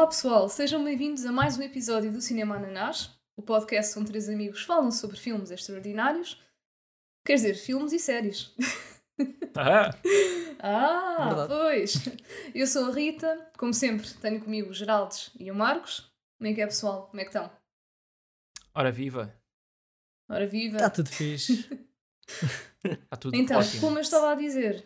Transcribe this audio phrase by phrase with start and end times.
[0.00, 4.30] Olá pessoal, sejam bem-vindos a mais um episódio do Cinema Ananás, o podcast onde três
[4.30, 6.42] amigos falam sobre filmes extraordinários,
[7.22, 8.50] quer dizer, filmes e séries.
[9.54, 9.90] Ah,
[10.58, 11.48] Ah, Verdade.
[11.48, 11.94] pois!
[12.54, 16.10] Eu sou a Rita, como sempre, tenho comigo o Geraldes e o Marcos.
[16.38, 17.08] Como é que é pessoal?
[17.08, 17.50] Como é que estão?
[18.74, 19.34] ora viva.
[20.30, 20.76] Ora viva!
[20.78, 21.68] Está tudo fixe.
[22.82, 23.82] Está tudo então, ótimo.
[23.82, 24.82] como eu estava a dizer.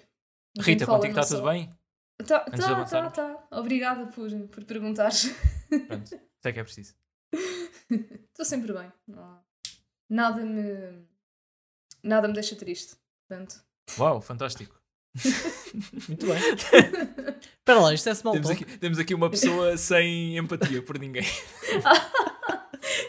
[0.59, 1.71] Rita, contigo está tudo só- bem?
[2.19, 3.49] Tá, tá, tá, tá.
[3.51, 5.35] Obrigada por, por perguntares.
[5.89, 6.95] Pronto, sei que é preciso.
[7.91, 8.93] Estou sempre bem.
[10.09, 11.07] Nada me.
[12.03, 12.97] Nada me deixa triste.
[13.29, 13.63] Portanto.
[13.99, 14.81] Uau, fantástico.
[16.09, 16.37] Muito bem.
[17.59, 21.25] Espera lá, isto é small Temos aqui, temos aqui uma pessoa sem empatia por ninguém.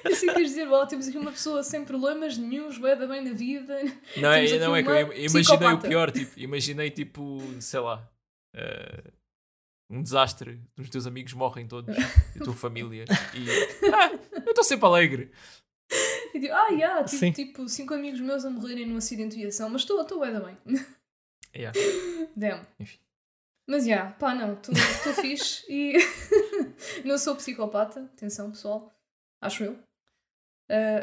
[0.06, 3.78] Assim queres dizer, ó, temos aqui uma pessoa sem problemas nenhums, da bem na vida.
[4.18, 5.76] Não, é, não é que eu imaginei psicopata.
[5.76, 8.08] o pior, tipo, imaginei tipo, sei lá,
[8.56, 9.12] eh,
[9.90, 13.46] um desastre, os teus amigos morrem todos, a tua família, e
[13.94, 14.12] ah,
[14.44, 15.32] eu estou sempre alegre.
[16.34, 17.32] E digo, ah, yeah, tipo, Sim.
[17.32, 20.40] tipo, cinco amigos meus a morrerem num acidente de viação, mas estou, estou bué da
[20.40, 20.58] bem.
[21.56, 21.78] Yeah,
[22.36, 22.66] Damn.
[22.80, 23.00] enfim.
[23.68, 24.74] Mas já, pá, não, estou
[25.14, 25.94] fixe e
[27.06, 28.94] não sou psicopata, atenção pessoal,
[29.42, 29.80] acho eu.
[30.70, 31.02] Ah,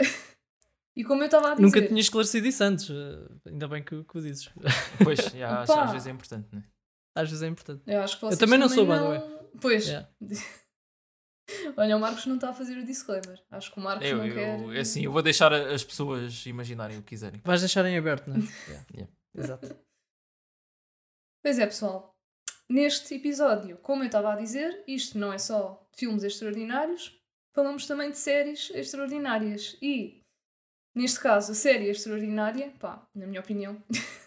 [0.97, 1.63] e como eu estava a dizer.
[1.63, 2.91] Nunca tinha esclarecido isso antes.
[2.91, 4.51] eh, Ainda bem que, que o dizes.
[5.03, 5.85] Pois, yeah, acho- Pá.
[5.85, 6.63] às vezes é importante, né?
[7.15, 7.83] Às vezes é importante.
[7.87, 9.49] Eu acho que vocês também não sou, by the não...
[9.61, 9.87] Pois.
[9.87, 10.09] Yeah.
[11.77, 13.43] Olha, o Marcos não está a fazer o disclaimer.
[13.51, 14.77] Acho que o Marcos Eu, não eu, quer.
[14.77, 17.41] é assim, eu vou deixar as pessoas imaginarem o que quiserem.
[17.45, 18.41] Vais deixar em aberto, não é?
[18.69, 18.87] Yeah.
[18.95, 19.13] Yeah.
[19.35, 19.77] Exato.
[21.43, 22.17] Pois é, pessoal.
[22.69, 27.21] Neste episódio, como eu estava a dizer, isto não é só filmes extraordinários,
[27.55, 29.77] falamos também de séries extraordinárias.
[29.83, 30.23] E,
[30.95, 33.83] neste caso, a série extraordinária, pá, na minha opinião,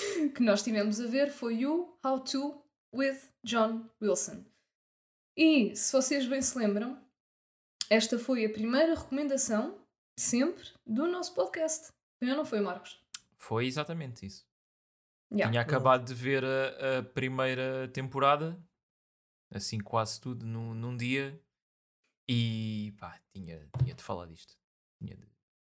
[0.34, 2.62] que nós tivemos a ver foi o How To
[2.94, 4.44] with John Wilson.
[5.36, 7.00] E, se vocês bem se lembram,
[7.88, 9.78] esta foi a primeira recomendação,
[10.18, 11.92] sempre, do nosso podcast.
[12.20, 13.00] Eu não foi, Marcos?
[13.38, 14.46] Foi exatamente isso.
[15.32, 15.50] Yeah.
[15.50, 18.60] Tinha acabado de ver a, a primeira temporada,
[19.52, 21.40] assim quase tudo num, num dia,
[22.28, 24.56] e pá, tinha, tinha de falar disto.
[24.98, 25.26] Tinha de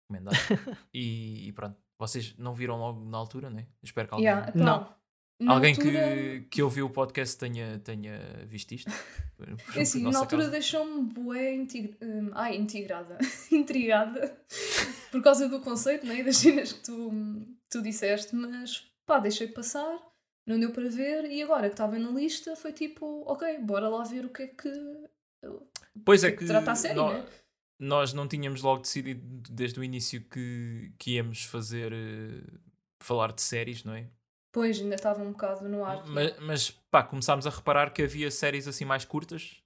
[0.02, 0.34] recomendar.
[0.94, 3.66] e, e pronto, vocês não viram logo na altura, né?
[3.82, 4.94] Espero que alguém, Yeah, pá, Não.
[5.40, 8.90] na alguém altura- que, que ouviu o podcast tenha, tenha visto isto.
[9.74, 11.96] É assim, na altura deixou-me bué intig...
[12.02, 13.16] hum, ai, integrada,
[13.50, 14.36] intrigada,
[15.10, 17.10] por causa do conceito né, das cenas que tu,
[17.70, 19.98] tu disseste, mas pá, deixei passar,
[20.46, 24.04] não deu para ver e agora que estava na lista foi tipo, ok, bora lá
[24.04, 24.70] ver o que é que.
[26.04, 27.24] Pois que é é que que trata a série, né?
[27.80, 29.20] Nós não tínhamos logo decidido
[29.50, 32.42] desde o início que, que íamos fazer eh,
[33.00, 34.06] falar de séries, não é?
[34.52, 36.04] Pois, ainda estava um bocado no ar.
[36.06, 39.62] Mas, mas pá, começámos a reparar que havia séries assim mais curtas,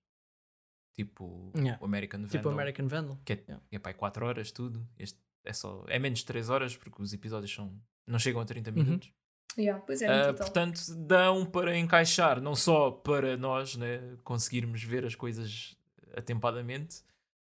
[0.95, 1.79] tipo Yeah.
[1.83, 3.19] o American Vandal, Tipo American Vandal.
[3.25, 3.65] que é, Yeah.
[3.73, 4.87] é pá, 4 horas tudo.
[4.99, 7.73] Este é, só, é menos de 3 horas porque os episódios são,
[8.07, 8.77] não chegam a 30 Uhum.
[8.77, 9.11] minutos.
[9.59, 10.35] Yeah, pois é, total.
[10.35, 15.77] portanto, dão para encaixar, não só para nós né, conseguirmos ver as coisas
[16.17, 17.03] atempadamente,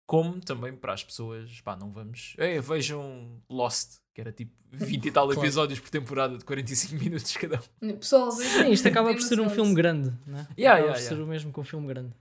[0.05, 2.35] como também para as pessoas, pá, não vamos.
[2.37, 5.41] É, vejam Lost, que era tipo 20 e tal Claro.
[5.41, 7.97] episódios por temporada de 45 minutos cada um.
[7.97, 10.47] Pessoal, Sim, isto acaba por of ser um filme grande, não é?
[10.57, 11.25] Yeah, acaba yeah, por ser yeah.
[11.25, 12.15] o mesmo que um filme grande.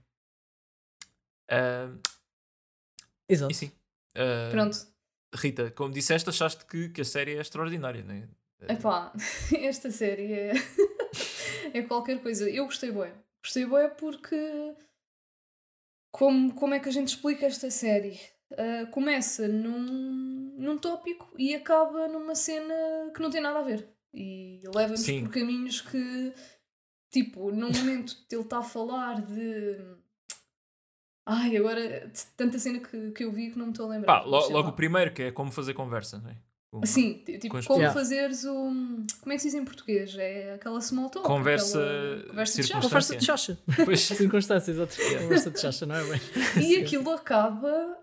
[1.49, 1.91] Ah,
[3.29, 3.51] Exato.
[3.51, 3.71] e sim.
[4.15, 4.77] ah, Pronto,
[5.35, 8.27] Rita, como disseste, achaste que, que a série é extraordinária, né?
[8.61, 9.13] Ah, Epá,
[9.53, 10.53] esta série é,
[11.73, 12.49] é qualquer coisa.
[12.49, 13.13] Eu gostei bué.
[13.43, 14.35] Gostei bué porque
[16.17, 18.19] como, como é que a gente explica esta série?
[18.57, 22.73] Ah, começa num, num tópico e acaba numa cena
[23.13, 23.89] que não tem nada a ver.
[24.13, 26.33] E leva-nos por caminhos que,
[27.11, 29.77] tipo, num momento ele está a falar de.
[31.25, 34.19] Ai, agora tanta cena que, que eu vi que não me estou a lembrar.
[34.21, 36.37] Pá, lo- logo o primeiro, que é como fazer conversa, né?
[36.83, 37.93] Sim, tipo, como pessoas.
[37.93, 38.53] fazeres o.
[39.21, 40.15] Como é que se diz em português?
[40.17, 41.25] É aquela small talk.
[41.27, 42.81] Conversa aquela conversa de chá.
[42.81, 43.59] Conversa de chacha.
[43.85, 44.95] Pois, Circunstâncias, exato.
[45.21, 46.21] Conversa de chacha, não é bem?
[46.63, 47.97] E aquilo acaba.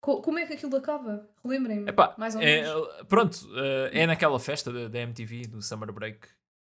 [0.00, 1.28] co- Como é que aquilo acaba?
[1.44, 1.88] Relembrem-me.
[1.90, 2.88] Epá, mais ou é, menos.
[3.08, 6.20] pronto, eh, é naquela festa da, da MTV, do Summer Break.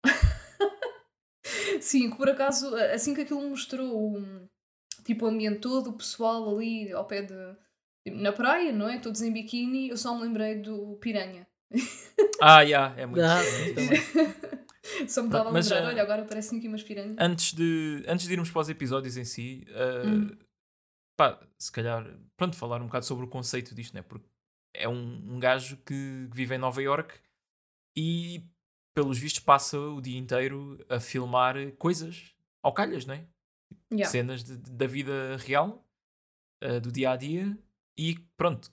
[1.80, 4.48] Sim, que por acaso, assim que aquilo mostrou o,
[5.04, 7.34] tipo, o ambiente todo, o pessoal ali ao pé de.
[8.08, 9.00] Na praia, não é?
[9.00, 11.48] Todos em biquíni, eu só me lembrei do Piranha.
[12.42, 13.24] Ah, yeah, é muito.
[13.24, 13.40] Ah.
[15.08, 17.16] Só me estava a lembrar, ah, olha, agora parecem aqui umas piranhas.
[17.20, 20.38] antes, de, antes de irmos para os episódios em si, eh, Hum.
[21.18, 22.06] pá, se calhar,
[22.38, 24.04] pronto, falar um bocado sobre o conceito disto, né?
[24.04, 24.28] Porque
[24.76, 27.16] é um, um gajo que vive em Nova York
[27.98, 28.44] e,
[28.96, 33.26] pelos vistos, passa o dia inteiro a filmar coisas ao calhas, não é?
[33.92, 34.10] Yeah.
[34.12, 35.84] cenas de- de- da vida real,
[36.64, 37.58] uh, do dia a dia,
[37.98, 38.72] e pronto,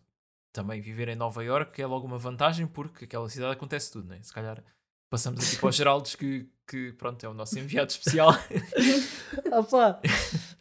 [0.53, 4.21] também viver em Nova York é logo uma vantagem porque aquela cidade acontece tudo, né?
[4.23, 4.63] Se calhar
[5.09, 8.33] passamos aqui para o Geraldes que, que pronto, é o nosso enviado especial.
[9.71, 10.01] Pá,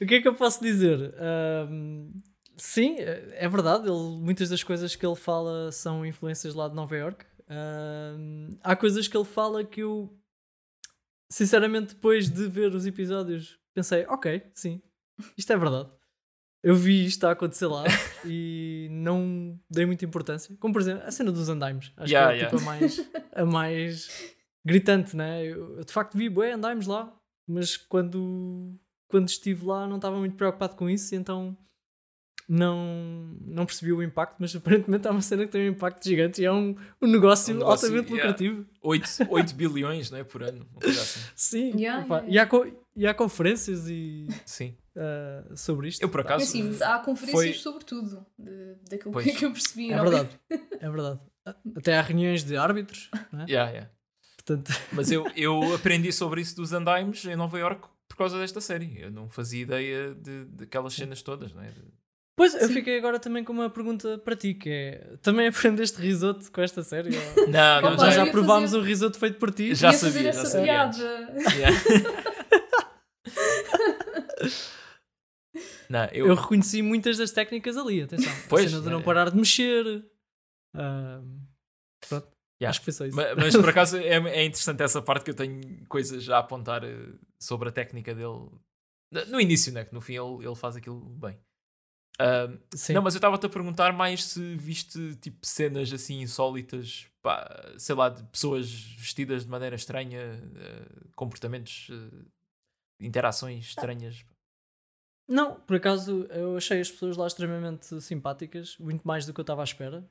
[0.02, 1.14] o que é que eu posso dizer?
[1.18, 2.10] Ahm,
[2.58, 3.88] sim, é verdade.
[3.88, 7.26] Ele, muitas das coisas que ele fala são influências lá de Nova York.
[7.50, 10.14] Ahm, há coisas que ele fala que eu,
[11.30, 14.82] sinceramente, depois de ver os episódios, pensei: ok, sim,
[15.38, 15.90] isto é verdade.
[16.64, 17.84] Eu vi isto a acontecer lá
[18.26, 20.56] e não dei muita importância.
[20.60, 21.92] Como, por exemplo, a cena dos andaimes.
[21.98, 24.08] Acho Yeah, que é tipo, a, mais, a mais
[24.66, 25.44] gritante, né?
[25.46, 27.14] Eu, eu, de facto vi bué andaimes lá,
[27.48, 28.74] mas quando,
[29.08, 31.58] quando estive lá não estava muito preocupado com isso, então
[32.48, 36.42] não, não percebi o impacto, mas aparentemente é uma cena que tem um impacto gigante
[36.42, 38.30] e é um, um negócio, Um negócio, altamente yeah.
[38.30, 38.66] lucrativo.
[38.82, 41.20] 8, 8 bilhões né, por ano, assim.
[41.36, 44.76] Sim, Yeah, opá, yeah, E, há, co- e há conferências e, Sim.
[44.98, 46.02] Ah, sobre isto.
[46.02, 46.44] Eu por acaso.
[46.44, 49.38] Assim, há conferências foi- sobre tudo, de, daquilo Pois.
[49.38, 49.92] que eu percebi.
[49.92, 51.20] É não verdade, é verdade.
[51.76, 53.46] Até há reuniões de árbitros, não é?
[53.50, 53.90] Yeah, yeah.
[54.38, 58.60] Portanto, Mas eu, eu aprendi sobre isso dos andaimes em Nova York por causa desta
[58.62, 59.00] série.
[59.00, 61.68] Eu não fazia ideia de, daquelas cenas todas, não é?
[61.68, 62.02] De-
[62.36, 62.74] Pois, eu Sim.
[62.74, 66.82] fiquei agora também com uma pergunta para ti, que é, também aprendeste risoto com esta
[66.82, 67.10] série?
[67.16, 69.76] ou- Não, não, Opa, eu já ia provámos fazer- o risoto feito por ti.
[69.76, 70.98] Já Ia fazer sabia, já essa sabia piada.
[71.56, 71.78] Yeah.
[75.92, 78.32] não, eu, Eu reconheci muitas das técnicas ali, atenção.
[78.50, 79.04] Pois, a cena de não é.
[79.04, 80.06] parar de mexer.
[80.74, 81.22] ah,
[82.08, 82.28] pronto.
[82.62, 82.70] Yeah.
[82.70, 83.16] Acho que foi só isso.
[83.16, 86.84] Ma- Mas, por acaso é, é interessante essa parte que eu tenho coisas a apontar
[86.84, 87.10] eh,
[87.40, 88.50] sobre a técnica dele.
[89.30, 89.84] No- início, né?
[89.84, 91.38] Que no fim ele, ele faz aquilo bem.
[92.76, 92.94] Sim.
[92.94, 97.96] Não, mas eu estava-te a perguntar mais se viste tipo cenas assim insólitas, pá, sei
[97.96, 100.20] lá, de pessoas vestidas de maneira estranha,
[100.56, 100.86] eh,
[101.16, 102.26] comportamentos, eh,
[103.00, 104.24] interações estranhas.
[105.32, 109.44] Não, por acaso eu achei as pessoas lá extremamente simpáticas, muito mais do que eu
[109.44, 110.06] estava à espera.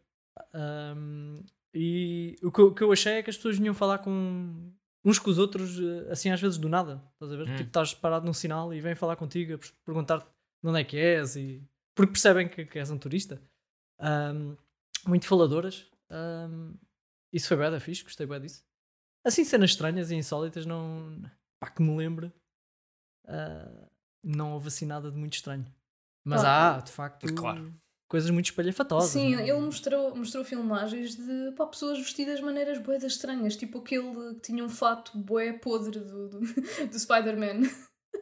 [0.54, 1.42] Ahm,
[1.74, 4.72] e o que, eu, o que eu achei é que as pessoas vinham falar com
[5.04, 7.02] uns com os outros, eh, assim às vezes do nada.
[7.14, 7.48] Estás a ver?
[7.48, 7.56] Hum.
[7.56, 10.26] Tipo, estás parado num sinal e vêm falar contigo a per- perguntar-te
[10.62, 11.62] de onde é que és e
[11.94, 13.40] porque percebem que, que és um turista.
[13.98, 14.56] Ahm,
[15.06, 15.86] muito faladoras.
[16.10, 16.74] Ahm,
[17.32, 18.64] isso foi bem da fixe, gostei bem disso.
[19.24, 21.20] Assim, cenas estranhas e insólitas, não.
[21.60, 22.32] pá, que me lembre.
[23.26, 23.89] ah,
[24.24, 25.66] não houve assim nada de muito estranho.
[26.24, 27.72] Mas Ah, há, de facto, claro.
[28.08, 29.10] coisas muito espalhafatosas.
[29.10, 29.48] Sim, não é?
[29.48, 34.40] ele mostrou, mostrou filmagens de pá, pessoas vestidas de maneiras boedas estranhas, tipo aquele que
[34.42, 36.40] tinha um fato bué podre do, do,
[36.90, 37.68] do Spider-Man.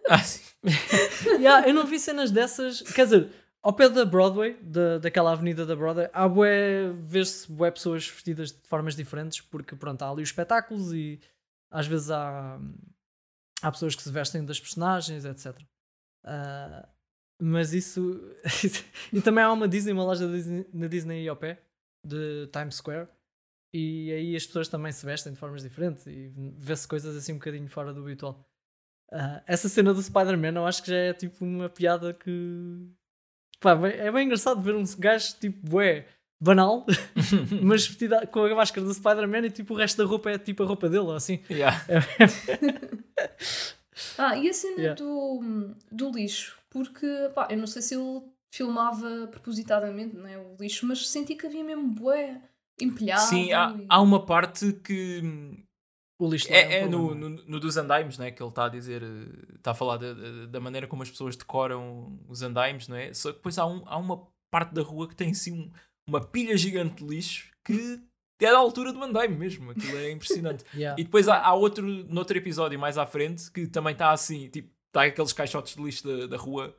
[0.09, 0.43] Ah, sim.
[1.41, 2.83] Yeah, eu não vi cenas dessas.
[2.83, 7.71] Quer dizer, ao pé da Broadway, da, daquela avenida da Broadway, há bué, vê-se bué
[7.71, 11.21] pessoas vestidas de formas diferentes, porque pronto, há ali os espetáculos e
[11.71, 12.59] às vezes há,
[13.61, 15.59] há pessoas que se vestem das personagens, etc.
[16.25, 16.89] Ah,
[17.41, 18.21] mas isso.
[19.13, 21.63] e também há uma Disney, uma loja Disney, na Disney aí ao pé,
[22.05, 23.09] de Times Square.
[23.73, 27.37] E aí as pessoas também se vestem de formas diferentes e vê-se coisas assim um
[27.39, 28.49] bocadinho fora do habitual.
[29.13, 32.89] Ah, essa cena do Spider-Man eu acho que já é tipo uma piada que
[33.61, 36.07] Pá, é bem engraçado ver um gajo tipo bué
[36.41, 36.87] banal,
[37.63, 40.39] mas vestido a- com a máscara do Spider-Man e tipo o resto da roupa é
[40.39, 41.41] tipo a roupa dele, assim.
[41.51, 41.85] Yeah.
[44.17, 44.95] Ah, e a cena Yeah.
[44.95, 50.57] do, do lixo, porque pá, eu não sei se ele filmava propositadamente não é, o
[50.59, 52.41] lixo, mas senti que havia mesmo bué
[52.81, 53.29] empilhado.
[53.29, 55.63] Sim, há, e- há uma parte que hum,
[56.19, 58.31] O lixo é, é um no, no, no dos andaimes, né?
[58.31, 61.11] Que ele está a dizer, eh, está a falar da- da, da maneira como as
[61.11, 63.13] pessoas decoram os andaimes, não é?
[63.13, 65.71] Só que depois há, um, há uma parte da rua que tem assim um-
[66.09, 68.01] uma pilha gigante de lixo que
[68.47, 70.65] é da altura do andaime mesmo, aquilo é impressionante.
[70.75, 71.01] Yeah.
[71.01, 74.71] E depois há, há outro, noutro episódio mais à frente, que também está assim, tipo,
[74.87, 76.75] está aqueles caixotes de lixo da, da rua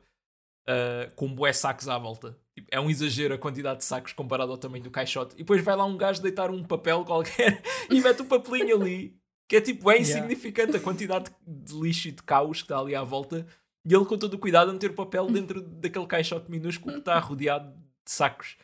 [0.70, 2.38] ah, com bué sacos à volta.
[2.54, 5.34] Tipo, é um exagero a quantidade de sacos comparado ao tamanho do caixote.
[5.34, 9.16] E depois vai lá um gajo deitar um papel qualquer e mete um papelinho ali,
[9.48, 10.18] que é tipo, é Yeah.
[10.18, 13.46] insignificante a quantidade de lixo e de caos que está ali à volta.
[13.84, 17.00] E ele com todo o cuidado a meter o papel dentro daquele caixote minúsculo que
[17.00, 18.56] está rodeado de sacos.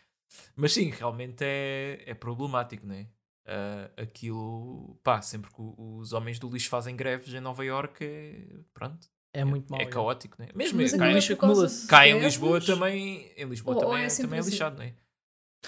[0.54, 3.06] Mas sim, realmente é, é problemático, não é?
[3.46, 8.44] Ah, aquilo, pá, sempre que os homens do lixo fazem greves em Nova Iorque, é,
[8.74, 9.78] pronto, É muito mau.
[9.78, 9.94] é yeah.
[9.94, 10.52] caótico, não é?
[10.52, 11.82] Mesmo Mas cá, é lixo acumula-se.
[11.82, 12.18] de cá em?
[12.18, 14.50] Lisboa também, em Lisboa Ou- ou também, é é, sempre também é assim?
[14.50, 14.94] lixado, não é?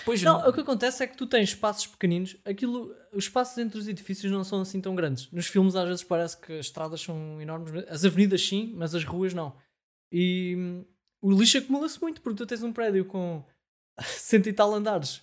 [0.05, 3.59] Pois Não, não, o que acontece é que tu tens espaços pequeninos, aquilo, os espaços
[3.59, 5.31] entre os edifícios não são assim tão grandes.
[5.33, 9.05] Nos filmes às vezes parece que as estradas são enormes, as avenidas sim, mas as
[9.05, 9.57] ruas não.
[10.13, 10.85] E hum,
[11.21, 13.45] o lixo acumula-se muito, porque tu tens um prédio com
[14.05, 15.23] cento e tal andares,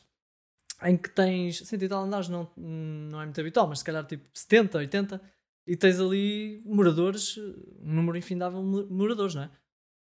[0.84, 4.06] em que tens, cento e tal andares não, não é muito habitual, mas se calhar
[4.06, 5.22] tipo 70, 80,
[5.68, 9.52] e tens ali moradores, um número infindável de moradores, não é?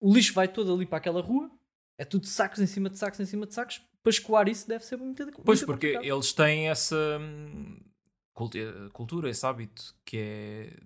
[0.00, 1.50] o lixo vai todo ali para aquela rua,
[1.96, 3.80] é tudo sacos em cima de sacos em cima de sacos.
[4.02, 6.14] Para escoar isso deve ser muito, muito Pois, porque complicado.
[6.14, 7.80] eles têm essa hum,
[8.92, 10.76] cultura, esse hábito, que é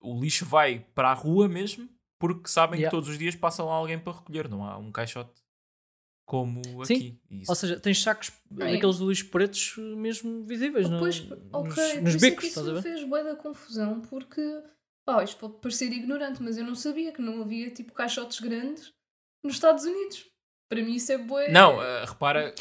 [0.00, 2.90] o lixo vai para a rua mesmo, porque sabem Yeah.
[2.90, 5.41] que todos os dias passa lá alguém para recolher, não há um caixote
[6.24, 6.94] como Sim.
[6.94, 7.20] aqui.
[7.30, 8.74] Isso- Ou seja, tens sacos Bem.
[8.74, 12.70] daqueles lixo pretos mesmo visíveis no- Pois, nos, ok, nos isso é isso estás a
[12.70, 12.82] me ver?
[12.82, 14.40] fez bué da confusão, porque,
[15.04, 18.92] pá, isto pode parecer ignorante, mas eu não sabia que não havia, tipo, caixotes grandes
[19.44, 20.26] nos Estados Unidos.
[20.70, 21.50] Para mim isso é bué...
[21.52, 22.54] Não, eh, repara,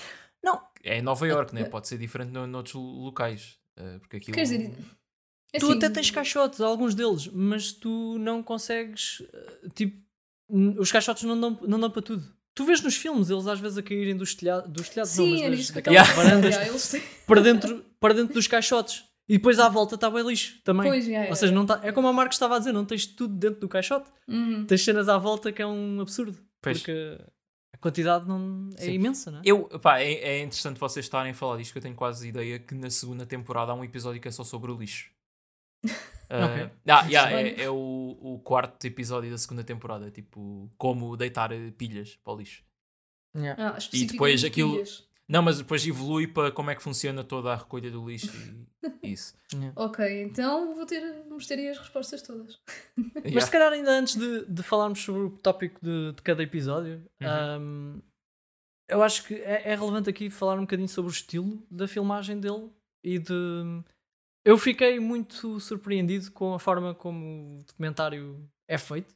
[0.43, 0.61] Não.
[0.83, 1.63] é em Nova York, né?
[1.65, 3.57] pode ser diferente no, noutros locais.
[3.77, 4.35] eh, porque aquilo...
[4.35, 4.71] Quer dizer,
[5.53, 9.21] é Tu assim, até tens caixotes, alguns deles, mas tu não consegues.
[9.33, 10.01] eh, Tipo,
[10.49, 12.40] os caixotes não dão, não dão para tudo.
[12.53, 15.31] Tu vês nos filmes eles às vezes a caírem dos, telha dos telhados, não, Sim,
[15.31, 19.05] mas era das, daquelas estava a varandas têm- para dentro, para dentro dos caixotes.
[19.29, 20.87] E depois à volta está bem lixo também.
[20.87, 23.05] Pois, já, Ou seja, não tá, é como a Marcos estava a dizer, não tens
[23.05, 24.09] tudo dentro do caixote.
[24.27, 24.65] Uhum.
[24.65, 26.37] Tens cenas à volta que é um absurdo.
[26.61, 26.79] Pois.
[26.79, 27.17] Porque
[27.73, 28.91] a quantidade não é Sim.
[28.91, 29.41] imensa, não é?
[29.45, 32.59] Eu, pá, é, é interessante vocês estarem a falar disto, que eu tenho quase ideia
[32.59, 35.09] que na segunda temporada há um episódio que é só sobre o lixo.
[36.31, 36.69] Ah, Ok.
[36.87, 42.15] ah, yeah, é, é o, o quarto episódio da segunda temporada, tipo, como deitar pilhas
[42.23, 42.63] para o lixo.
[43.35, 43.73] Yeah.
[43.73, 45.09] Ah, especificamente depois aquilo- pilhas.
[45.29, 48.67] Não, mas depois evolui para como é que funciona toda a recolha do lixo e
[49.13, 49.33] isso.
[49.77, 52.59] Ok, então vou ter, vamos ter aí as respostas todas.
[52.97, 53.41] Mas Yeah.
[53.45, 57.61] se calhar ainda antes de, de falarmos sobre o tópico de, de cada episódio, Uhum.
[57.61, 58.01] um,
[58.89, 62.37] eu acho que é, é relevante aqui falar um bocadinho sobre o estilo da filmagem
[62.37, 62.69] dele
[63.01, 63.33] e de.
[64.43, 69.13] Eu fiquei muito surpreendido com a forma como o documentário é feito.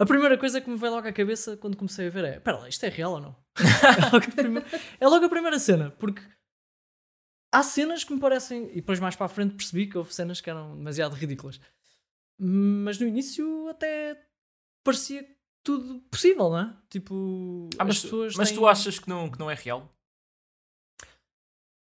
[0.00, 2.58] A primeira coisa que me veio logo à cabeça quando comecei a ver é: espera
[2.58, 3.36] lá, isto é real ou não?
[3.58, 4.66] é, logo a primeira,
[5.00, 6.22] é logo a primeira cena, porque
[7.52, 10.40] há cenas que me parecem, e depois mais para a frente percebi que houve cenas
[10.40, 11.60] que eram demasiado ridículas.
[12.40, 14.26] Mas no início até
[14.82, 15.28] parecia
[15.62, 16.76] tudo possível, não é?
[16.88, 18.34] Tipo, Ah, mas as pessoas.
[18.36, 19.88] mas têm- tu achas que não, que não é real?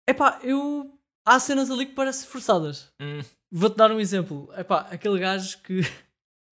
[0.08, 0.99] Epá, eu.
[1.26, 2.92] Há cenas ali que parecem forçadas.
[3.00, 3.20] Hum,
[3.52, 4.48] Vou-te dar um exemplo.
[4.56, 5.80] Epá, aquele gajo que.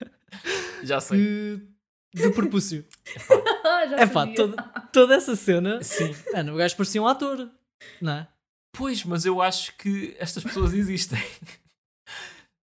[0.82, 1.18] já sei.
[1.18, 2.84] que do propúcio.
[3.98, 4.34] Epá, sabia.
[4.34, 5.82] toda, toda essa cena.
[5.82, 6.14] Sim.
[6.32, 7.48] Mano, o gajo parecia um ator.
[8.00, 8.28] Não é?
[8.76, 11.18] Pois, mas eu acho que estas pessoas existem.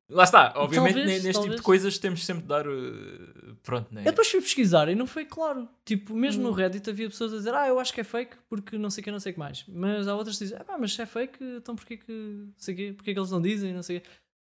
[0.07, 1.55] Lá está, obviamente Talvez, ne- neste tipo talvez.
[1.55, 2.67] de coisas temos sempre de dar.
[2.67, 4.01] uh, pronto, né?
[4.01, 5.67] Eu depois fui pesquisar e não foi claro.
[5.83, 6.53] Tipo, mesmo no Hum.
[6.53, 9.03] Reddit havia pessoas a dizer, ah, eu acho que é fake porque não sei o
[9.03, 9.65] que, não sei o que mais.
[9.67, 12.53] Mas há outras que dizem, ah, pá, mas se é fake, então porquê que, não
[12.57, 14.07] sei quê, porquê que eles não dizem, não sei o quê.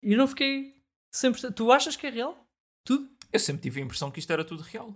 [0.03, 0.75] E eu não fiquei
[1.15, 1.53] 100%.
[1.53, 2.37] Tu achas que é real?
[2.85, 3.09] Tudo?
[3.31, 4.93] Eu sempre tive a impressão que isto era tudo real.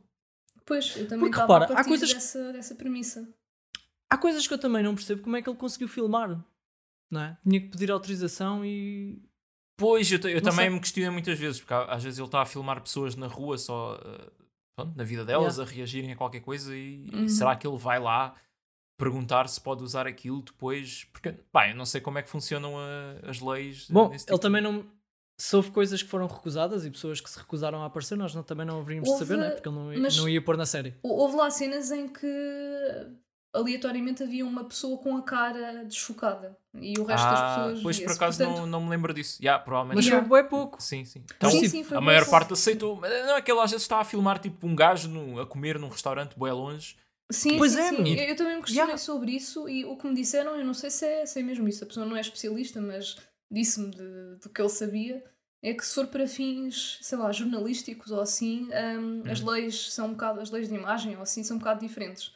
[0.66, 3.28] Pois, eu também Porque, repara, a há coisas- dessa, dessa premissa.
[4.10, 6.44] Há coisas que eu também não percebo como é que ele conseguiu filmar.
[7.10, 7.38] Não é?
[7.44, 9.22] Tinha que pedir autorização e.
[9.82, 10.70] Pois, eu, eu também sei.
[10.70, 13.96] me questionei muitas vezes, porque às vezes ele está a filmar pessoas na rua só
[13.96, 14.32] uh,
[14.78, 17.28] pronto, na vida delas, a reagirem a qualquer coisa e, e Uhum.
[17.28, 18.36] será que ele vai lá
[18.98, 21.06] perguntar se pode usar aquilo depois?
[21.12, 23.88] Porque, pá, eu não sei como é que funcionam a- as leis.
[23.90, 24.40] Bom, nesse ele tipo.
[24.40, 24.86] também não.
[25.40, 28.44] Se houve coisas que foram recusadas e pessoas que se recusaram a aparecer, nós não,
[28.44, 29.52] também não haveríamos de Houve, saber, não é?
[29.52, 30.94] Porque ele não, não ia pôr na série.
[31.02, 32.28] Hou- Houve lá cenas em que
[33.54, 37.84] aleatoriamente havia uma pessoa com a cara desfocada e o resto das Ah, pessoas.
[37.84, 39.42] pois por acaso Portanto, não, não me lembro disso.
[39.42, 39.98] Yeah, provavelmente.
[39.98, 40.22] Mas Yeah.
[40.22, 40.82] foi bué pouco.
[40.82, 41.20] Sim, sim.
[41.20, 42.32] Sim, Então, sim, foi a maior pouco.
[42.32, 42.96] parte aceitou.
[42.96, 45.46] Mas Não é que ele às vezes está a filmar tipo um gajo no- a
[45.46, 46.96] comer num restaurante bem longe.
[47.32, 48.14] Sim, Pois sim, é, sim.
[48.14, 48.98] Eu, eu também me questionei Yeah.
[48.98, 51.68] sobre isso e o que me disseram, eu não sei se é, se é mesmo
[51.68, 53.16] isso, a pessoa não é especialista, mas
[53.50, 55.24] disse-me do que ele sabia,
[55.64, 58.68] é que se for para fins, sei lá, jornalísticos ou assim,
[59.00, 59.50] hum, as Uhum.
[59.50, 62.34] leis são um bocado, as leis de imagem ou assim são um bocado diferentes.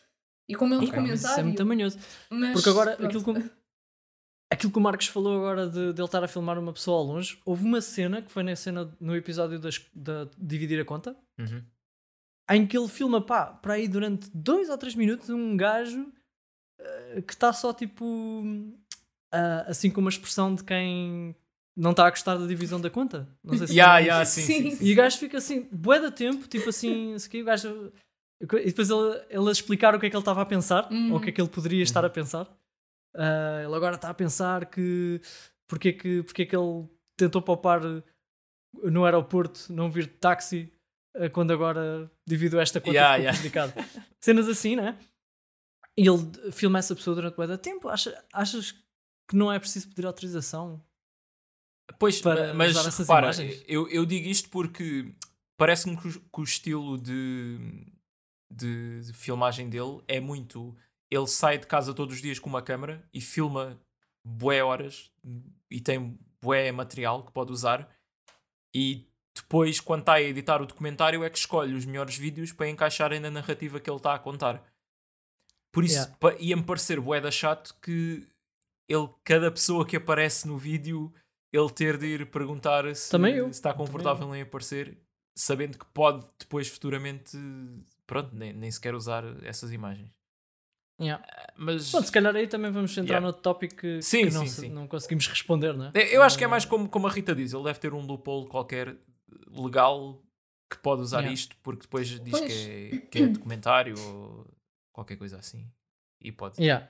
[0.47, 1.97] E como é um Ok, mas Isso é muito tamanhoso.
[2.29, 3.17] mas, Porque agora, pronto.
[3.19, 3.51] aquilo que,
[4.51, 7.03] aquilo que o Marcos falou agora de, de ele estar a filmar uma pessoa ao
[7.03, 11.15] longe, houve uma cena que foi na cena no episódio das, da Dividir a Conta,
[11.39, 11.61] Uhum.
[12.51, 16.11] em que ele filma, pá, para aí durante dois ou três minutos, um gajo
[16.79, 18.43] eh, que está só tipo
[19.33, 21.35] ah, assim com uma expressão de quem
[21.75, 23.27] não está a gostar da divisão da conta.
[23.43, 24.85] Não sei se Yeah, yeah, sim, sim, Sim.
[24.85, 27.91] E o gajo fica assim, bué da tempo, tipo assim, o gajo.
[28.41, 31.11] E depois ele, ele a explicar o que é que ele estava a pensar, Uhum.
[31.13, 32.07] ou o que é que ele poderia estar Uhum.
[32.07, 32.47] a pensar.
[33.15, 35.21] Ah, ele agora está a pensar que
[35.67, 37.81] porque é que, porque é que ele tentou poupar
[38.83, 40.71] no aeroporto, não vir de táxi,
[41.15, 43.31] ah, quando agora divido esta conta Yeah, yeah.
[43.37, 43.73] prejudicado.
[44.19, 44.97] Cenas assim, né?
[45.97, 47.87] E ele filma essa pessoa durante da tempo.
[47.87, 48.71] Acha, achas
[49.29, 50.83] que não é preciso pedir autorização?
[51.99, 53.63] Pois, para mas usar essas repara, imagens.
[53.67, 55.13] eu, eu digo isto porque
[55.57, 57.57] parece-me que, o- que o estilo de,
[58.51, 60.75] de, de filmagem dele é muito.
[61.09, 63.79] Ele sai de casa todos os dias com uma câmera e filma
[64.23, 65.11] bué horas
[65.69, 67.89] e tem bué material que pode usar
[68.73, 72.69] e depois, quando está a editar o documentário, é que escolhe os melhores vídeos para
[72.69, 74.63] encaixarem na narrativa que ele está a contar.
[75.71, 76.37] Por isso, Yeah.
[76.39, 78.25] ia-me parecer bué chato que
[78.87, 81.13] ele, cada pessoa que aparece no vídeo,
[81.51, 83.09] ele ter de ir perguntar se,
[83.45, 84.97] se está confortável em aparecer,
[85.37, 87.37] sabendo que pode depois, futuramente,
[88.07, 90.09] pronto, nem, nem sequer usar essas imagens.
[90.99, 91.23] Yeah.
[91.57, 93.27] Mas Pronto, se calhar aí também vamos entrar Yeah.
[93.27, 95.91] no tópico que, Sim, que não, sim, não conseguimos responder, não é?
[95.93, 98.05] É, Eu acho que é mais como, como a Rita diz, ele deve ter um
[98.05, 98.95] loophole qualquer
[99.49, 100.21] legal
[100.69, 101.33] que pode usar Yeah.
[101.33, 102.45] isto porque depois diz Pois.
[102.53, 104.47] que é, que é documentário ou
[104.93, 105.69] qualquer coisa assim.
[106.21, 106.61] E pode.
[106.61, 106.89] Yeah.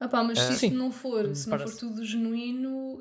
[0.00, 0.70] Ah pá, mas Ah, se isto sim.
[0.70, 2.98] não for, Me se não for tudo genuíno,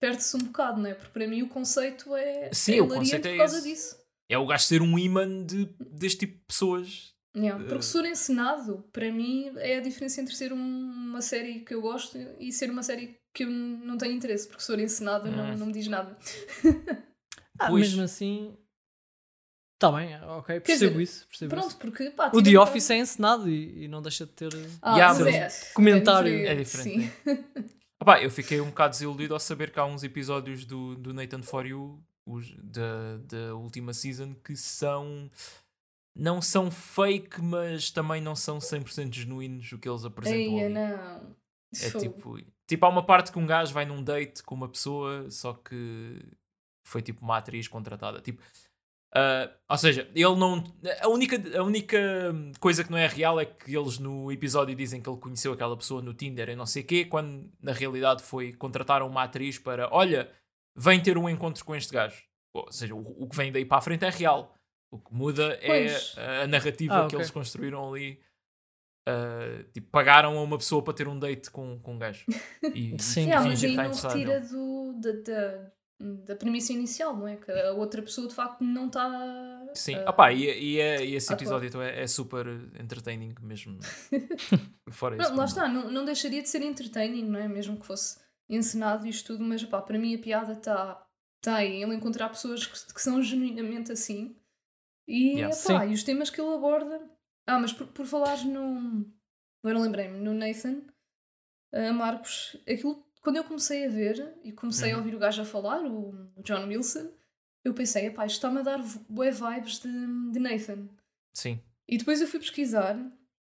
[0.00, 0.94] perde-se um bocado, não é?
[0.94, 3.68] Porque para mim o conceito é, Sim, é o conceito é por causa esse.
[3.68, 3.96] disso.
[4.28, 7.14] É o gajo ser um imã de, deste tipo de pessoas.
[7.38, 7.64] Yeah.
[7.64, 11.60] Eh, Porque se for encenado, para mim é a diferença entre ser um- uma série
[11.60, 14.78] que eu gosto e ser uma série que eu não tenho interesse, porque se for
[14.78, 15.56] encenado não, Hum.
[15.56, 16.16] não me diz nada.
[17.58, 17.88] Ah, Pois.
[17.88, 18.56] mesmo assim.
[19.74, 21.26] Está bem, ok, percebo dizer, isso.
[21.28, 21.78] Percebo Pronto, isso.
[21.78, 24.50] porque pá, O The Office é encenado e, e não deixa de ter.
[24.82, 27.12] Ah, Yeah, é, comentário é É diferente.
[28.00, 31.14] Ah pá, eu fiquei um bocado desiludido ao saber que há uns episódios do, do
[31.14, 35.30] Nathan For You os, da, da última season que são.
[36.18, 40.58] Não são fake, mas também não são 100% genuínos o que eles apresentam.
[40.58, 40.74] Eia, ali.
[40.74, 41.36] não.
[41.80, 45.30] É tipo, tipo, há uma parte que um gajo vai num date com uma pessoa,
[45.30, 46.20] só que
[46.82, 48.20] foi tipo uma atriz contratada.
[48.20, 48.42] Tipo,
[49.14, 50.62] ah, ou seja, ele não.
[51.00, 51.98] A única, a única
[52.60, 55.76] coisa que não é real é que eles no episódio dizem que ele conheceu aquela
[55.76, 59.58] pessoa no Tinder e não sei o quê, quando na realidade foi contrataram uma atriz
[59.58, 60.30] para, olha,
[60.76, 62.22] vem ter um encontro com este gajo.
[62.52, 64.54] Ou seja, o, o que vem daí para a frente é real.
[64.90, 66.14] O que muda é Pois.
[66.16, 67.18] a, a narrativa Ah, que ok.
[67.18, 68.20] eles construíram ali.
[69.08, 72.24] Uh, tipo, pagaram a uma pessoa para ter um date com, com um gajo.
[72.74, 73.22] E, e Sim.
[73.26, 75.70] Yeah, mas fingir aí está não retira do, da, da,
[76.26, 77.36] da premissa inicial, não é?
[77.36, 79.66] Que a outra pessoa de facto não está.
[79.74, 82.46] Sim, ah, Opá, e, e, é- e esse episódio então é, é super
[82.78, 83.78] entertaining mesmo.
[84.90, 85.34] Fora Não, isso.
[85.36, 87.48] lá está, não, não deixaria de ser entertaining, não é?
[87.48, 91.02] Mesmo que fosse encenado e isto tudo, mas pá, para mim a piada está
[91.42, 91.82] tá aí.
[91.82, 94.36] Ele encontrar pessoas que, que são genuinamente assim.
[95.08, 95.56] E, Yeah.
[95.56, 97.00] epá, e os temas que ele aborda.
[97.46, 99.10] Ah, mas por, por falares no.
[99.64, 100.82] Agora lembrei-me, no Nathan,
[101.72, 104.98] ah, Marcos, aquilo, quando eu comecei a ver e comecei a Uhum.
[105.00, 107.10] ouvir o gajo a falar, o, o John Wilson,
[107.64, 109.90] eu pensei, epá, isto está-me a dar bué vibes de,
[110.32, 110.88] de Nathan.
[111.32, 111.60] Sim.
[111.88, 112.96] E depois eu fui pesquisar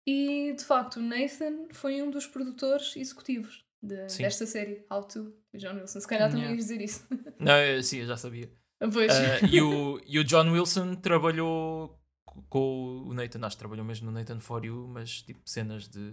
[0.06, 5.34] e de facto o Nathan foi um dos produtores executivos de- desta série, How To,
[5.54, 6.00] John Wilson.
[6.00, 6.56] Se calhar também Yeah.
[6.56, 7.06] ias dizer isso.
[7.40, 8.50] Não, eu- sim, eu já sabia.
[8.80, 9.12] Pois.
[9.12, 13.84] Uh, e, o, e o John Wilson trabalhou co- com o Nathan, acho que trabalhou
[13.84, 16.12] mesmo no Nathan For You, mas tipo cenas de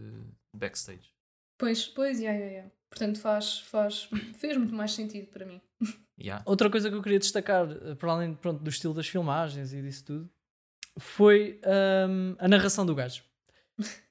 [0.53, 1.13] backstage.
[1.57, 2.71] Pois, pois, yeah, yeah, yeah.
[2.89, 5.61] Portanto, faz, faz, fez muito mais sentido para mim.
[6.17, 6.41] Yeah.
[6.45, 9.81] Outra coisa que eu queria destacar, eh, para além pronto, do estilo das filmagens e
[9.81, 10.29] disso tudo,
[10.97, 11.59] foi
[12.09, 13.21] hum, a narração do gajo.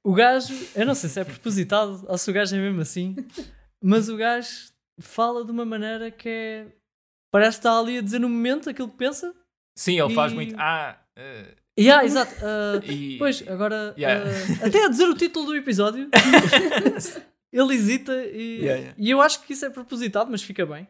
[0.02, 3.16] O gajo, eu não sei se é propositado ou se o gajo é mesmo assim,
[3.82, 6.66] mas o gajo fala de uma maneira que é.
[7.34, 9.34] Parece que está ali a dizer no momento aquilo que pensa.
[9.76, 10.54] Sim, ele faz E- muito.
[10.56, 12.32] Ah, uh, E ah, exato.
[12.40, 13.92] ah, e, pois, agora.
[13.98, 14.24] Yeah.
[14.62, 16.08] ah, até a dizer o título do episódio,
[17.52, 18.94] ele hesita e, Yeah, yeah.
[18.96, 20.86] e eu acho que isso é propositado, mas fica bem.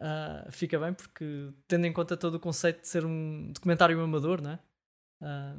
[0.00, 4.40] Ah, fica bem porque, tendo em conta todo o conceito de ser um documentário amador,
[4.40, 4.58] né?
[5.22, 5.54] Ah,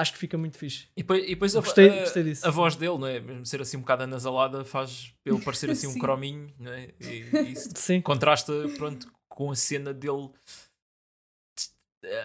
[0.00, 0.88] acho que fica muito fixe.
[0.96, 2.46] E depois, e depois a, Gostei, a- gostei disso.
[2.46, 3.20] a voz dele, não é?
[3.20, 6.88] Mesmo ser assim um bocado anasalada, faz ele parecer assim um crominho, não é?
[7.00, 7.54] E,
[7.94, 10.30] e contrasta pronto, com a cena dele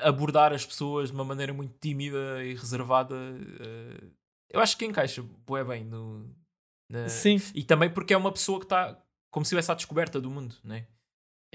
[0.03, 3.15] abordar as pessoas de uma maneira muito tímida e reservada.
[3.59, 4.03] eh,
[4.51, 6.33] eu acho que encaixa bué bem no.
[6.89, 8.97] na- sim, E também porque é uma pessoa que está
[9.29, 10.87] como se estivesse à descoberta do mundo, né?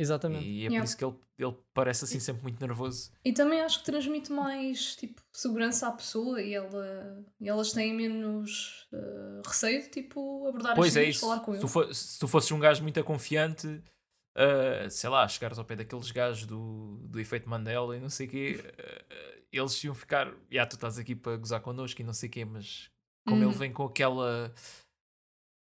[0.01, 0.45] Exatamente.
[0.45, 0.79] E é Yeah.
[0.79, 3.11] por isso que ele, ele parece assim sempre muito nervoso.
[3.25, 7.95] E também acho que transmite mais tipo, segurança à pessoa e, ela, e elas têm
[7.95, 11.21] menos eh, receio de tipo, abordar Pois as é isso.
[11.21, 11.61] falar com Se ele.
[11.61, 15.77] tu, fo- se tu fosses um gajo muito confiante, uh, sei lá, chegares ao pé
[15.77, 20.33] daqueles gajos do, do efeito Mandela e não sei o quê, uh, eles iam ficar,
[20.51, 22.91] já tu estás aqui para gozar connosco e não sei o quê, mas
[23.27, 23.51] como Uhum.
[23.51, 24.53] ele vem com aquela.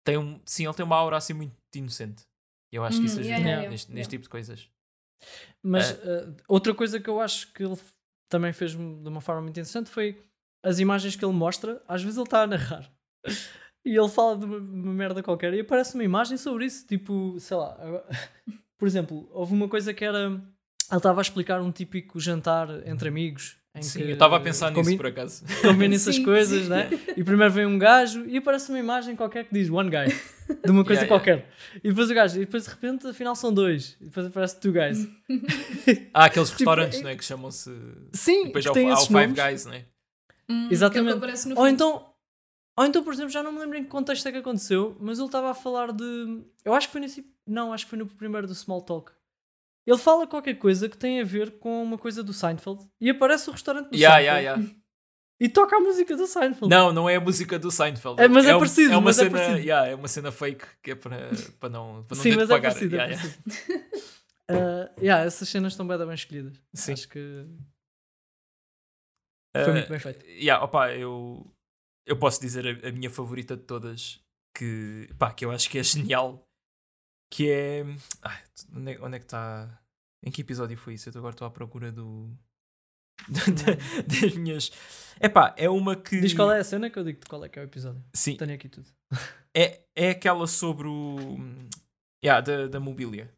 [0.06, 2.24] Tem um, sim, ele tem uma aura assim muito inocente.
[2.74, 3.96] Eu acho que isso Uhum, ajuda yeah, neste, yeah.
[4.00, 4.70] neste tipo de coisas.
[5.62, 6.24] Mas É.
[6.26, 7.78] uh, outra coisa que eu acho que ele
[8.30, 10.22] também fez de uma forma muito interessante foi
[10.64, 11.82] as imagens que ele mostra.
[11.88, 12.92] Às vezes ele está a narrar
[13.86, 16.86] e ele fala de uma, uma merda qualquer e aparece uma imagem sobre isso.
[16.88, 18.06] Tipo, sei lá, agora-
[18.78, 20.26] por exemplo, houve uma coisa que era.
[20.92, 24.72] Ele estava a explicar um típico jantar entre amigos Sim, que eu estava a pensar
[24.72, 25.44] nisso por acaso.
[25.62, 26.70] Combina essas Sim, coisas, sim.
[26.70, 26.90] né?
[27.18, 30.06] E primeiro vem um gajo e aparece uma imagem qualquer que diz one guy,
[30.64, 31.08] de uma coisa Yeah, yeah.
[31.08, 31.50] qualquer.
[31.84, 33.98] E depois o gajo, e depois de repente afinal são dois.
[34.00, 35.08] E depois aparece two guys.
[36.14, 37.72] Há aqueles Tipo, restaurantes, é- né, que chamam-se.
[38.14, 39.44] Sim, Depois que há o, tem há o Five nomes.
[39.44, 39.86] Guys, né?
[40.50, 41.20] Hum, Exatamente.
[41.20, 42.06] que é no Ou então,
[42.78, 45.18] ou então, por exemplo, já não me lembro em que contexto é que aconteceu, mas
[45.18, 46.44] ele estava a falar de.
[46.64, 47.26] Eu acho que foi nesse.
[47.48, 49.12] Não, acho que foi no primeiro do Small Talk.
[49.86, 53.50] Ele fala qualquer coisa que tem a ver com uma coisa do Seinfeld e aparece
[53.50, 54.80] o restaurante do Yeah, Seinfeld yeah, yeah.
[55.42, 56.70] e toca a música do Seinfeld.
[56.70, 58.22] Não, não é a música do Seinfeld.
[58.22, 59.58] É, mas é um- parecido, É uma é cena, parecido.
[59.60, 61.18] yeah, é uma cena fake que é para,
[61.60, 62.70] para não, para não Sim, ter mas de é pagar.
[62.70, 62.96] parecido.
[62.96, 63.38] Yeah, é yeah.
[63.44, 63.84] parecido.
[64.52, 66.54] Uh, yeah, essas cenas estão bem, bem escolhidas.
[66.74, 66.92] Sim.
[66.92, 67.46] Acho que
[69.56, 70.26] foi Uh, muito bem feito.
[70.26, 71.50] yeah, opa, eu,
[72.06, 74.20] eu posso dizer a, a minha favorita de todas
[74.54, 76.46] que, pá, que eu acho que é genial
[77.34, 77.84] que é
[78.22, 78.42] ai,
[78.76, 79.82] onde, é, onde é que está
[80.24, 81.10] em que episódio foi isso?
[81.10, 82.30] Eu agora estou à procura do
[83.30, 84.72] da- das minhas
[85.20, 87.50] é pá, é uma que Diz qual é a cena que eu digo qual é
[87.50, 88.04] que é o episódio.
[88.14, 88.88] sim, Tenho aqui tudo.
[89.56, 91.18] é, é aquela sobre o
[92.24, 93.32] yeah, da, da mobília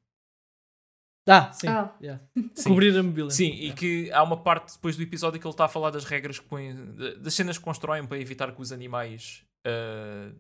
[1.28, 1.68] Ah, sim.
[1.68, 1.94] Ah.
[2.02, 2.22] yeah.
[2.56, 2.70] Sim.
[2.70, 3.32] Cobrir a mobília.
[3.32, 6.06] Sim, e que há uma parte depois do episódio que ele está a falar das
[6.06, 10.32] regras que põem, da- das cenas que constroem para evitar que os animais ah,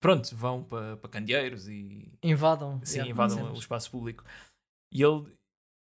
[0.00, 2.80] pronto, vão para, para candeeiros e Invadam.
[2.84, 4.24] sim, yeah, invadam o espaço público.
[4.92, 5.24] E ele,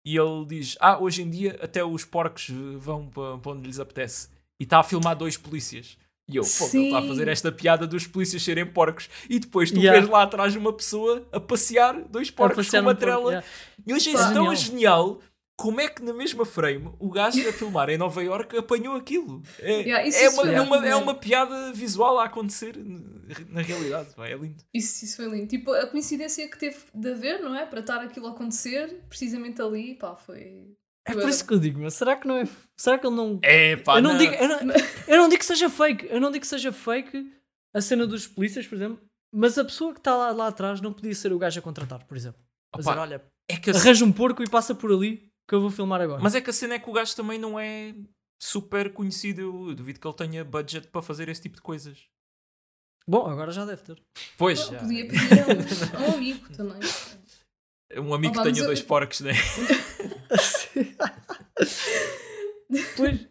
[0.06, 3.66] e ele diz: Ah, hoje em dia até os porcos eh, vão para, para onde
[3.66, 4.28] lhes apetece.
[4.58, 5.98] E está a filmar dois polícias.
[6.28, 9.08] E eu, pô, ele está a fazer esta piada dos polícias serem porcos.
[9.30, 10.00] E depois tu Yeah.
[10.00, 13.30] vês lá atrás uma pessoa a passear dois porcos passear com uma porco, trela.
[13.30, 13.46] yeah.
[13.86, 13.96] E Pá.
[13.96, 14.56] isso tão Genial.
[14.56, 15.20] genial.
[15.58, 19.42] Como é que na mesma frame o gajo a filmar em Nova York apanhou aquilo?
[19.58, 22.74] É, Yeah, isso- é, isso uma, é, uma, é uma piada visual a acontecer
[23.48, 24.10] na realidade.
[24.18, 24.62] é lindo.
[24.74, 25.46] Isso, isso foi lindo.
[25.48, 27.64] Tipo, a coincidência que teve de haver, não é?
[27.64, 30.74] Para estar aquilo a acontecer, precisamente ali, pá, foi.
[31.08, 32.44] É por isso que eu digo, mas será que não é.
[32.76, 33.38] Será que ele não.
[33.42, 34.18] É, pá, eu, não não.
[34.18, 34.58] Digo, eu, não,
[35.08, 36.06] eu não digo que seja fake.
[36.10, 37.32] Eu não digo que seja fake
[37.74, 39.00] a cena dos polícias, por exemplo.
[39.32, 42.04] Mas a pessoa que está lá, lá atrás não podia ser o gajo a contratar,
[42.04, 42.40] por exemplo.
[42.74, 45.70] Opa, dizer, olha, é que arranja um porco e passa por ali que eu vou
[45.70, 46.22] filmar agora.
[46.22, 47.94] Mas é que a cena é que o gajo também não é
[48.42, 49.40] super conhecido.
[49.40, 52.04] Eu duvido que ele tenha budget para fazer esse tipo de coisas.
[53.08, 54.02] Bom, agora já deve ter.
[54.36, 54.78] Pois, já.
[54.80, 56.80] Podia pedir a um, a um amigo também.
[57.98, 59.32] um amigo Oh, que tenha dois porcos, né?
[62.96, 63.28] Pois,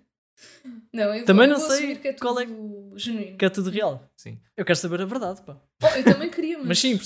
[0.95, 2.47] Não, eu Também vou, não vou sei que é tudo qual é
[2.95, 3.37] genuíno.
[3.37, 4.01] que é tudo real.
[4.15, 4.39] Sim.
[4.55, 5.57] Eu quero saber a verdade, pá.
[5.83, 6.67] Oh, eu também queria, mas.
[6.67, 6.97] Mas sim,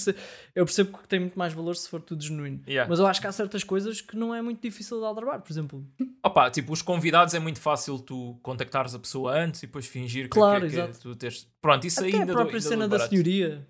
[0.56, 2.62] eu percebo que tem muito mais valor se for tudo genuíno.
[2.67, 2.88] Yeah.
[2.88, 5.41] Mas eu acho que há certas coisas que não é muito difícil de aldrabar.
[5.41, 5.84] Por exemplo,
[6.23, 10.25] Opa, tipo, os convidados é muito fácil tu contactares a pessoa antes e depois fingir
[10.25, 10.99] que, Claro, que, que exato.
[10.99, 11.47] tu teres.
[11.60, 13.67] Pronto, isso até ainda a própria ainda cena da senhoria.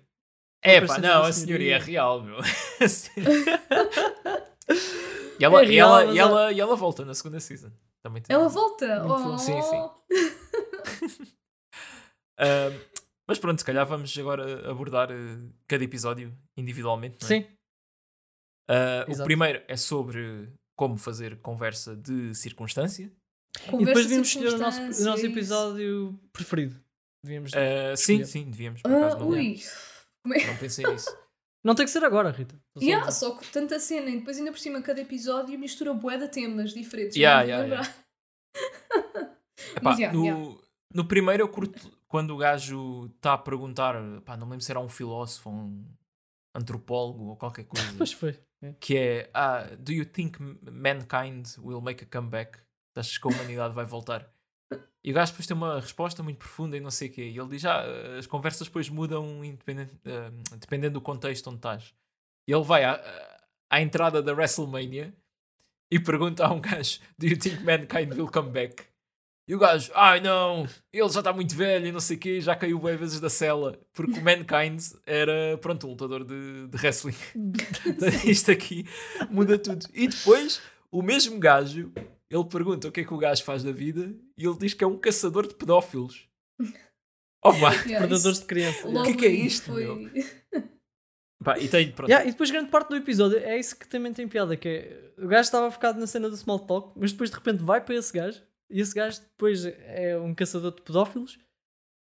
[0.62, 1.76] É pá, não, a senhoria senhoria.
[1.76, 2.36] é real, meu.
[5.40, 7.70] e, ela, É e, ela, e, ela, e ela volta na segunda season.
[8.04, 8.34] Também tem.
[8.34, 9.04] Ela volta!
[9.06, 9.38] Oh.
[9.38, 9.90] Sim, sim.
[12.38, 12.70] Ah,
[13.28, 15.14] mas pronto, se calhar vamos agora abordar eh,
[15.68, 17.18] cada episódio individualmente.
[17.20, 17.40] não é?
[17.42, 17.46] Sim,
[18.68, 23.12] Ah, o primeiro é sobre como fazer conversa de circunstância.
[23.66, 25.26] e Conversa depois devíamos escolher o nosso, o nosso isso.
[25.26, 26.80] episódio preferido.
[27.22, 27.52] Devíamos...
[27.54, 28.80] Ah, sim, sim, devíamos.
[28.80, 29.60] Por acaso, Ah, não, ui.
[30.24, 30.46] Como é?
[30.46, 31.14] não pensei nisso.
[31.62, 32.54] Não tem que ser agora, Rita.
[32.76, 36.16] Só Yeah, só que tanta cena e depois ainda por cima cada episódio mistura bué
[36.16, 37.16] de temas diferentes.
[37.16, 37.96] Yeah, yeah, lembrar.
[39.76, 40.56] Epá, yeah, no, yeah.
[40.94, 44.80] no primeiro eu curto quando o gajo está a perguntar, pá, não lembro se era
[44.80, 45.84] um filósofo um
[46.54, 48.38] antropólogo ou qualquer coisa, Pois foi.
[48.62, 48.74] É.
[48.80, 52.58] que é, ah, do you think mankind will make a comeback?
[52.96, 54.28] Achas que a humanidade vai voltar?
[55.02, 57.22] E o gajo depois tem uma resposta muito profunda e não sei o quê.
[57.22, 57.84] E ele diz, ah,
[58.18, 61.94] as conversas depois mudam independente, ah, dependendo do contexto onde estás.
[62.46, 63.00] E ele vai à,
[63.70, 65.14] à entrada da WrestleMania
[65.90, 68.90] e pergunta a um gajo, do you think mankind will come back?
[69.50, 72.40] E o gajo, ai não, ele já está muito velho e não sei o quê,
[72.40, 73.80] já caiu bem vezes da cela.
[73.92, 77.16] Porque o Mankind era, pronto, um lutador de, de wrestling.
[78.24, 78.86] Isto aqui
[79.28, 79.86] muda tudo.
[79.92, 81.92] E depois, o mesmo gajo,
[82.30, 84.84] ele pergunta o que é que o gajo faz da vida e ele diz que
[84.84, 86.28] é um caçador de pedófilos.
[87.44, 87.72] Oh, pá.
[87.72, 88.88] Yeah, Predadores isso- de criança.
[88.88, 90.10] O que é que é isto, foi- meu?
[91.42, 91.94] Pá, e tem.
[92.06, 95.12] Yeah, e depois grande parte do episódio é isso que também tem piada, que é
[95.24, 97.94] o gajo estava focado na cena do small talk, mas depois de repente vai para
[97.94, 101.38] esse gajo, e esse gajo depois é um caçador de pedófilos,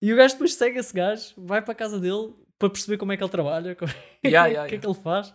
[0.02, 3.12] e o gajo depois segue esse gajo, vai para a casa dele para perceber como
[3.12, 5.32] é que ele trabalha, como é, Yeah, o yeah, que é que ele faz.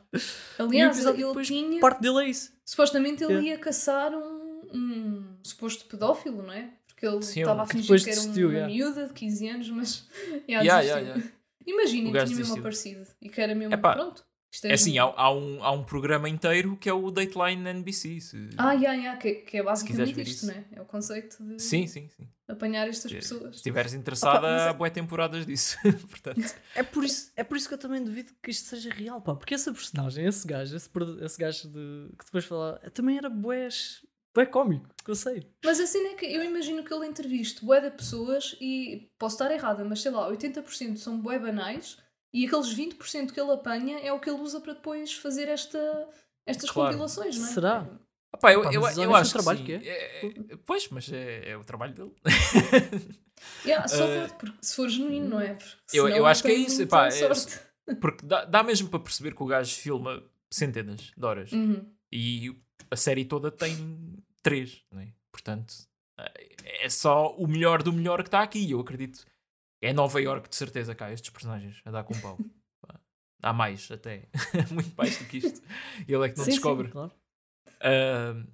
[0.60, 1.80] Aliás, E o episódio ele depois tinha.
[1.80, 2.52] Parte dele é isso.
[2.68, 3.52] Supostamente ele Yeah.
[3.52, 4.43] ia caçar um,
[4.74, 6.74] um suposto pedófilo, não é?
[6.88, 8.74] Porque ele Sim, estava a fingir depois que era desistiu, uma yeah.
[8.74, 10.08] miúda de 15 anos, mas.
[10.48, 11.32] Yeah, Yeah, yeah, yeah.
[11.64, 13.74] Que gajo tinha mesmo aparecido e que era mesmo.
[13.74, 14.26] Epá, Pronto.
[14.54, 18.22] Isto É assim, há, há um, há um programa inteiro que é o Dateline NBC.
[18.22, 18.50] Se...
[18.56, 20.64] Ah, yeah, yeah, que, que é basicamente isto, não é?
[20.74, 22.28] É o conceito de Sim, sim, sim.
[22.48, 23.56] apanhar estas Se pessoas.
[23.56, 25.76] estiveres interessada, Opa, é- há boas temporadas disso.
[26.08, 29.20] Portanto, É por, isso, é por isso que eu também duvido que isto seja real,
[29.22, 29.34] pá.
[29.34, 30.90] Porque essa personagem, esse gajo, esse,
[31.24, 35.48] esse gajo de, que depois falar, também era bués, bué cómico, que eu sei.
[35.64, 39.36] Mas a cena é que eu imagino que ele entreviste bué de pessoas e posso
[39.36, 41.98] estar errada, mas sei lá, 80% são bué banais
[42.34, 46.10] e aqueles 20% que ele apanha é o que ele usa para depois fazer esta,
[46.48, 46.90] estas Claro.
[46.92, 47.52] compilações, não é?
[47.52, 47.88] Será?
[48.36, 49.66] opá, eu, eu, eu olha, acho trabalho sim.
[49.66, 52.12] que É, é, pois, mas é, é o trabalho dele.
[53.66, 55.58] Yeah, só pode, porque se for genuíno, não é?
[55.94, 57.60] Eu- eu acho que é isso, epá, é- sorte.
[58.00, 61.52] Porque dá, dá mesmo para perceber que o gajo filma centenas de horas.
[61.52, 61.86] Uhum.
[62.12, 62.56] E
[62.90, 65.08] a série toda tem três, é?
[65.32, 65.74] Portanto,
[66.64, 68.70] é só o melhor do melhor que está aqui.
[68.70, 69.26] Eu acredito.
[69.82, 72.38] É Nova York, de certeza, cá, estes personagens a dar com pau.
[73.42, 74.30] Há mais, até.
[74.72, 75.62] Muito mais do que isto.
[76.08, 76.88] Ele é que não Sim, sim, descobre.
[76.88, 77.12] claro.
[77.82, 78.48] Uh,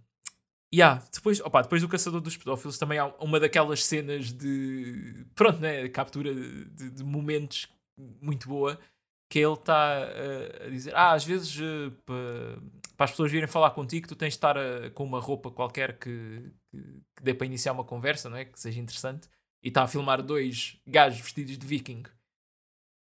[0.74, 5.60] yeah, depois, opa, depois do Caçador dos Pedófilos também há uma daquelas cenas de pronto,
[5.60, 7.68] né, captura de, de momentos
[8.20, 8.80] muito boa
[9.30, 11.94] que ele está uh, a dizer ah, às vezes uh,
[13.00, 15.98] para as pessoas virem falar contigo tu tens de estar uh, com uma roupa qualquer
[15.98, 18.44] que, que, que dê para iniciar uma conversa, não é?
[18.44, 19.30] que seja interessante
[19.64, 22.02] e está a filmar dois gajos vestidos de viking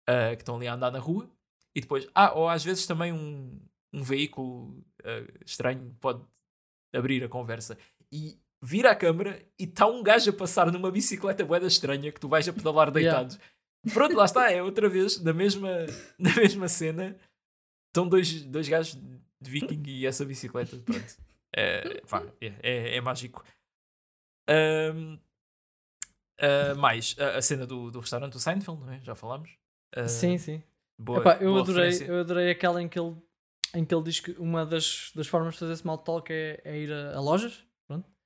[0.09, 1.29] uh, que estão ali a andar na rua
[1.75, 3.61] e depois, ah, ou às vezes também um,
[3.93, 6.23] um veículo uh, estranho pode
[6.91, 7.77] abrir a conversa
[8.11, 12.19] e vira a câmera e está um gajo a passar numa bicicleta boeda estranha que
[12.19, 13.23] tu vais a pedalar Yeah.
[13.23, 13.39] deitado.
[13.93, 15.69] Pronto, lá está, é outra vez, na mesma,
[16.17, 17.15] na mesma cena,
[17.89, 18.97] estão dois, dois gajos
[19.45, 21.17] de viking e essa bicicleta, pronto.
[21.55, 23.43] É, pá, é, é, é mágico.
[24.49, 25.17] Ahm,
[26.39, 28.99] ah, mais, a, a cena do, do restaurante do Seinfeld, não é?
[29.01, 29.51] Já falámos.
[29.95, 30.61] Ah, Sim, sim.
[30.97, 32.05] Boa, Epá, eu, boa adorei, referência.
[32.11, 33.15] eu adorei aquela em que ele,
[33.73, 36.77] em que ele diz que uma das, das formas de fazer small talk é, é
[36.77, 37.63] ir a, a lojas.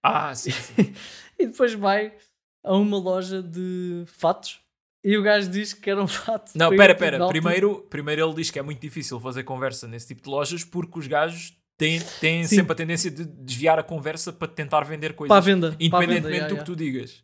[0.02, 0.94] Ah, sim, sim.
[1.38, 2.18] E depois vai
[2.64, 4.62] a uma loja de fatos
[5.04, 6.52] e o gajo diz que era um fato.
[6.56, 7.28] Não, pera, pera.
[7.28, 11.00] Primeiro, primeiro ele diz que é muito difícil fazer conversa nesse tipo de lojas porque
[11.00, 12.58] os gajos têm, têm Sim.
[12.58, 15.30] sempre a tendência de desviar a conversa para tentar vender coisas.
[15.30, 15.70] Para a venda.
[15.70, 16.60] a independentemente venda, yeah, do yeah.
[16.60, 17.24] que tu digas.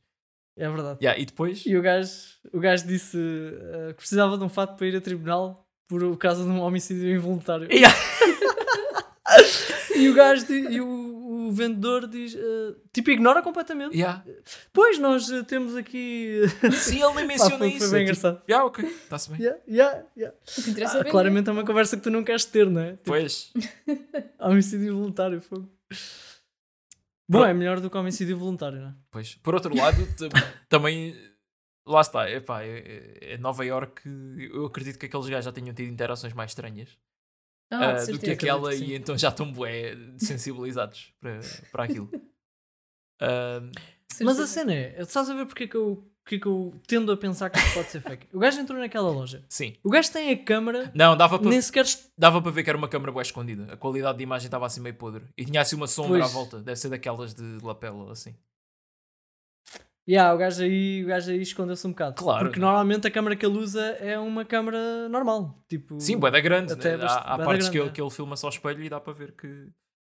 [0.57, 0.99] É verdade.
[1.01, 1.65] Yeah, e depois.
[1.65, 2.09] E o gajo,
[2.53, 6.43] o gajo disse eh, que precisava de um fato para ir a tribunal por causa
[6.43, 7.67] de um homicídio involuntário.
[7.71, 7.95] Yeah.
[9.95, 13.95] E o gajo e o, o vendedor diz eh, tipo ignora completamente.
[13.95, 14.23] Yeah.
[14.73, 16.41] Pois nós eh, temos aqui
[16.73, 17.89] Sim, ele nem menciona foi, isso.
[17.89, 18.43] foi bem é tipo, engraçado.
[18.49, 19.39] yeah, ok, está-se bem.
[19.41, 20.37] Yeah, yeah, yeah.
[20.57, 22.81] O que interessa é Ah, claramente é uma conversa que tu não queres ter, não
[22.81, 22.91] é?
[22.91, 23.53] Tipo, Pois.
[24.39, 25.69] homicídio involuntário, fogo.
[27.27, 27.45] Bom, Pronto.
[27.49, 28.93] é melhor do que homicídio voluntário, não é?
[29.11, 29.35] Pois.
[29.35, 29.97] Por outro lado,
[30.69, 31.15] também.
[31.87, 34.01] Lá está, epá, é, é Nova York.
[34.51, 36.89] Eu acredito que aqueles gajos já tenham tido interações mais estranhas
[37.71, 38.19] Ah, ah, de do certeza.
[38.19, 41.39] que aquela que e então já estão bué sensibilizados para,
[41.71, 42.09] para aquilo.
[43.21, 43.61] Ah,
[44.21, 44.47] Mas a Certeza.
[44.47, 47.17] cena é, estás a ver porque é que eu, porque é que eu tendo a
[47.17, 48.27] pensar que isto pode ser fake?
[48.33, 49.45] O gajo entrou naquela loja.
[49.49, 49.75] sim.
[49.83, 51.85] O gajo tem a câmara, Não, dava para nem sequer.
[52.17, 53.71] dava para ver que era uma câmera bué escondida.
[53.73, 55.23] A qualidade de imagem estava assim meio podre.
[55.37, 56.25] E tinha assim uma sombra Pois.
[56.31, 56.59] à volta.
[56.59, 58.35] Deve ser daquelas de lapela, assim.
[60.07, 62.15] Yeah, o gajo aí, o gajo aí escondeu-se um bocado.
[62.21, 62.45] Claro.
[62.45, 65.63] Porque normalmente a câmara que ele usa é uma câmara normal.
[65.67, 66.73] Tipo, Sim, bué da grande.
[66.73, 66.97] Até né?
[67.03, 67.91] bastante- Há, há partes que, grande, ele, é.
[67.93, 69.47] que ele filma só ao espelho e dá para ver que...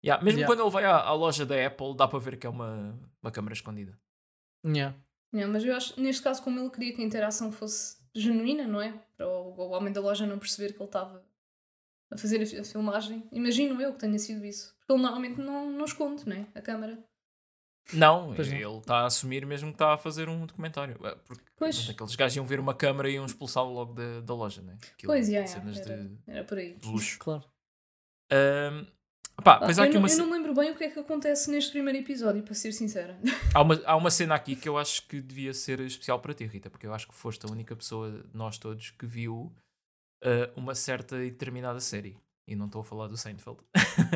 [0.05, 0.47] Yeah, Mesmo Yeah.
[0.47, 3.31] quando ele vai à, à loja da Apple, dá para ver que é uma, uma
[3.33, 3.99] câmera escondida.
[4.65, 4.97] Yeah.
[5.35, 8.81] Yeah, mas eu acho, neste caso, como ele queria que a interação fosse genuína, não
[8.81, 8.95] é?
[9.17, 11.23] Para o, o homem da loja não perceber que ele estava
[12.13, 13.25] a fazer a, a filmagem.
[13.33, 14.75] Imagino eu que tenha sido isso.
[14.79, 16.47] Porque ele normalmente não, não esconde, não é?
[16.55, 16.99] A câmara.
[17.93, 20.97] Não, Pois ele está a assumir mesmo que está a fazer um documentário.
[21.07, 21.89] É, Porque Pois.
[21.91, 24.77] aqueles gajos iam ver uma câmera e iam expulsá-lo logo da, da loja, né?
[24.93, 26.75] Aquilo, Pois, yeah, yeah, cenas era, de, era por aí.
[26.75, 27.19] de luxo.
[27.19, 27.45] Claro.
[28.33, 28.87] Ahm,
[29.43, 30.85] pá, Ah, pois há eu, aqui não, uma, eu não me lembro bem o que
[30.85, 33.19] é que acontece neste primeiro episódio, para ser sincera.
[33.55, 36.45] há, uma, há uma cena aqui que eu acho que devia ser especial para ti,
[36.47, 39.53] Rita, porque eu acho que foste a única pessoa de nós todos que viu
[40.25, 42.17] ah, uma certa e determinada série.
[42.49, 43.59] E não estou a falar do Seinfeld.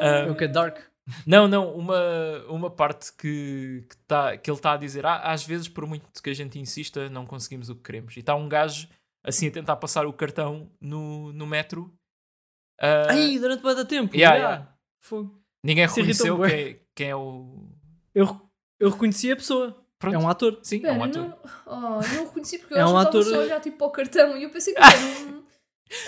[0.00, 0.78] Ah, É o que é Dark.
[1.26, 5.44] Não, não, uma, uma parte que, que, tá, que ele está a dizer, ah, às
[5.44, 8.16] vezes, por muito que a gente insista, não conseguimos o que queremos.
[8.16, 8.88] E está um gajo
[9.24, 11.92] assim a tentar passar o cartão no, no metro.
[12.80, 14.14] Ah, Ai, durante muito tempo.
[14.16, 14.54] yeah, yeah.
[14.56, 14.74] yeah.
[15.02, 15.38] Fogo.
[15.64, 17.68] ninguém irritou-me reconheceu quem, quem é o.
[18.14, 18.40] Eu,
[18.78, 19.76] eu reconheci a pessoa.
[19.98, 20.14] Pronto.
[20.14, 20.58] É um ator.
[20.62, 21.22] Sim, é Pera, um ator.
[21.28, 23.34] não, oh, eu não o reconheci porque eu É acho um que estava ator- só
[23.36, 25.40] a olhar tipo para o cartão e eu pensei que era um.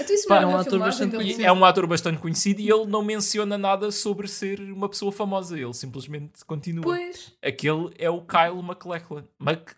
[0.08, 1.42] Isso Pá, é um ator bastante conhecido.
[1.42, 5.10] E é um ator bastante conhecido e ele não menciona nada sobre ser uma pessoa
[5.10, 5.58] famosa.
[5.58, 6.82] Ele simplesmente continua.
[6.84, 7.32] Pois.
[7.42, 9.24] Aquele é o Kyle MacLachlan.
[9.38, 9.70] Mac...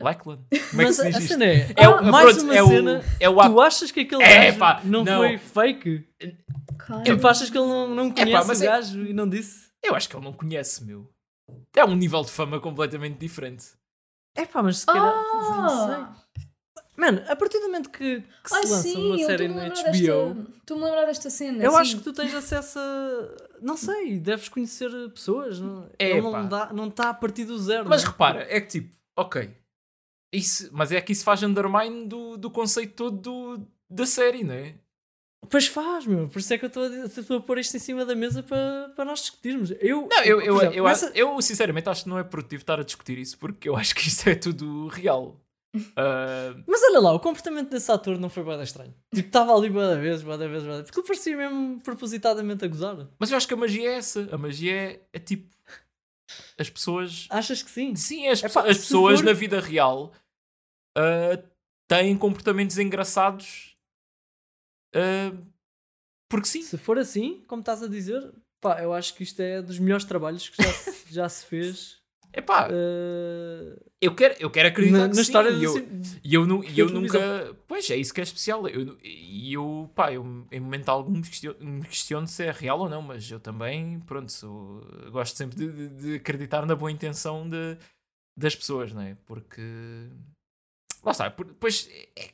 [0.00, 0.42] Lackland?
[0.70, 1.28] Como é que Mas se a, diz a isto?
[1.28, 2.98] cena é, É o, mais pronto, uma é cena.
[3.00, 5.16] o, é o ato- Tu achas que aquele É, gajo pá, não, não.
[5.18, 6.08] foi fake?
[6.78, 9.28] Cara, Tipo, achas que ele não, não pá, conhece mas o é- gajo e não
[9.28, 9.68] disse?
[9.82, 11.08] Eu acho que ele não conhece, meu.
[11.76, 13.66] É um nível de fama completamente diferente.
[14.36, 15.14] É pá, mas se calhar.
[15.14, 16.43] Não sei.
[16.96, 19.48] Ah, Mano, a partir do momento que, que se ai lança sim, uma eu série
[19.48, 19.92] na HBO, desta.
[20.60, 21.62] Estou-me a lembrar desta cena.
[21.64, 21.76] eu sim.
[21.78, 23.28] acho que tu tens acesso a.
[23.60, 25.58] Não sei, deves conhecer pessoas.
[25.58, 27.88] Não, É, não está não tá a partir do zero.
[27.88, 28.10] Mas né?
[28.10, 29.50] repara, é que tipo, ok.
[30.32, 33.16] Isso, mas é que isso faz undermine do, do conceito todo
[33.56, 34.74] do, da série, não é?
[35.48, 36.28] Pois faz, meu.
[36.28, 38.14] Por isso é que eu estou a, dizer- estou a pôr isto em cima da
[38.14, 39.72] mesa para, para nós discutirmos.
[39.78, 42.80] Eu, Não, eu, eu, exemplo, eu, nessa- eu sinceramente acho que não é produtivo estar
[42.80, 45.40] a discutir isso porque eu acho que isso é tudo real.
[45.96, 48.94] Ah, Mas olha lá, o comportamento desse ator não foi bem estranho.
[49.14, 50.84] Tipo, estava ali boa vezes, boa vezes, bué da vez.
[50.84, 53.08] Porque ele parecia mesmo propositadamente a gozar.
[53.18, 54.28] mas eu acho que a magia é essa.
[54.32, 55.52] A magia é, é tipo.
[56.58, 57.26] As pessoas.
[57.30, 57.94] Achas que sim?
[57.96, 60.12] Sim, as, Epá, as pessoas for- na vida real
[60.96, 61.42] ah,
[61.88, 63.76] têm comportamentos engraçados.
[64.94, 65.32] ah,
[66.30, 66.62] porque sim.
[66.62, 70.04] Se for assim, como estás a dizer, pá, eu acho que isto é dos melhores
[70.04, 71.98] trabalhos que já, se- já se fez
[72.36, 75.20] Epá, eh, eu, quero, eu quero acreditar na, que na sim.
[75.20, 75.74] história e eu,
[76.24, 77.56] E eu, nu- e eu nunca.
[77.68, 78.66] Pois é, isso que é especial.
[78.68, 82.80] Eu, e eu, pá, eu em momento algum me questiono, me questiono se é real
[82.80, 84.80] ou não, mas eu também, pronto, sou-
[85.12, 87.76] gosto sempre de, de- de acreditar na boa intenção de,
[88.36, 89.16] das pessoas, não é?
[89.26, 89.62] Porque.
[91.02, 91.88] Lá está, depois.
[92.16, 92.30] É,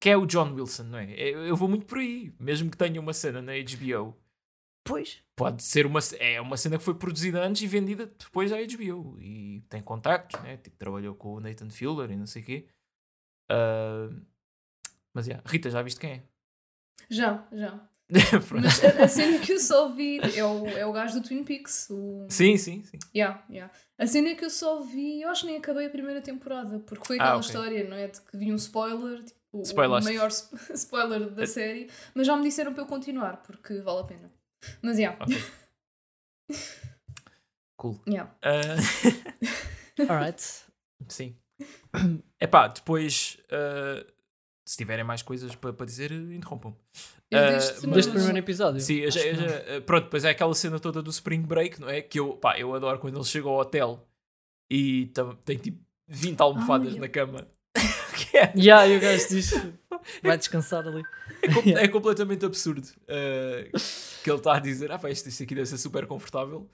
[0.00, 1.12] que é o John Wilson, não é?
[1.18, 2.32] Eu vou muito por aí.
[2.38, 4.14] Mesmo que tenha uma cena na HBO,
[4.88, 5.22] Pois.
[5.36, 6.00] pode ser uma.
[6.18, 9.16] É uma cena que foi produzida antes e vendida depois à HBO.
[9.20, 10.56] E tem contactos, né?
[10.56, 12.66] Tipo, trabalhou com o Nathan Fielder e não sei o quê.
[13.50, 14.08] Ah,
[15.14, 15.42] mas, yeah.
[15.48, 16.22] Rita, já viste quem é?
[17.10, 17.88] Já, já.
[18.54, 21.44] Mas a, a cena que eu só vi é o, é o gajo do Twin
[21.44, 21.88] Peaks.
[21.90, 22.26] O...
[22.30, 22.98] Sim, sim, sim.
[23.14, 23.70] Yeah, yeah.
[23.98, 27.04] A cena que eu só vi, eu acho que nem acabei a primeira temporada, porque
[27.06, 27.46] foi aquela Ah, ok.
[27.46, 28.06] história, não é?
[28.08, 32.42] De que vi um spoiler, tipo, o- maior sp- spoiler da série, mas já me
[32.44, 34.32] disseram para eu continuar, porque vale a pena.
[34.82, 35.36] Mas yeah, Ok.
[37.76, 38.00] Cool.
[38.08, 38.34] yeah.
[38.42, 38.74] Ah,
[40.12, 40.42] Alright.
[41.08, 41.36] sim.
[42.40, 44.04] Epá, depois, ah,
[44.66, 46.76] se tiverem mais coisas para para dizer, interrompam-me.
[47.30, 48.80] Eu Ah, deste- mas- Deste primeiro episódio.
[48.80, 51.88] Sim, eu já- eu já- pronto, depois é aquela cena toda do Spring Break, não
[51.88, 52.00] é?
[52.02, 54.04] Que eu, pá, eu adoro quando ele chega ao hotel
[54.70, 55.12] e
[55.44, 57.46] tem tipo 20 almofadas Ai, na cama.
[58.34, 59.52] é, Yeah, e o gajo diz:
[60.22, 61.02] vai descansar ali.
[61.42, 62.86] é com- é completamente absurdo.
[63.06, 63.70] eh,
[64.22, 66.68] que ele está a dizer, ah, pá, isto, isto aqui deve ser super confortável.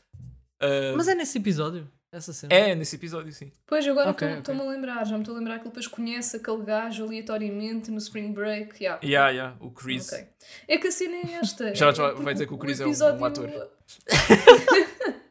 [0.60, 2.54] Eh, Mas é nesse episódio, essa cena.
[2.54, 3.50] é nesse episódio, sim.
[3.66, 4.54] Pois agora estou-me ok.
[4.60, 7.98] a lembrar, já me estou a lembrar que ele depois conhece aquele gajo aleatoriamente no
[7.98, 8.82] Spring Break.
[8.82, 9.00] Yeah.
[9.04, 10.12] Yeah, yeah, o Chris.
[10.12, 10.26] Ok.
[10.68, 11.74] É que a cena é esta.
[11.74, 13.50] Já é vai- dizer que o Chris é um- episódio- um ator.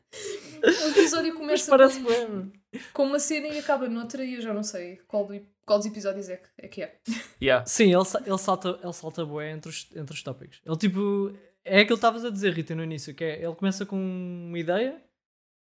[0.63, 2.53] o episódio começa parece com, bem.
[2.93, 5.29] com uma cena e acaba noutra e eu já não sei qual,
[5.65, 6.67] qual dos episódios é que é.
[6.67, 6.99] Que é.
[7.41, 7.65] Yeah.
[7.65, 10.61] Sim, ele, ele salta, ele salta bué entre os, entre os tópicos.
[10.65, 11.33] Ele tipo.
[11.65, 14.59] É aquilo que estavas a dizer, Rita, no início, que é ele começa com uma
[14.59, 15.01] ideia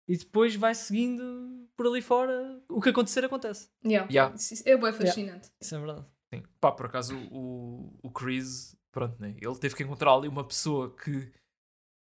[0.07, 2.61] e depois vai seguindo por ali fora.
[2.67, 3.69] O que acontecer acontece.
[3.85, 4.07] Yeah.
[4.11, 4.35] Yeah.
[4.65, 5.49] É bem fascinante.
[5.61, 6.05] Isso é verdade.
[6.33, 6.43] Sim.
[6.59, 9.35] Pá, por acaso o, o Chris, pronto, né?
[9.39, 11.31] Ele teve que encontrar ali uma pessoa que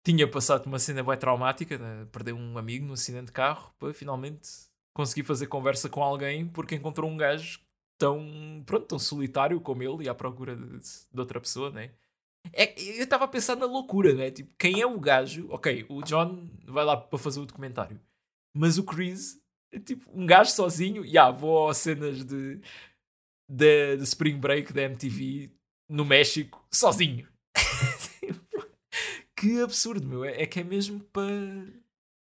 [0.03, 2.07] tinha passado uma cena bem traumática, né?
[2.11, 4.49] perdeu um amigo num acidente de carro, para finalmente
[4.93, 7.59] conseguir fazer conversa com alguém porque encontrou um gajo
[7.97, 11.91] tão, pronto, tão solitário como ele e à procura de, de outra pessoa, né?
[12.51, 14.31] É, eu estava a pensar na loucura, né?
[14.31, 15.47] Tipo, quem é o gajo?
[15.51, 18.01] Ok, o John vai lá para fazer o documentário,
[18.55, 19.39] mas o Chris
[19.71, 21.05] é tipo um gajo sozinho.
[21.05, 22.59] E yeah, vou às cenas de,
[23.47, 25.51] de, de Spring Break da MTV
[25.87, 27.27] no México sozinho.
[29.41, 30.23] que absurdo, meu.
[30.23, 31.25] É, é que é mesmo para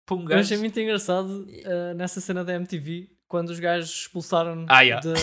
[0.07, 0.41] para um Eu gajo.
[0.41, 5.01] achei muito engraçado uh, nessa cena da MTV quando os gajos expulsaram Ah, yeah.
[5.07, 5.15] da,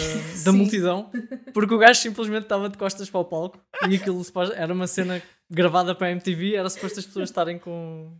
[0.45, 1.12] da multidão
[1.53, 4.21] porque o gajo simplesmente estava de costas para o palco e aquilo
[4.55, 8.15] era uma cena gravada para a MTV, era suposto as pessoas estarem com,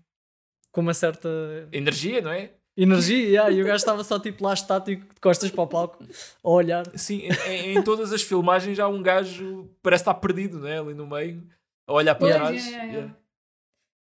[0.74, 1.30] com uma certa
[1.72, 2.52] Energia, não é?
[2.80, 6.04] energia yeah, e o gajo estava só tipo lá estático de costas para o palco
[6.44, 6.86] a olhar.
[6.96, 10.78] Sim, em, em- todas as filmagens há um gajo parece estar perdido, não é?
[10.80, 11.44] Ali no meio,
[11.88, 12.56] a olhar para trás.
[12.66, 12.98] yeah, yeah, Yeah.
[13.00, 13.16] yeah.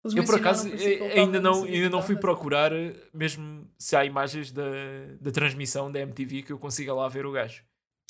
[0.03, 2.95] Eles Eu por acaso que eh, ainda não, a saber ainda não fui procurar eh,
[3.13, 4.63] mesmo se há imagens da,
[5.19, 7.63] da transmissão da MTV que eu consiga lá ver o gajo.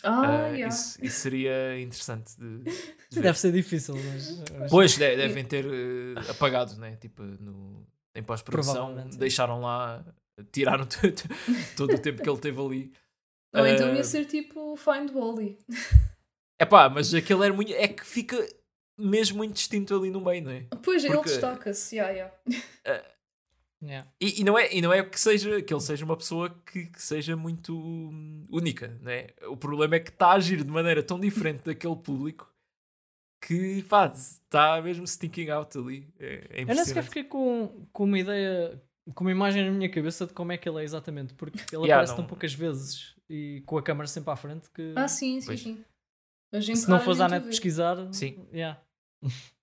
[0.03, 0.67] Ah, Ah, yeah.
[0.67, 2.71] isso, isso seria interessante de, de
[3.11, 3.21] ver.
[3.21, 6.95] Deve ser difícil, mas, Pois, de- devem ter eh, apagado, né?
[6.95, 7.85] Tipo, no,
[8.15, 10.03] em pós-produção, deixaram lá,
[10.51, 11.13] tiraram todo,
[11.75, 12.91] todo o tempo que ele teve ali.
[13.53, 15.59] Ou então Ah, ia ser tipo Find Wally.
[16.57, 17.71] É pá, mas aquele era muito.
[17.73, 18.37] É que fica
[18.97, 20.67] mesmo muito distinto ali no meio, não é?
[20.83, 21.95] Pois, ele Porque- destaca-se.
[21.97, 22.13] Yeah,
[22.85, 23.03] yeah.
[23.83, 24.07] Yeah.
[24.21, 26.85] E, e não é, e não é que, seja, que ele seja uma pessoa que,
[26.85, 29.27] que seja muito hum, única, né?
[29.47, 32.47] O problema é que está a agir de maneira tão diferente daquele público
[33.43, 36.07] que faz, está mesmo stinking out ali.
[36.19, 38.79] É, é Eu nem sequer fiquei com, com uma ideia,
[39.15, 41.85] com uma imagem na minha cabeça de como é que ele é exatamente, porque ele
[41.85, 45.07] Yeah, aparece não- tão poucas vezes e com a câmera sempre à frente que Ah,
[45.07, 45.59] sim, sim, Pois.
[45.59, 45.83] sim.
[46.53, 48.47] Se não fores à net pesquisar, Sim.
[48.53, 48.81] yeah.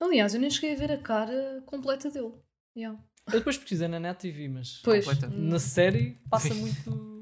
[0.00, 2.32] Aliás, eu nem cheguei a ver a cara completa dele.
[2.76, 2.98] Yeah.
[3.26, 5.04] Eu depois pesquisei na net e vi, mas Pois.
[5.04, 5.26] Completa.
[5.34, 7.18] hum, na série passa muito.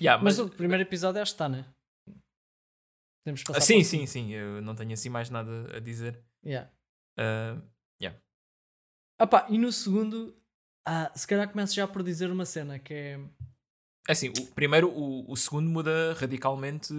[0.00, 1.66] Yeah, Mas mas, o primeiro episódio acho que está, né?
[3.22, 4.30] Podemos passar Ah, sim, sim, sim.
[4.32, 6.22] Eu não tenho assim mais nada a dizer.
[6.44, 6.70] Yeah.
[7.18, 7.60] Ah,
[9.18, 10.36] Ah pá, e no segundo,
[10.84, 13.20] ah, se calhar começo já por dizer uma cena que é
[14.08, 16.92] é assim, o, primeiro, o, o segundo muda radicalmente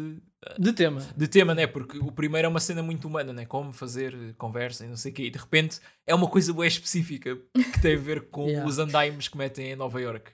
[0.59, 1.01] de tema.
[1.15, 1.67] de tema, né?
[1.67, 3.45] Porque o primeiro é uma cena muito humana, né?
[3.45, 5.23] Como fazer conversa e não sei o quê.
[5.25, 7.35] E de repente é uma coisa bem específica
[7.73, 8.67] que tem a ver com Yeah.
[8.67, 10.31] os andaimes que metem em Nova York.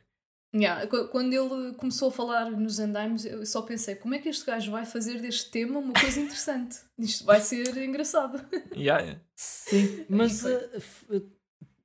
[0.53, 4.27] Yeah, qu- Quando ele começou a falar nos andaimes, eu só pensei: como é que
[4.27, 6.75] este gajo vai fazer deste tema uma coisa interessante?
[6.99, 8.43] Isto vai ser engraçado.
[8.75, 9.21] Yeah, yeah.
[9.35, 11.25] Sim, mas foi.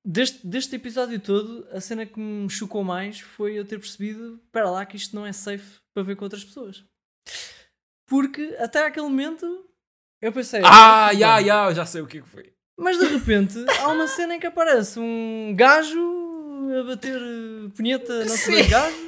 [0.07, 4.71] Deste, deste episódio todo, a cena que me chocou mais foi eu ter percebido: espera
[4.71, 6.85] lá, que isto não é safe para ver com outras pessoas.
[8.09, 9.69] Porque até aquele momento
[10.23, 12.53] eu pensei: Ah, "Bem, yeah, yeah, já sei o que é que foi.
[12.79, 15.99] Mas de repente há uma cena em que aparece um gajo
[16.79, 18.53] a bater eh, punheta na Sim.
[18.53, 18.99] dois gajos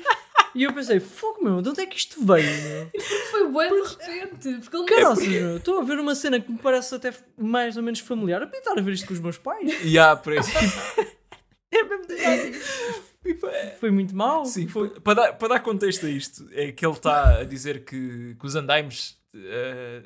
[0.54, 2.44] e eu pensei, fogo meu, de onde é que isto veio?
[2.62, 2.90] Meu?
[3.30, 4.60] Foi bué de repente.
[4.60, 7.82] Porque ele Caraças, meu, estou a ver uma cena que me parece até mais ou
[7.82, 8.40] menos familiar.
[8.40, 9.70] Eu podia estar a ver isto com os meus pais.
[9.84, 10.50] Yeah, por isso.
[11.70, 12.06] É mesmo
[13.78, 14.44] Foi muito mau.
[14.46, 17.84] Sim, foi- para, dar, para dar contexto a isto, é que ele está a dizer
[17.84, 20.02] que, que os andaimes eh,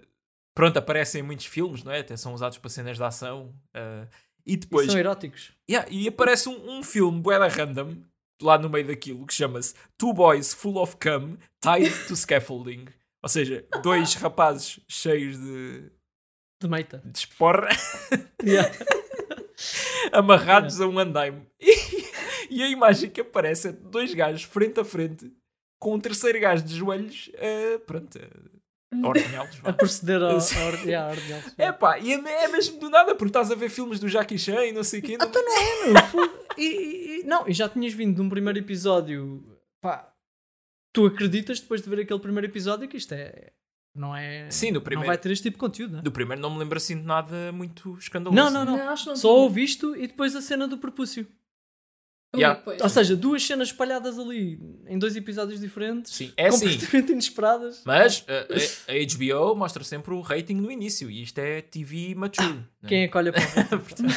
[0.55, 2.01] pronto, aparecem em muitos filmes, não é?
[2.01, 3.55] Até são usados para cenas de ação.
[3.75, 4.07] eh,
[4.45, 5.53] e E depois São eróticos.
[5.71, 7.95] Yeah, e aparece um, um filme bué random
[8.41, 12.87] lá no meio daquilo que chama-se Two Boys Full of Cum Tied to Scaffolding.
[13.23, 15.91] Ou seja, dois rapazes cheios de,
[16.61, 17.03] De meita.
[17.05, 17.69] de esporra
[18.43, 18.73] Yeah.
[20.13, 21.47] amarrados a um andaime.
[21.61, 21.75] E,
[22.51, 25.33] e a imagem que aparece é de dois gajos frente a frente
[25.79, 28.27] com um terceiro gajo de joelhos a, pronto, a
[29.03, 29.59] ordenhá-los.
[29.65, 30.51] A proceder ao, deles.
[31.59, 34.39] É pá, e é, é mesmo do nada, porque estás a ver filmes do Jackie
[34.39, 35.17] Chan e não sei o quê.
[35.19, 36.39] não- Meu, fogo.
[36.59, 39.43] E, e- e- não, e já tinhas vindo de um primeiro episódio.
[39.81, 40.13] Pá,
[40.93, 43.53] tu acreditas depois de ver aquele primeiro episódio que isto é.
[43.95, 44.51] Não é.
[44.51, 46.03] Sim, Não primeiro, vai ter este tipo de conteúdo, né?
[46.03, 48.35] do primeiro não me lembro assim de nada muito escandaloso.
[48.43, 48.89] Não, não, não.
[48.89, 49.43] acho que não Só tinha.
[49.43, 51.27] ouvi isto e depois a cena do prepúcio.
[52.35, 52.63] Yeah.
[52.81, 56.15] Ou seja, duas cenas espalhadas ali em dois episódios diferentes.
[56.15, 56.67] Sim, é assim.
[56.73, 57.83] completamente inesperadas.
[57.85, 62.55] Mas a, a- HBO mostra sempre o rating no início e isto é TV mature.
[62.55, 62.89] né?
[62.89, 64.15] Quem é que olha para o Portanto,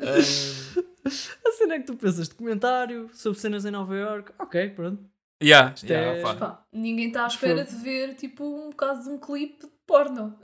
[0.00, 0.78] ah,
[1.48, 4.32] A cena é que tu pensas de comentário sobre cenas em Nova York.
[4.38, 5.02] Ok, pronto.
[5.42, 6.62] yeah, Isto yeah, é- pá.
[6.72, 10.38] Ninguém está à espera de ver tipo um bocado de um clipe de porno.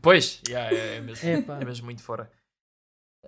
[0.00, 2.30] Pois, yeah, é, é mesmo, É, é mesmo muito fora.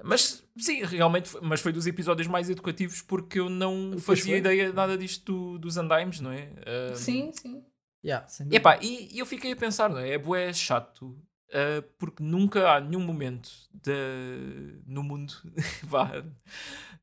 [0.02, 4.32] Mas sim, realmente, foi- mas foi dos episódios mais educativos porque eu não Pois fazia
[4.32, 4.38] foi.
[4.38, 6.52] ideia nada disto do- dos andaimes, não é?
[6.66, 7.64] Ah, Sim, sim.
[8.04, 10.10] Yeah, E, epá, e, e eu fiquei a pensar, não é?
[10.12, 11.18] É bué chato,
[11.52, 15.34] ah, porque nunca há nenhum momento de- no mundo
[15.84, 16.10] vá,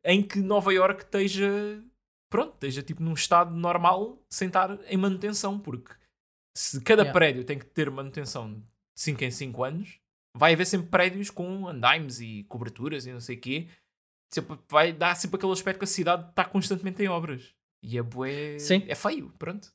[0.03, 1.47] em que Nova York esteja,
[2.31, 5.93] pronto, esteja tipo num estado normal sem estar em manutenção, porque
[6.55, 7.13] se cada Yeah.
[7.13, 8.63] prédio tem que ter manutenção de
[8.95, 9.99] 5 em 5 anos,
[10.37, 13.67] vai haver sempre prédios com andaimes e coberturas e não sei o quê,
[14.33, 17.53] sempre, vai dar sempre aquele aspecto que a cidade está constantemente em obras.
[17.83, 18.57] E é bué...
[18.59, 18.83] Sim.
[18.87, 19.71] É feio, pronto.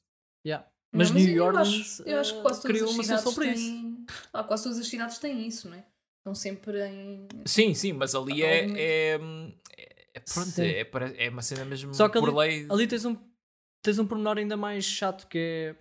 [0.46, 0.68] Yeah.
[0.94, 3.22] Mas Não, New eu Orleans acho, eu acho que quase todas criou as uma cidades
[3.22, 3.64] solução para isso.
[3.70, 4.06] têm.
[4.32, 5.86] Ah, quase todas as cidades têm isso, não é?
[6.20, 7.26] Estão sempre em.
[7.46, 9.20] Sim, sim, mas ali é, é, é,
[10.14, 12.66] é- pronto, é, é uma cena mesmo Só que por ali- lei.
[12.70, 13.16] Ali tens um,
[13.82, 15.76] tens um pormenor ainda mais chato que é.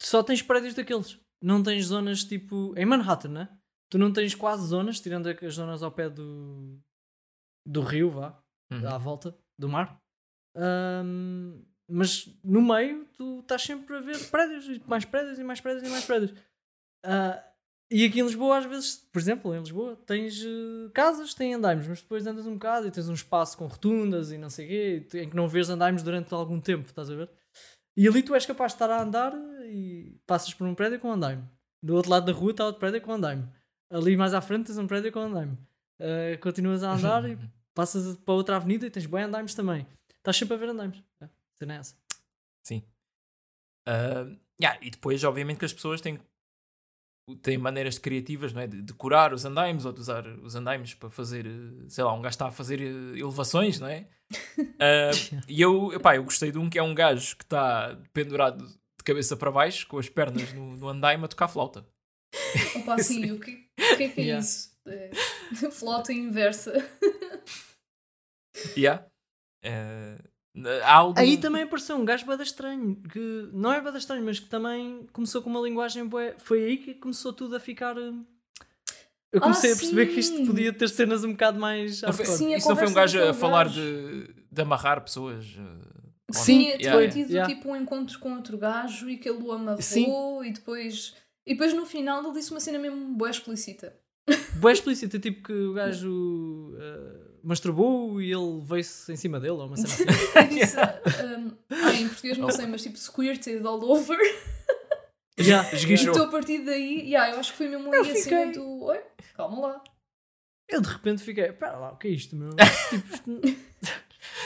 [0.00, 1.18] Só tens prédios daqueles.
[1.42, 2.72] Não tens zonas tipo.
[2.78, 3.58] Em Manhattan, né?
[3.92, 6.80] Tu não tens quase zonas, tirando as zonas ao pé do.
[7.68, 8.42] do rio, vá.
[8.72, 8.88] Uhum.
[8.88, 10.00] à volta do mar.
[10.56, 15.60] Ahm, mas no meio tu estás sempre a ver prédios, e mais prédios e mais
[15.60, 16.32] prédios e mais prédios.
[17.04, 17.44] Ah,
[17.90, 21.86] e aqui em Lisboa, às vezes, por exemplo, em Lisboa, tens eh, casas, têm andaimes,
[21.86, 24.68] mas depois andas um bocado e tens um espaço com rotundas e não sei o
[24.70, 27.28] quê, em que não vês andaimes durante algum tempo, estás a ver?
[27.94, 29.34] E ali tu és capaz de estar a andar
[29.66, 31.46] e passas por um prédio com andaime.
[31.82, 33.46] Do outro lado da rua está outro prédio com andaime.
[33.92, 35.58] Ali mais à frente tens um prédio com andaime.
[36.00, 37.38] Ah, continuas a andar e
[37.74, 39.86] passas para outra avenida e tens bem andaimes também.
[40.16, 41.02] Estás sempre a ver andaimes.
[41.20, 41.96] É, cena é essa.
[42.64, 42.82] Sim.
[43.86, 44.26] Ah,
[44.60, 46.24] yeah, e depois, obviamente, que as pessoas têm que
[47.40, 48.66] tem maneiras criativas, não é?
[48.66, 51.46] De decorar os andaimes ou de usar os andaimes para fazer,
[51.88, 54.08] sei lá, um gajo está a fazer eh, elevações, não é?
[54.80, 55.10] Ah,
[55.46, 59.04] e eu, epá, eu gostei de um que é um gajo que está pendurado de
[59.04, 61.86] cabeça para baixo, com as pernas no, no andaime a tocar flauta.
[62.76, 64.40] Opa, sim, o que, o que é que é Yeah.
[64.44, 64.72] isso?
[64.86, 65.10] É,
[65.70, 66.72] flauta inversa.
[68.76, 69.04] Yeah.
[69.64, 70.18] Eh,
[70.84, 71.20] há algum...
[71.20, 75.06] Aí também apareceu um gajo bada estranho, que não é bada estranho, mas que também
[75.12, 76.34] começou com uma linguagem bué.
[76.38, 77.96] Foi aí que começou tudo a ficar.
[77.96, 78.12] eh,
[79.32, 80.46] Eu comecei Ah, a perceber que isto sim.
[80.46, 82.02] podia ter cenas um bocado mais.
[82.02, 82.38] Não foi- hardcore.
[82.50, 83.80] Sim, isso não foi um gajo a falar gajo.
[83.80, 85.46] de, de amarrar pessoas?
[85.46, 86.02] eh,
[86.32, 87.54] Sim, tinha Yeah, tido yeah.
[87.54, 90.44] tipo um encontro com outro gajo e que ele o amarrou Sim.
[90.44, 91.14] e depois.
[91.46, 93.96] E depois no final ele disse uma cena mesmo boa explícita.
[94.56, 99.66] Bué explícito, tipo que o gajo eh, masturbou e ele veio-se em cima dele, ou
[99.66, 100.48] uma cena assim.
[100.54, 104.16] Disse, um, ah, em português não sei, mas tipo squirted all over.
[105.38, 105.68] Já.
[105.72, 106.12] Esguichou.
[106.12, 108.52] Então a partir daí, yeah, eu acho que foi mesmo aí Eu a cena fiquei-
[108.52, 108.82] do.
[108.84, 109.00] Oi,
[109.36, 109.84] calma lá.
[110.68, 112.50] Eu de repente fiquei, pera lá, o que é isto, meu?
[112.88, 113.40] tipo,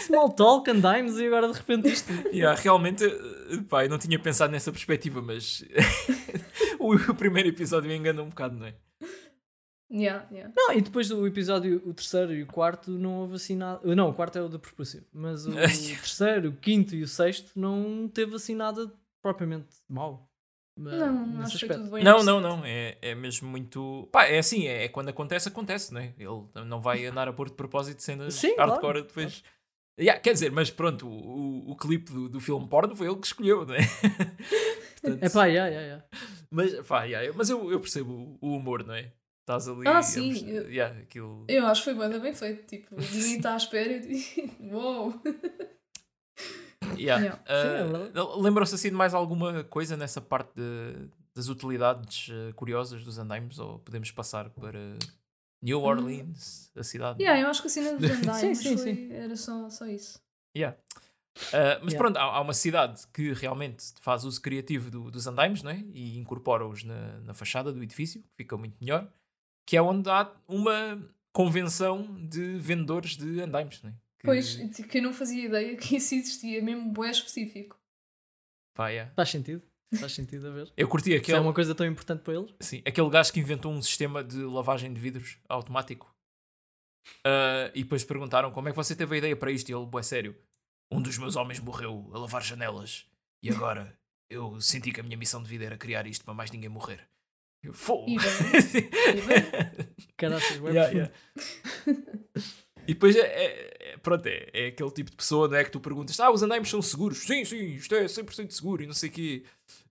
[0.07, 2.11] small talk, andaimos e agora de repente isto.
[2.33, 5.63] Yeah, realmente, eh, pá, eu não tinha pensado nessa perspectiva, mas
[6.91, 8.75] o, o primeiro episódio me engana um bocado, não é?
[9.91, 10.53] Yeah, yeah.
[10.55, 13.95] Não, e depois do episódio, o terceiro e o quarto, não houve assim nada.
[13.95, 17.53] Não, o quarto é o da propulsivo, mas o terceiro, o quinto e o sexto
[17.55, 20.29] não teve assim nada propriamente mau.
[20.79, 21.79] Mas, Não, acho que foi aspecto.
[21.85, 22.05] tudo bem.
[22.05, 22.65] Não, no não, não.
[22.67, 24.07] É, é mesmo muito.
[24.13, 26.13] Pá, é assim, é, é quando acontece, acontece, não é?
[26.19, 28.73] Ele não vai andar a pôr de propósito cenas Sim, claro.
[28.73, 29.43] hardcore depois.
[29.99, 33.17] Yeah, quer dizer, mas pronto, o, o, o clipe do, do filme porno foi ele
[33.17, 33.79] que escolheu, não é?
[35.01, 36.05] Portanto, É pá, yeah, yeah, yeah.
[36.51, 39.13] mas pá, yeah, eu- mas eu, eu percebo o, humor, não é?
[39.41, 39.87] Estás ali.
[39.87, 41.45] Ah, sim, perce- eu- yeah, aquilo...
[41.49, 42.67] Eu acho que foi bem, bem feito.
[42.67, 45.15] Tipo, ninguém está à espera e uou.
[46.97, 47.37] Yeah.
[47.37, 48.13] Sim, verdade.
[48.39, 53.59] Lembram-se assim de mais alguma coisa nessa parte de- das utilidades eh, curiosas dos andaimes?
[53.59, 54.79] Ou podemos passar para
[55.63, 57.23] New Orleans, a cidade?
[57.23, 59.13] Yeah, eu acho que a cena dos Sim, andaimes sim, foi, sim.
[59.13, 60.19] era só, só isso.
[60.57, 60.77] Yeah.
[61.53, 61.99] Ah, mas Yeah.
[61.99, 65.85] pronto, há, há uma cidade que realmente faz uso criativo do- dos andaimes não é?
[65.93, 69.13] e incorpora-os na, na fachada do edifício, que fica muito melhor,
[69.67, 70.99] que é onde há uma
[71.33, 73.83] convenção de vendedores de andaimes.
[73.83, 73.93] Não é?
[74.19, 77.79] que, Pois, tipo, que eu não fazia ideia que isso existia, mesmo bué específico.
[78.75, 79.13] pá, yeah.
[79.15, 79.63] Faz sentido.
[80.01, 80.73] Faz sentido a ver.
[80.77, 82.53] Eu curti Se é aquele, uma coisa tão importante para eles.
[82.61, 86.11] sim, aquele gajo que inventou um sistema de lavagem de vidros automático.
[87.25, 89.69] Ah, e depois perguntaram como é que você teve a ideia para isto?
[89.71, 90.35] E ele, é sério,
[90.91, 93.07] um dos meus homens morreu a lavar janelas
[93.43, 93.97] e agora
[94.31, 97.01] eu senti que a minha missão de vida era criar isto para mais ninguém morrer.
[97.63, 98.07] Eu, Fogo!
[100.17, 101.13] Caraças, Yeah, yeah.
[102.87, 105.71] E depois é, é- é- pronto, é, é aquele tipo de pessoa não é, que
[105.71, 107.19] tu perguntas: Ah, os andaimes são seguros?
[107.19, 109.45] Sim, sim, isto é 100% seguro e não sei o quê.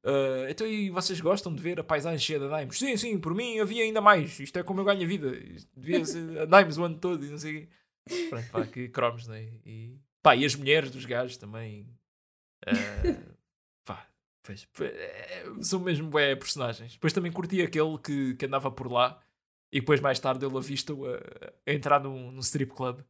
[0.04, 2.78] Ah, então e vocês gostam de ver a paisagem cheia de andaimes?
[2.78, 4.40] Sim, sim, por mim havia ainda mais.
[4.40, 5.36] Isto é como eu ganho a vida.
[5.36, 7.70] Isto Devia ser andaimes o ano todo e não sei o quê.
[8.30, 9.50] Pronto, pá, que cromos, não é?
[9.66, 11.88] E, pá, e as mulheres dos gajos também.
[12.66, 12.72] ah,
[13.86, 14.08] pá,
[14.42, 16.94] pois, pois, é, são mesmo bué personagens.
[16.94, 19.22] Depois também curti aquele que, que andava por lá
[19.72, 21.20] e depois mais tarde ele avista-o a,
[21.68, 23.02] a entrar num, num strip club.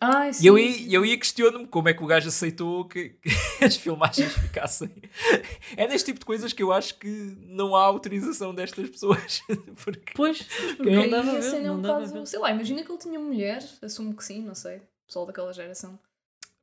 [0.00, 3.10] Ai, sim, E eu aí, eu aí questiono-me como é que o gajo aceitou que,
[3.10, 3.28] que
[3.64, 4.90] as filmagens ficassem.
[5.76, 9.42] É neste tipo de coisas que eu acho que não há autorização destas pessoas.
[9.82, 10.42] Porque Pois,
[10.76, 11.54] Porque não dava a ver.
[11.54, 12.26] é um Não dava ver.
[12.26, 14.80] Sei lá, imagina que ele tinha mulher, assumo que sim, não sei.
[15.06, 15.98] Pessoal daquela geração.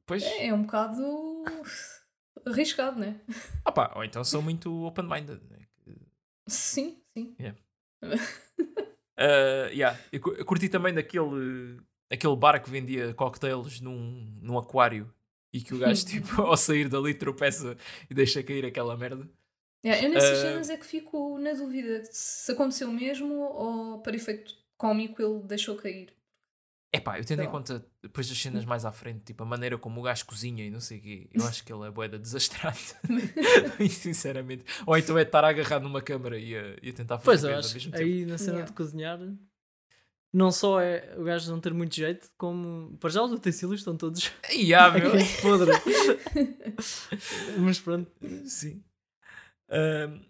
[0.06, 1.44] Pois, É, é um bocado
[2.46, 3.20] arriscado, né?
[3.66, 5.40] ah pá, ou então são muito open-minded.
[5.50, 5.60] né?
[6.48, 7.36] Sim, sim.
[8.02, 9.98] Uh, yeah.
[10.12, 11.80] eu, cu- eu curti também daquele
[12.10, 15.14] aquele bar que vendia cocktails num, num aquário
[15.54, 17.78] e que o gajo, tipo, ao sair dali tropeça
[18.10, 19.30] e deixa cair aquela merda.
[19.86, 20.42] Yeah, eu nessas Ah.
[20.42, 25.76] cenas é que fico na dúvida se aconteceu mesmo ou para efeito cómico ele deixou
[25.76, 26.14] cair.
[26.94, 30.02] Epá, eu tendo em conta depois das cenas mais à frente, tipo a maneira como
[30.02, 32.78] o gajo cozinha e não sei o quê, eu acho que ele é boeda desastrado.
[33.90, 34.66] Sinceramente.
[34.86, 37.58] Ou então é estar agarrado numa câmara e a, e a tentar fazer Pois, eu
[37.60, 38.10] acho mesmo que tempo.
[38.10, 38.66] aí na cena Yeah.
[38.66, 39.20] de cozinhar,
[40.34, 43.96] não só é o gajo não ter muito jeito, como para já os utensílios estão
[43.96, 45.12] todos Ih, ah, meu.
[45.42, 45.72] podre.
[47.58, 48.12] Mas pronto.
[48.46, 48.84] Sim.
[49.70, 50.22] Um,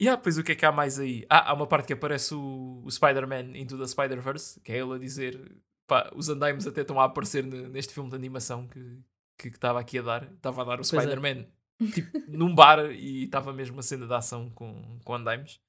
[0.00, 1.26] e ah, pois o que é que há mais aí?
[1.28, 4.94] Ah, há uma parte que aparece o, o Spider-Man Into the Spider-Verse, que é ele
[4.94, 5.56] a dizer:
[5.88, 9.00] pá, os andaimes até estão a aparecer ne- neste filme de animação que
[9.40, 10.24] que estava aqui a dar.
[10.32, 10.84] Estava a dar o é.
[10.84, 11.46] Spider-Man
[11.94, 15.60] tipo, num bar e estava mesmo a cena de ação com, com andaimes.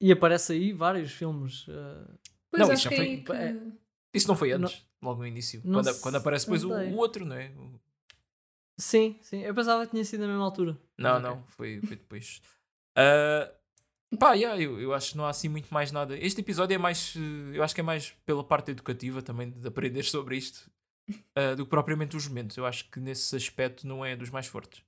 [0.00, 1.66] E aparece aí vários filmes.
[1.68, 2.14] eh,
[2.50, 3.32] Pois Não, acho isso já é foi- que...
[3.32, 3.56] é-
[4.14, 5.60] Isso não foi Não- antes, logo no início.
[5.62, 7.50] não Quando, quando aparece depois o, o outro, não é?
[7.50, 7.78] O-
[8.78, 9.40] Sim, sim.
[9.42, 10.72] Eu pensava que tinha sido na mesma altura.
[10.96, 11.30] Não, Mas ok.
[11.36, 12.40] não, foi, foi depois.
[12.96, 13.52] Ah,
[14.18, 16.16] Pá, yeah, eu, eu acho que não há assim muito mais nada.
[16.18, 17.14] Este episódio é mais.
[17.16, 20.70] eh, Eu acho que é mais pela parte educativa também de aprender sobre isto
[21.34, 22.56] eh, do que propriamente os momentos.
[22.56, 24.82] Eu acho que nesse aspecto não é dos mais fortes.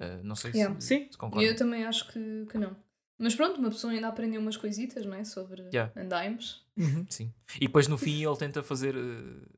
[0.00, 0.80] Eh, não sei Yeah.
[0.80, 1.08] se, Sim.
[1.10, 1.44] se.
[1.44, 2.76] Eu também acho que, que não.
[3.20, 5.24] Mas pronto, uma pessoa ainda aprendeu umas coisitas, não é?
[5.24, 5.92] Sobre Yeah.
[5.94, 6.60] andaimes.
[6.76, 7.06] Uhum.
[7.08, 7.32] Sim.
[7.56, 8.96] E depois no fim ele tenta fazer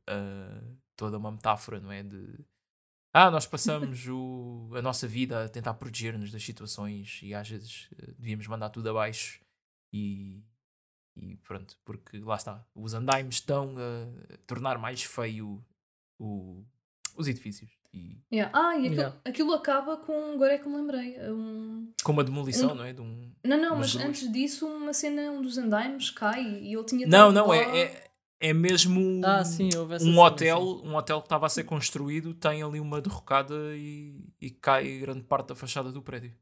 [0.07, 0.61] eh,
[0.97, 2.03] toda uma metáfora, não é?
[2.03, 2.39] De
[3.15, 7.89] ah, nós passamos o, a nossa vida a tentar proteger-nos das situações e às vezes
[7.99, 9.41] eh, devíamos mandar tudo abaixo
[9.93, 10.43] e,
[11.17, 15.65] e pronto, porque lá está, os andaimes estão a tornar mais feio
[16.19, 16.65] o-
[17.17, 18.51] os edifícios e Yeah.
[18.53, 19.21] Ah, e aquilo, Yeah.
[19.25, 20.33] aquilo acaba com.
[20.35, 21.17] Agora é que me lembrei.
[21.31, 21.93] Um...
[22.03, 22.93] com uma demolição, Um- não é?
[22.93, 23.31] De um...
[23.45, 27.07] Não, não, mas antes disso, uma cena, um dos andaimes cai e ele tinha.
[27.07, 27.57] Não, não, lá.
[27.57, 28.11] é, é,
[28.49, 30.89] é mesmo Ah, sim, houve essa um cena, hotel, sim.
[30.89, 35.23] um hotel que estava a ser construído tem ali uma derrocada e, e cai grande
[35.23, 36.33] parte da fachada do prédio.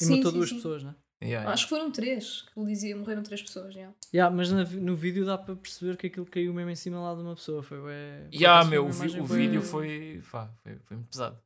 [0.00, 0.54] E Sim, matou sim, duas sim.
[0.56, 0.94] pessoas, né?
[1.22, 1.52] Yeah, yeah.
[1.52, 3.74] Acho que foram três, que ele dizia, morreram três pessoas.
[3.74, 3.94] Yeah.
[4.14, 7.14] Yeah, mas na no vídeo dá para perceber que aquilo caiu mesmo em cima lá
[7.14, 7.62] de uma pessoa.
[7.62, 7.90] Foi, por
[8.34, 11.38] Yeah, foi meu, o, vi- o bué- vídeo foi, pá, foi, foi muito pesado.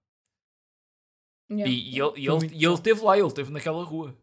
[1.50, 1.68] Yeah.
[1.70, 4.16] E, e ele, e, Foi ele, e ele esteve lá, ele esteve naquela rua.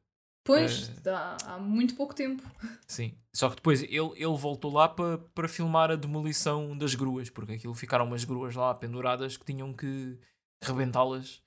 [0.44, 1.10] Pois, É.
[1.12, 2.42] há, há muito pouco tempo.
[2.88, 3.14] Sim.
[3.34, 7.54] Só que depois ele, ele voltou lá para para filmar a demolição das gruas, porque
[7.54, 10.18] aquilo ficaram umas gruas lá penduradas que tinham que
[10.64, 11.42] rebentá-las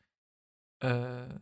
[0.82, 1.40] ah,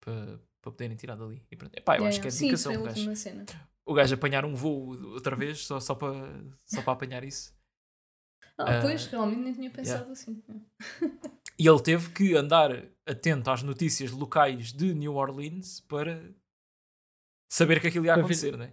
[0.00, 1.40] para para poderem tirar dali.
[1.50, 1.74] E pronto.
[1.76, 2.40] Epá, eu Yeah, acho que é yeah.
[2.40, 2.72] Dedicação.
[2.72, 3.16] foi a o gajo.
[3.16, 3.44] cena.
[3.86, 6.12] o gajo apanhar um voo outra vez só, só para
[6.66, 7.54] só para apanhar isso.
[8.58, 10.42] Ah, Ah, pois, realmente nem tinha pensado assim.
[11.60, 12.70] E ele teve que andar
[13.06, 16.34] atento às notícias locais de New Orleans para
[17.48, 18.72] saber que aquilo ia acontecer, né?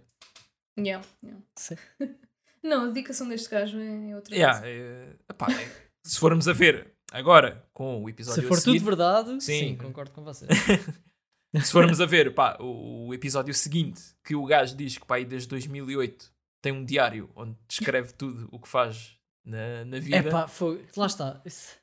[0.78, 1.42] Yeah, yeah.
[1.56, 1.76] Sim.
[2.62, 4.74] Não, a dedicação deste gajo é é outra Yeah, coisa.
[4.74, 8.78] é, epá, é- se formos a ver agora com o episódio Se a for seguir,
[8.78, 9.58] tudo verdade, Sim.
[9.68, 10.46] sim, concordo com você.
[11.62, 15.18] se formos a ver pá, o, o episódio seguinte, que o gajo diz que pá,
[15.20, 16.30] desde 2008
[16.62, 20.16] tem um diário onde descreve tudo o que faz na, na vida.
[20.16, 20.84] É pá, foi.
[20.96, 21.40] Lá está.
[21.44, 21.76] Isso-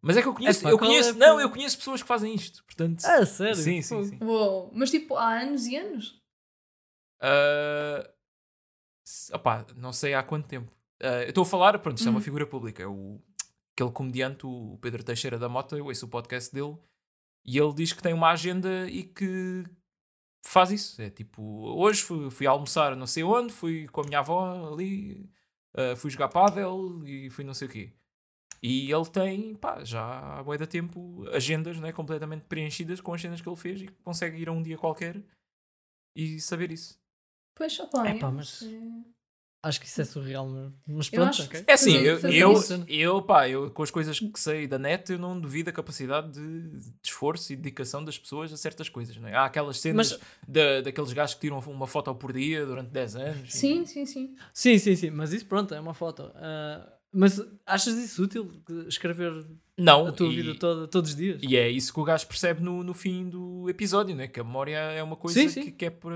[0.00, 2.08] Mas é que eu conheço, Epá, eu qual conheço, é, não, eu conheço pessoas que
[2.08, 3.04] fazem isto, portanto.
[3.04, 3.56] Ah, sério?
[3.56, 4.18] sim, sim, sim.
[4.22, 6.20] Uou, mas tipo, há anos e anos?
[7.20, 8.08] Ah,
[9.04, 10.70] se- opá, não sei há quanto tempo.
[11.02, 12.22] Ah, eu estou a falar, pronto, isto é uma Uhum.
[12.24, 12.82] figura pública.
[12.82, 13.20] é O,
[13.74, 16.76] aquele comediante, o Pedro Teixeira da Mota, eu ouço o podcast dele
[17.44, 19.64] e ele diz que tem uma agenda e que
[20.46, 21.00] faz isso.
[21.02, 25.28] É tipo, hoje fui, fui almoçar não sei onde, fui com a minha avó ali,
[25.74, 27.92] ah, fui jogar pádel e fui não sei o quê.
[28.68, 30.02] E ele tem, pá, já
[30.38, 33.86] há bué de tempo, agendas né, completamente preenchidas com as cenas que ele fez e
[34.02, 35.22] consegue ir a um dia qualquer
[36.16, 36.98] e saber isso.
[37.54, 39.16] Pois, opá, Epá, é, mas- é-
[39.62, 40.46] Acho que isso é surreal.
[40.86, 41.64] Mas Eu pronto, acho ok.
[41.64, 42.54] que- É assim, eu, eu,
[42.86, 46.30] eu, pá, eu com as coisas que sei da net, eu não duvido a capacidade
[46.32, 49.16] de, de esforço e dedicação das pessoas a certas coisas.
[49.16, 49.34] Não é?
[49.34, 53.16] Há aquelas cenas Mas- da, daqueles gajos que tiram uma foto por dia durante 10
[53.16, 53.48] anos.
[53.54, 54.36] e- Sim, sim, sim.
[54.54, 55.10] Sim, sim, sim.
[55.10, 56.30] Mas isso, pronto, é uma foto.
[56.36, 58.52] Ah, mas achas isso útil?
[58.86, 59.46] Escrever
[59.78, 61.40] Não, a tua e, vida toda, todos os dias?
[61.42, 64.28] e é isso que o gajo percebe no, no fim do episódio, né?
[64.28, 65.62] que a memória é uma coisa Sim, sim.
[65.64, 66.14] Que, que é para.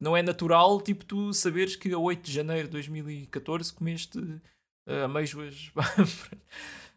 [0.00, 5.04] Não é natural, tipo, tu saberes que a 8 de janeiro de 2014 comeste uh,
[5.04, 5.70] amêijoas.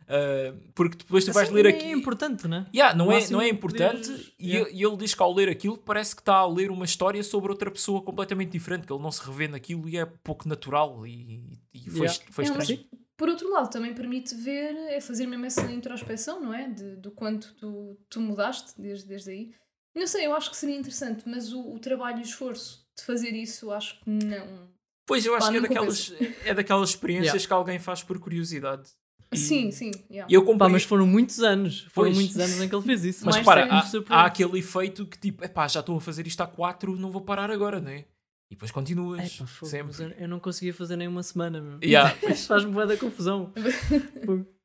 [0.08, 1.86] Ah, porque depois tu vais ler nem aqui.
[1.86, 2.66] É importante, né?
[2.74, 4.72] Yeah, não, é, não é importante e, yeah.
[4.72, 7.52] e ele diz que ao ler aquilo parece que está a ler uma história sobre
[7.52, 11.60] outra pessoa completamente diferente, que ele não se revê naquilo e é pouco natural e,
[11.74, 12.24] e foi, Yeah.
[12.32, 12.86] foi É, estranho.
[13.18, 16.68] Por outro lado, também permite ver, é fazer mesmo essa introspeção, não é?
[16.70, 19.52] De, do quanto tu, tu mudaste desde, desde aí.
[19.96, 23.04] Não sei, eu acho que seria interessante, mas o, o trabalho e o esforço de
[23.06, 24.70] fazer isso, acho que não.
[25.08, 26.14] Pois eu acho Pá, que é daquelas,
[26.46, 27.48] é daquelas experiências Yeah.
[27.48, 28.90] que alguém faz por curiosidade.
[29.32, 29.92] E- Sim, sim.
[30.10, 30.28] yeah.
[30.30, 30.72] E eu Pá, comprei.
[30.72, 31.88] mas foram muitos anos.
[31.92, 32.18] Foram Pois.
[32.18, 33.26] muitos anos em que ele fez isso.
[33.26, 33.72] Mas sério.
[33.72, 33.84] há,
[34.22, 37.22] há aquele efeito que tipo, epá, já estou a fazer isto há quatro, não vou
[37.22, 38.06] parar agora, não é?
[38.52, 39.36] E depois continuas.
[39.36, 40.04] Epá, fogo, sempre.
[40.04, 41.80] eu, eu não conseguia fazer nem uma semana, meu.
[41.84, 42.16] Yeah.
[42.48, 43.54] Faz-me bué da confusão.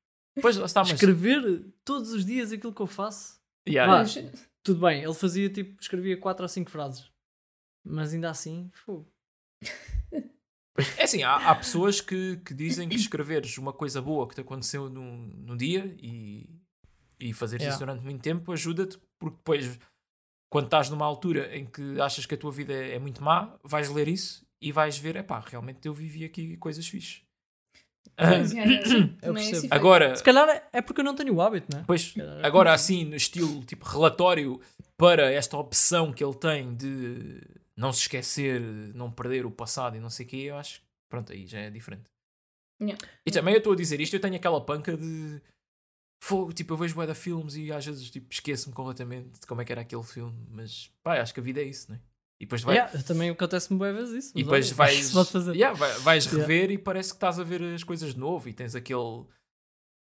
[0.41, 0.93] Pois está, mas.
[0.93, 3.41] Escrever todos os dias aquilo que eu faço.
[3.69, 4.09] Yeah, Vá.
[4.09, 4.39] yeah.
[4.63, 7.11] Tudo bem, ele fazia tipo, escrevia 4 ou 5 frases.
[7.85, 9.13] Mas ainda assim, fogo.
[10.97, 14.41] É assim, há, há pessoas que, que dizem que escreveres uma coisa boa que te
[14.41, 16.49] aconteceu num, num dia e,
[17.19, 17.75] e fazeres Yeah.
[17.77, 19.79] isso durante muito tempo ajuda-te, porque depois,
[20.51, 23.57] quando estás numa altura em que achas que a tua vida é, é muito má,
[23.63, 27.23] vais ler isso e vais ver, epá, realmente eu vivi aqui coisas fixe.
[28.17, 29.57] Ah, mas, yeah, yeah, sim, também é percebo.
[29.59, 29.73] efeito.
[29.73, 31.85] agora, Se calhar é- é porque eu não tenho o hábito, né?
[31.87, 34.61] pois, agora assim, no estilo tipo relatório
[34.99, 37.41] para esta opção que ele tem de
[37.77, 38.61] não se esquecer,
[38.95, 41.61] não perder o passado e não sei o quê, eu acho que pronto, aí já
[41.61, 42.05] é diferente.
[42.83, 43.03] Yeah.
[43.27, 45.41] E também eu estou a dizer isto, eu tenho aquela panca de
[46.23, 49.61] fogo, tipo, eu vejo bué de filmes e às vezes tipo, esqueço-me completamente de como
[49.63, 52.01] é que era aquele filme, mas pá, acho que a vida é isso, não é?
[52.39, 54.33] E depois vai, Yeah, também acontece-me boas vezes isso.
[54.35, 55.55] e mas depois olha, vais, isso pode fazer.
[55.55, 56.41] Yeah, vai- vais Yeah.
[56.47, 59.25] rever e parece que estás a ver as coisas de novo e tens aquele,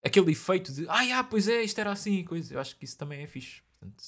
[0.05, 2.55] aquele efeito de ah, yeah, pois é, isto era assim e coisa.
[2.55, 3.63] Eu acho que isso também é fixe.
[3.79, 4.03] Portanto,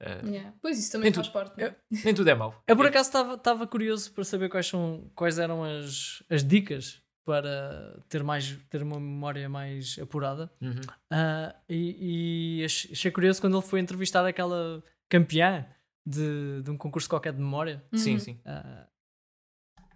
[0.00, 0.54] eh, Yeah.
[0.62, 1.32] Pois isso também Nem faz tudo.
[1.34, 1.58] parte.
[1.58, 1.76] não é?
[2.04, 2.62] nem tudo é mau.
[2.66, 8.00] Eu por acaso estava curioso para saber quais, são, quais eram as, as dicas para
[8.08, 10.50] ter, mais, ter uma memória mais apurada.
[10.60, 10.80] Uhum.
[11.10, 15.66] Ah, e, e ach- achei curioso quando ele foi entrevistar aquela campeã
[16.04, 18.18] de, de um concurso qualquer de memória Sim, Uhum.
[18.18, 18.40] sim.
[18.44, 18.88] ah,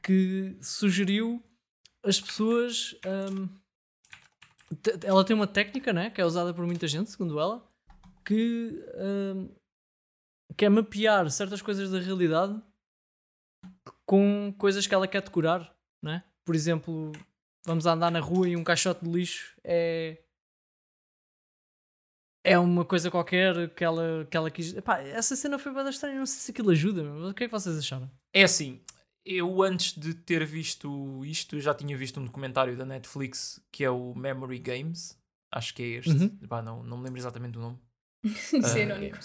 [0.03, 1.43] que sugeriu
[2.05, 2.95] as pessoas.
[4.83, 7.67] te- ela tem uma técnica né, que é usada por muita gente, segundo ela,
[8.25, 9.49] que, ahm,
[10.57, 12.61] que é mapear certas coisas da realidade
[14.05, 15.75] com coisas que ela quer decorar.
[16.03, 16.23] Né?
[16.47, 17.13] Por exemplo,
[17.67, 20.17] vamos andar na rua e um caixote de lixo é.
[22.45, 24.73] É uma coisa qualquer que ela, que ela quis.
[24.75, 27.03] Epá, essa cena foi bem estranha, não sei se aquilo ajuda.
[27.03, 27.29] meu.
[27.31, 28.09] O que é que vocês acharam?
[28.33, 28.81] É assim,
[29.25, 33.91] eu antes de ter visto isto, já tinha visto um documentário da Netflix que é
[33.91, 35.19] o Memory Games.
[35.53, 36.11] Acho que é este.
[36.11, 36.29] Uhum.
[36.49, 37.79] Pá, não, não me lembro exatamente do nome.
[38.23, 39.19] Isso Ah, é irónico.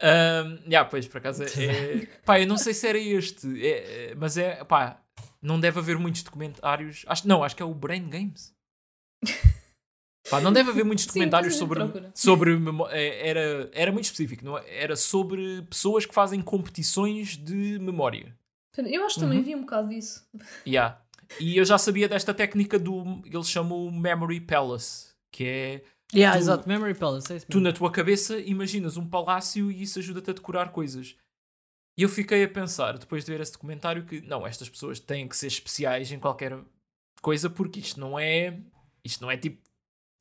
[0.00, 1.46] Um, yeah, pois, por acaso é,
[2.02, 4.64] é- Pá, eu não sei se era este, é- é- mas é.
[4.64, 5.00] Pá,
[5.42, 7.04] não deve haver muitos documentários.
[7.06, 8.52] Acho, não, acho que é o Brain Games.
[10.30, 11.78] Pá, não deve haver muitos Sim, documentários é, sobre.
[11.80, 12.10] procura.
[12.14, 12.58] sobre
[12.90, 14.64] é, era, era muito específico, não é?
[14.68, 18.36] Era sobre pessoas que fazem competições de memória.
[18.76, 19.44] Eu acho que também Uhum.
[19.44, 20.24] vi um bocado disso.
[20.66, 21.00] Yeah.
[21.40, 23.22] E eu já sabia desta técnica do.
[23.24, 25.82] Eles chamam o Memory Palace, que é.
[26.14, 29.98] Yeah, Tu- exato, Memory Palace, é Tu na tua cabeça imaginas um palácio e isso
[29.98, 31.16] ajuda-te a decorar coisas.
[31.98, 35.26] E eu fiquei a pensar, depois de ver esse documentário, que não, estas pessoas têm
[35.26, 36.56] que ser especiais em qualquer
[37.20, 38.56] coisa, porque isto não é.
[39.04, 39.60] Isto não é tipo.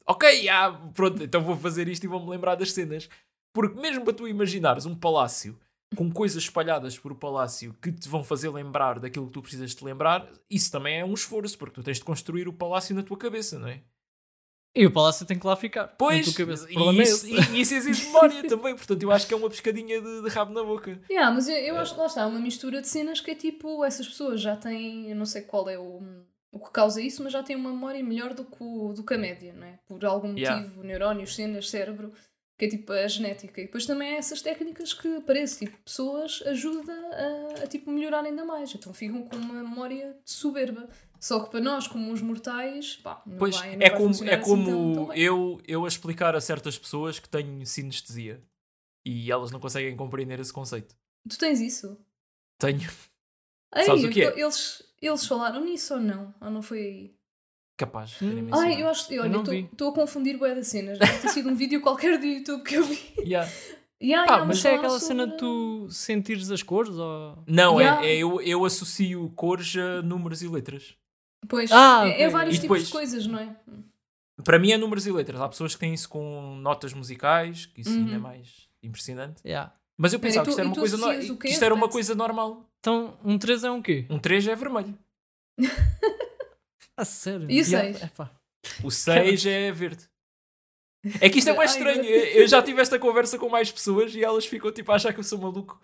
[0.07, 3.07] Ok, ah, pronto, então vou fazer isto e vou-me lembrar das cenas.
[3.53, 5.55] Porque mesmo para tu imaginares um palácio
[5.95, 9.75] com coisas espalhadas por o palácio que te vão fazer lembrar daquilo que tu precisas
[9.75, 13.03] te lembrar, isso também é um esforço, porque tu tens de construir o palácio na
[13.03, 13.83] tua cabeça, não é?
[14.77, 15.87] E o palácio tem que lá ficar.
[15.97, 16.41] Pois, e
[16.77, 20.21] é isso, e isso exige memória também, portanto eu acho que é uma pescadinha de,
[20.21, 20.99] de rabo na boca.
[21.09, 23.83] Yeah, mas eu, eu acho que lá está, uma mistura de cenas que é tipo,
[23.83, 26.01] essas pessoas já têm, eu não sei qual é o,
[26.51, 29.13] o que causa isso, mas já têm uma memória melhor do que, o, do que
[29.13, 29.79] a média, não é?
[29.87, 30.61] Por algum Yeah.
[30.61, 32.13] motivo, neurónios, cenas, cérebro,
[32.57, 33.61] que é tipo a genética.
[33.61, 38.23] E depois também há essas técnicas que parece, tipo, pessoas ajuda a, a tipo melhorar
[38.25, 38.73] ainda mais.
[38.73, 40.89] Então ficam com uma memória soberba.
[41.19, 44.09] Só que para nós, como os mortais, pá, não Pois, vai, não é vai como,
[44.09, 45.19] é assim tão- tão como bem.
[45.21, 48.41] eu, eu a explicar a certas pessoas que tenho sinestesia
[49.05, 50.95] e elas não conseguem compreender esse conceito.
[51.29, 51.97] Tu tens isso?
[52.59, 52.89] Tenho,
[53.75, 54.25] Ei, Sabes o que é?
[54.27, 56.33] então Eles, eles falaram nisso ou não?
[56.41, 57.17] Ou não foi aí?
[57.77, 58.11] capaz.
[58.17, 58.47] de Hum.
[58.53, 59.13] Ai, eu acho.
[59.13, 60.97] Eu Olha, estou a confundir bué das cenas.
[60.97, 62.99] Deve ter sido um vídeo qualquer do YouTube que eu vi.
[63.19, 63.49] Yeah.
[63.99, 66.91] Yeah, Pá, yeah, mas é falaram aquela cena sobre- de tu sentires as cores?
[66.91, 67.43] Ou...
[67.47, 68.05] Não, Yeah.
[68.05, 70.95] é, é eu, eu associo cores a números e letras.
[71.47, 73.55] Pois, Ah, é, é vários E tipos depois- de coisas, não é?
[74.43, 75.41] Para mim é números e letras.
[75.41, 78.21] Há pessoas que têm isso com notas musicais, que isso ainda é Uhum.
[78.21, 79.41] mais impressionante.
[79.45, 79.73] Yeah.
[79.97, 81.73] Mas eu pensava e que isto tu- era uma tu coisa, no- que isto era
[81.73, 82.69] uma coisa normal.
[82.79, 84.05] Então, um 3 é um quê?
[84.09, 84.97] Um 3 é vermelho.
[86.95, 87.49] A sério?
[87.49, 88.03] E o Yeah, seis?
[88.03, 88.31] epá.
[88.83, 90.07] O 6 é verde.
[91.21, 92.03] É que isto é mais Ai, estranho.
[92.05, 95.19] Eu já tive esta conversa com mais pessoas e elas ficam tipo a achar que
[95.19, 95.81] eu sou maluco.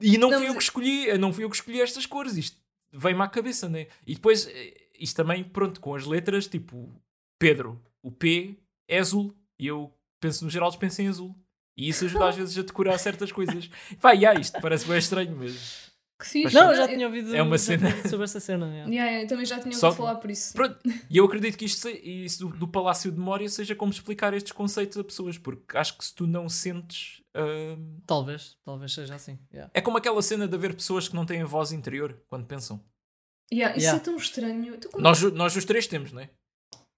[0.00, 2.36] E não, Não, fui eu mas- que escolhi, não fui eu que escolhi estas cores.
[2.36, 2.56] Isto
[2.92, 3.86] veio-me à cabeça, né?
[4.06, 6.90] E depois, eh, isto também, pronto, com as letras, tipo,
[7.38, 9.34] Pedro, o P é azul.
[9.58, 11.34] E eu penso no geral, penso em azul.
[11.76, 13.68] E isso ajuda às vezes a decorar certas coisas.
[14.18, 15.92] E há isto parece bem estranho, mas.
[16.20, 16.54] Que fixe.
[16.54, 17.90] Não, eu já tinha ouvido, É uma cena.
[18.08, 18.66] sobre essa cena.
[18.66, 18.88] yeah.
[18.88, 20.52] Yeah, yeah, eu também já tinha Só ouvido que- falar por isso.
[20.54, 20.78] Pronto,
[21.10, 24.32] e eu acredito que isto, se- isso do, do Palácio de Memória seja como explicar
[24.32, 27.20] estes conceitos a pessoas, porque acho que se tu não sentes.
[27.36, 29.36] hum, Talvez, talvez seja assim.
[29.52, 29.68] yeah.
[29.74, 32.80] é como aquela cena de haver pessoas que não têm voz interior quando pensam.
[33.52, 34.00] Yeah, isso Yeah.
[34.00, 34.78] é tão estranho.
[34.98, 36.30] Nós, nós os três temos, não é?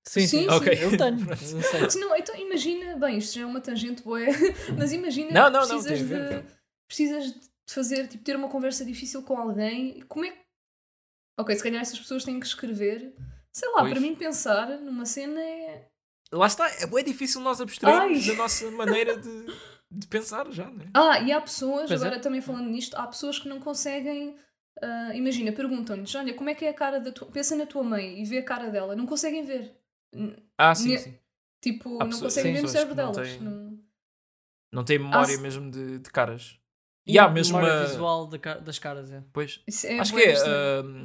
[0.08, 0.38] Sim, Sim, sim.
[0.42, 0.48] sim.
[0.48, 0.72] Ok.
[0.80, 1.36] Eu tenho.
[1.90, 2.00] Sei.
[2.00, 4.20] Não, então imagina, bem, isto já é uma tangente boa,
[4.78, 6.48] mas imagina Não, que não, não, precisas, ver, de,
[6.88, 7.40] precisas de
[7.74, 10.00] fazer, tipo, ter uma conversa difícil com alguém.
[10.08, 10.38] Como é que.
[11.38, 13.12] Ok, se calhar essas pessoas têm que escrever.
[13.52, 13.90] Sei lá, Pois.
[13.92, 15.88] para mim pensar numa cena é.
[16.32, 18.26] Lá está, é bem difícil nós abstrairmos Ai.
[18.28, 19.46] da nossa maneira de,
[19.90, 20.88] de pensar já, não é?
[20.94, 22.06] Ah, e há pessoas, Pois é.
[22.06, 24.36] agora também falando nisto, há pessoas que não conseguem.
[24.82, 27.28] Ah, imagina, perguntam-lhes: olha, como é que é a cara da tua.
[27.30, 28.94] Pensa na tua mãe e vê a cara dela.
[28.96, 29.76] Não conseguem ver.
[30.58, 31.18] Ah, sim, Ne- sim.
[31.62, 33.16] Tipo, Há não pessoas- conseguem sim, ver no cérebro delas.
[33.16, 33.78] têm- Não-
[34.72, 36.58] Não tem memória Ah, mesmo de, de caras.
[37.06, 37.86] E E há a mesmo memória uma.
[37.86, 39.10] visual da das caras.
[39.12, 39.22] É.
[39.32, 41.04] Pois, é Acho que é hum,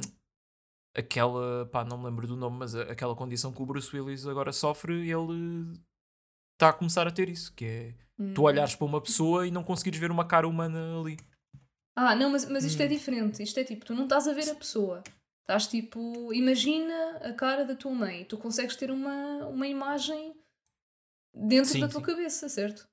[0.94, 4.26] aquela, pá, não me lembro do nome, mas a- aquela condição que o Bruce Willis
[4.26, 5.72] agora sofre, ele
[6.54, 7.94] está a começar a ter isso, que é
[8.34, 8.44] tu Hum.
[8.44, 11.16] olhares para uma pessoa e não conseguires ver uma cara humana ali.
[11.94, 12.88] Ah, não, mas, mas isto é Hum.
[12.88, 13.42] diferente.
[13.42, 15.02] Isto é tipo, tu não estás a ver a pessoa.
[15.42, 18.24] Estás tipo, imagina a cara da tua mãe.
[18.24, 20.32] Tu consegues ter uma, uma imagem
[21.34, 22.06] dentro Sim, da tua sim.
[22.06, 22.86] cabeça, certo?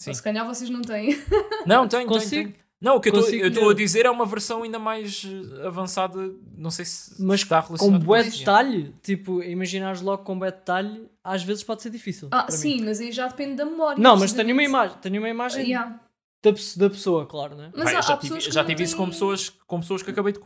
[0.00, 0.10] Sim.
[0.10, 1.10] Ou se calhar vocês não têm.
[1.66, 2.30] Não, tenho, Consigo.
[2.30, 2.70] tenho, tenho.
[2.80, 6.32] Não, o que Consigo eu estou a dizer é uma versão ainda mais eh, avançada.
[6.56, 8.38] Não sei se Mas está Com relacionado bué isso.
[8.38, 12.28] detalhe, tipo, imaginares logo com bué detalhe, às vezes pode ser difícil.
[12.30, 12.58] Ah, para mim.
[12.58, 14.02] sim, mas aí já depende da memória.
[14.02, 16.00] Não, mas tenho uma imagem, tenho uma imagem Yeah.
[16.42, 17.70] Da, da pessoa, claro, né?
[17.76, 20.10] Mas há, já há tive, já não tive isso com têm- pessoas, com pessoas que
[20.10, 20.40] acabei de,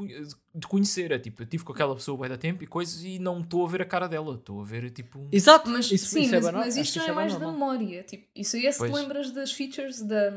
[0.55, 1.13] de conhecer.
[1.13, 3.65] É tipo, eu tive com aquela pessoa bem da tempo e coisas e não estou
[3.65, 4.35] a ver a cara dela.
[4.35, 5.19] Estou a ver tipo.
[5.21, 6.61] um- Exato, Mas, isso, sim, isso é mas, banal.
[6.63, 8.03] mas isto já isso é bem mais da memória.
[8.03, 8.93] Tipo, isso aí é se te Pois.
[8.93, 10.31] lembras das features da,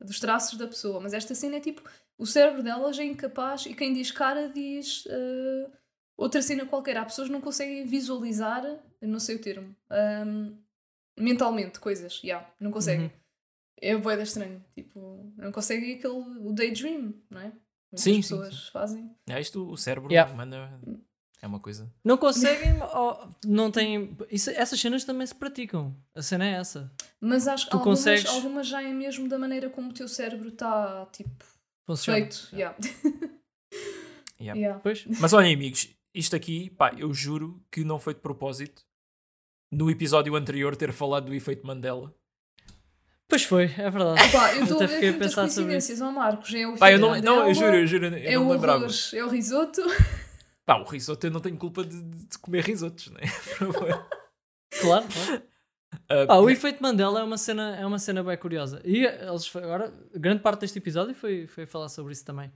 [0.00, 0.98] dos traços da pessoa.
[1.00, 1.80] Mas esta cena é tipo,
[2.18, 5.70] o cérebro dela já é incapaz e quem diz cara diz eh,
[6.16, 6.96] outra cena qualquer.
[6.96, 8.64] Há pessoas que não conseguem visualizar,
[9.00, 10.54] não sei o termo, ahm,
[11.16, 12.20] mentalmente coisas.
[12.24, 13.06] Yeah, não conseguem.
[13.06, 13.10] Uhum.
[13.80, 14.62] É boeda estranho.
[14.74, 17.44] Tipo, não conseguem aquele, o daydream, não é?
[17.90, 19.10] Muitas Sim, sim, pessoas fazem.
[19.28, 20.34] É isto, o cérebro Yeah.
[20.34, 20.80] manda.
[21.40, 21.90] É uma coisa.
[22.04, 24.16] Não conseguem, ou não têm.
[24.30, 25.96] Isso, essas cenas também se praticam.
[26.14, 26.92] A cena é essa.
[27.20, 30.48] Mas acho que algumas, consegues- algumas já é mesmo da maneira como o teu cérebro
[30.48, 31.44] está, tipo,
[31.86, 32.18] Funciona.
[32.18, 32.48] feito.
[32.52, 32.76] Yeah.
[34.40, 34.58] Yeah.
[34.60, 34.80] Yeah.
[34.80, 35.04] Pois.
[35.20, 38.82] Mas olhem, amigos, isto aqui, pá, eu juro que não foi de propósito.
[39.70, 42.14] No episódio anterior, ter falado do efeito Mandela.
[43.28, 44.32] Pois foi, é verdade.
[44.32, 46.54] Pá, eu estou a ver fiquei a muitas pensar sobre coincidências, ó Marcos.
[46.54, 48.52] É o Pá, eu não, não, eu Mandela, juro, eu juro, eu É não o
[48.52, 48.78] lembrava.
[48.84, 49.82] arroz, é o risoto.
[50.64, 53.20] Pá, o risoto eu não tenho culpa de, de comer risotos, né?
[53.58, 54.08] Por favor.
[54.80, 55.42] Claro, claro.
[56.08, 58.80] Ah, Pá, o efeito Mandela é uma cena, é uma cena bem curiosa.
[58.84, 62.50] E eles foi- agora, grande parte deste episódio foi, foi falar sobre isso também.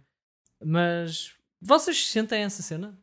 [0.65, 2.99] Mas vocês sentem essa cena?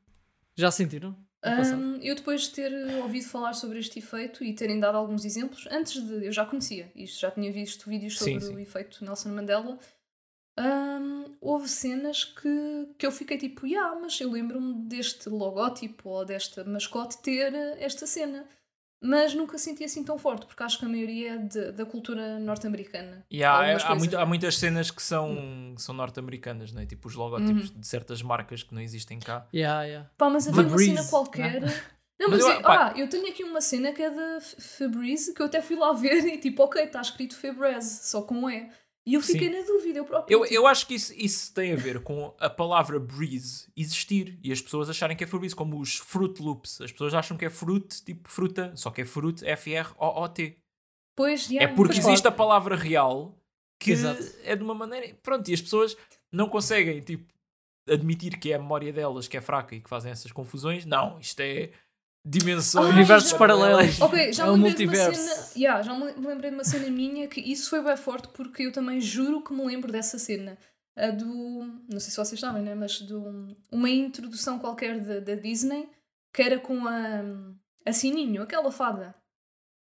[0.56, 1.16] Já sentiram?
[1.46, 2.72] Hum, eu depois de ter
[3.02, 6.26] ouvido falar sobre este efeito e terem dado alguns exemplos, antes de.
[6.26, 8.56] Eu já conhecia isto, já tinha visto vídeos sobre Sim, sim.
[8.56, 9.80] o efeito Nelson Mandela.
[10.60, 16.26] hum, houve cenas que, que eu fiquei tipo, yeah, mas eu lembro-me deste logótipo ou
[16.26, 18.46] desta mascote ter esta cena.
[19.02, 22.38] Mas nunca senti assim tão forte, porque acho que a maioria é de- da cultura
[22.38, 23.26] norte-americana.
[23.32, 23.42] E
[23.86, 26.86] há, muito- há muitas cenas que são, são norte-americanas, né?
[26.86, 29.48] tipo os logótipos de certas marcas que não existem cá.
[29.54, 30.10] Yeah, yeah.
[30.18, 31.62] Pá, mas havia uma cena qualquer.
[32.20, 35.34] Não, Mas mas, eu- pá- ah, eu tenho aqui uma cena que é da Febreze
[35.34, 38.50] que eu até fui lá ver e tipo, ok, está escrito Febreze, só com um
[38.50, 38.70] E.
[39.10, 39.60] E eu fiquei Sim.
[39.60, 40.32] na dúvida, eu próprio.
[40.32, 44.52] Eu, eu acho que isso, isso tem a ver com a palavra breeze existir e
[44.52, 46.80] as pessoas acharem que é Febreze, como os Fruit Loops.
[46.82, 50.58] As pessoas acham que é fruit, tipo fruta, só que é fruit F-R-O-O-T.
[51.16, 52.06] Pois, É yeah, porque pois.
[52.08, 53.36] existe a palavra real
[53.82, 54.24] que Exato.
[54.44, 55.16] é de uma maneira.
[55.24, 55.98] Pronto, e as pessoas
[56.32, 57.26] não conseguem tipo,
[57.90, 60.86] admitir que é a memória delas que é fraca e que fazem essas confusões.
[60.86, 61.72] Não, isto é
[62.26, 62.90] dimensões.
[62.94, 64.00] Universos já- paralelos.
[64.02, 65.22] Ok, já É me o lembrei de uma multiverso.
[65.22, 65.50] cena.
[65.56, 68.72] Yeah, já me lembrei de uma cena minha que isso foi bem forte porque eu
[68.72, 70.58] também juro que me lembro dessa cena.
[70.96, 71.26] A do.
[71.90, 72.76] Não sei se vocês sabem, né?
[72.76, 73.56] Mas do.
[73.72, 75.90] Uma introdução qualquer da, da Disney
[76.34, 77.22] que era com a.
[77.86, 79.16] A Sininho, aquela fada.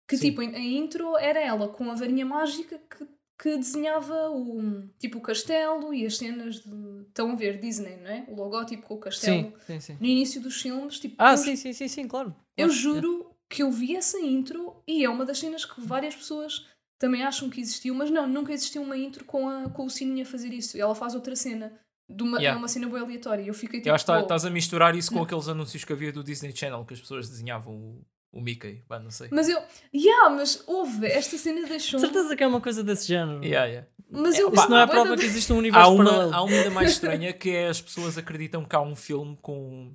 [0.09, 0.30] Que Sim.
[0.30, 3.07] tipo, a intro era ela com a varinha mágica que,
[3.39, 4.82] que desenhava o.
[4.99, 7.07] Tipo o castelo e as cenas de.
[7.09, 8.24] Estão a ver Disney, não é?
[8.28, 9.53] O logótipo com o castelo.
[9.66, 9.97] Sim, sim, sim.
[10.01, 11.14] No início dos filmes, tipo.
[11.18, 12.34] Ah, eu sim, sim, sim, sim, claro.
[12.57, 16.66] eu juro que eu vi essa intro e é uma das cenas que várias pessoas
[16.99, 20.22] também acham que existiu, mas não, nunca existiu uma intro com, a, com o Sininho
[20.22, 20.76] a fazer isso.
[20.76, 21.72] E ela faz outra cena.
[22.11, 22.57] De uma, Yeah.
[22.57, 23.43] É uma cena bem aleatória.
[23.43, 23.91] Eu fiquei tipo.
[23.91, 25.24] Eu acho que tá- "Wow." estás a misturar isso com Não.
[25.24, 28.03] aqueles anúncios que havia do Disney Channel que as pessoas desenhavam o,
[28.33, 28.83] o Mickey.
[28.89, 29.29] Bah, não sei.
[29.33, 29.61] Mas eu.
[29.95, 31.07] Yeah, mas houve.
[31.07, 31.99] Esta cena deixou.
[32.01, 33.43] Certeza que é uma coisa desse género.
[33.45, 33.89] Yeah, yeah.
[34.11, 34.53] Mas eu.
[34.53, 36.35] Isso não é a prova da- que existe um Há universo uma, paralelo.
[36.35, 39.95] há uma ainda mais estranha que é as pessoas acreditam que há um filme com,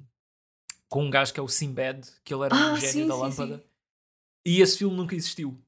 [0.89, 3.13] com um gajo que é o Sinbad, que ele era um Ah, gênio sim, da
[3.15, 3.57] sim, lâmpada.
[3.57, 3.63] sim.
[4.45, 5.59] E esse filme nunca existiu.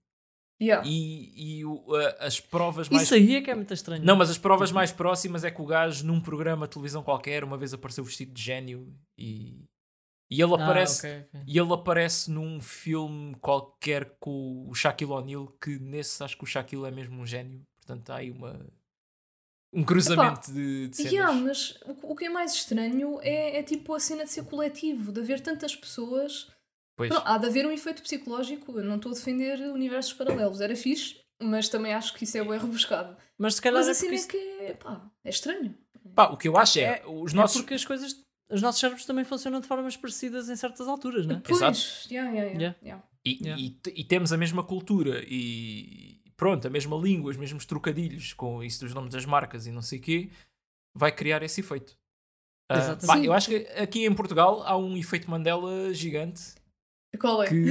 [0.61, 0.87] Yeah.
[0.87, 1.63] E, e
[2.19, 3.03] a- as provas mais.
[3.03, 4.03] Isso aí é que é muito estranho.
[4.05, 7.43] Não, mas as provas mais próximas é que o gajo, num programa de televisão qualquer,
[7.43, 9.65] uma vez apareceu vestido de gênio e,
[10.29, 10.99] e ele Ah, aparece.
[11.07, 11.41] ok, ok.
[11.47, 16.47] E ele aparece num filme qualquer com o Shaquille O'Neal, que nesse acho que o
[16.47, 17.61] Shaquille é mesmo um gênio.
[17.77, 18.65] Portanto, há aí uma,
[19.73, 21.11] um cruzamento de, de cenas.
[21.13, 24.45] Yeah, mas o, o que é mais estranho é, é tipo a cena de ser
[24.45, 26.47] coletivo, de haver tantas pessoas.
[26.97, 27.09] Pois.
[27.09, 28.77] Não, há de haver um efeito psicológico.
[28.79, 30.61] Eu não estou a defender universos paralelos.
[30.61, 33.15] Era fixe, mas também acho que isso é bem rebuscado.
[33.37, 35.77] Mas se calhar Mas é a cena porque, é isso- que é, pá, é estranho.
[36.15, 37.57] Pá, o que eu acho é, É- os é nossos.
[37.61, 38.24] porque as coisas.
[38.49, 41.41] Os nossos cérebros também funcionam de formas parecidas em certas alturas, né?
[41.43, 42.13] Pois, Exato.
[42.13, 42.77] yeah, yeah, yeah, Yeah.
[42.83, 43.03] yeah.
[43.25, 43.61] E, Yeah.
[43.61, 48.63] e e temos a mesma cultura e pronto, a mesma língua, os mesmos trocadilhos com
[48.63, 50.29] isso dos nomes das marcas e não sei o quê,
[50.93, 51.97] vai criar esse efeito.
[52.71, 53.07] Exatamente.
[53.07, 56.55] pá, eu acho que aqui em Portugal há um efeito Mandela gigante
[57.19, 57.47] Qual é?
[57.47, 57.67] que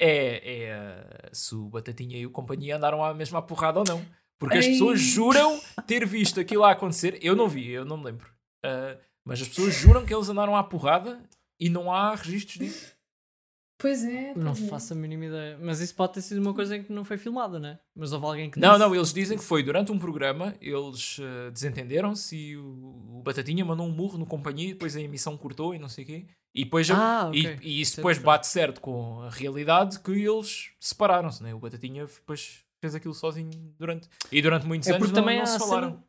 [0.00, 4.04] é, é se o Batatinha e o companhia andaram à mesma porrada ou não.
[4.38, 4.72] Porque as Ei.
[4.72, 7.18] pessoas juram ter visto aquilo a acontecer.
[7.22, 8.28] Eu não vi, eu não me lembro.
[8.64, 11.20] Ah, mas as pessoas juram que eles andaram à porrada
[11.60, 12.92] e não há registros disso.
[13.78, 14.32] Pois é.
[14.36, 14.68] Não pois é.
[14.68, 15.58] faço a mínima ideia.
[15.60, 17.80] Mas isso pode ter sido uma coisa em que não foi filmada, né?
[17.96, 18.78] Mas houve alguém que Não, disse.
[18.80, 23.64] não, eles dizem que foi durante um programa, eles ah, desentenderam-se e o, o Batatinha
[23.64, 26.26] mandou um murro no companhia e depois a emissão cortou e não sei o quê.
[26.54, 27.58] E depois Ah, e, ok.
[27.60, 31.52] e isso Sei depois bate certo com a realidade que eles separaram-se, né?
[31.52, 34.08] O Batatinha depois fez aquilo sozinho durante.
[34.30, 35.90] E durante muitos É anos porque não, também não se falaram.
[35.92, 36.04] cena.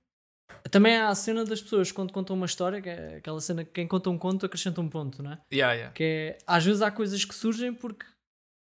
[0.72, 3.72] Também há a cena das pessoas quando contam uma história, que é aquela cena que
[3.72, 5.40] quem conta um conto acrescenta um ponto, né?
[5.52, 5.94] Yeah, yeah.
[5.94, 8.06] Que é, às vezes há coisas que surgem porque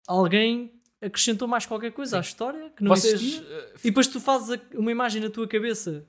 [0.07, 3.15] alguém acrescentou mais qualquer coisa à história que não Vocês.
[3.15, 3.43] existia.
[3.47, 6.07] ah, E depois tu fazes uma imagem na tua cabeça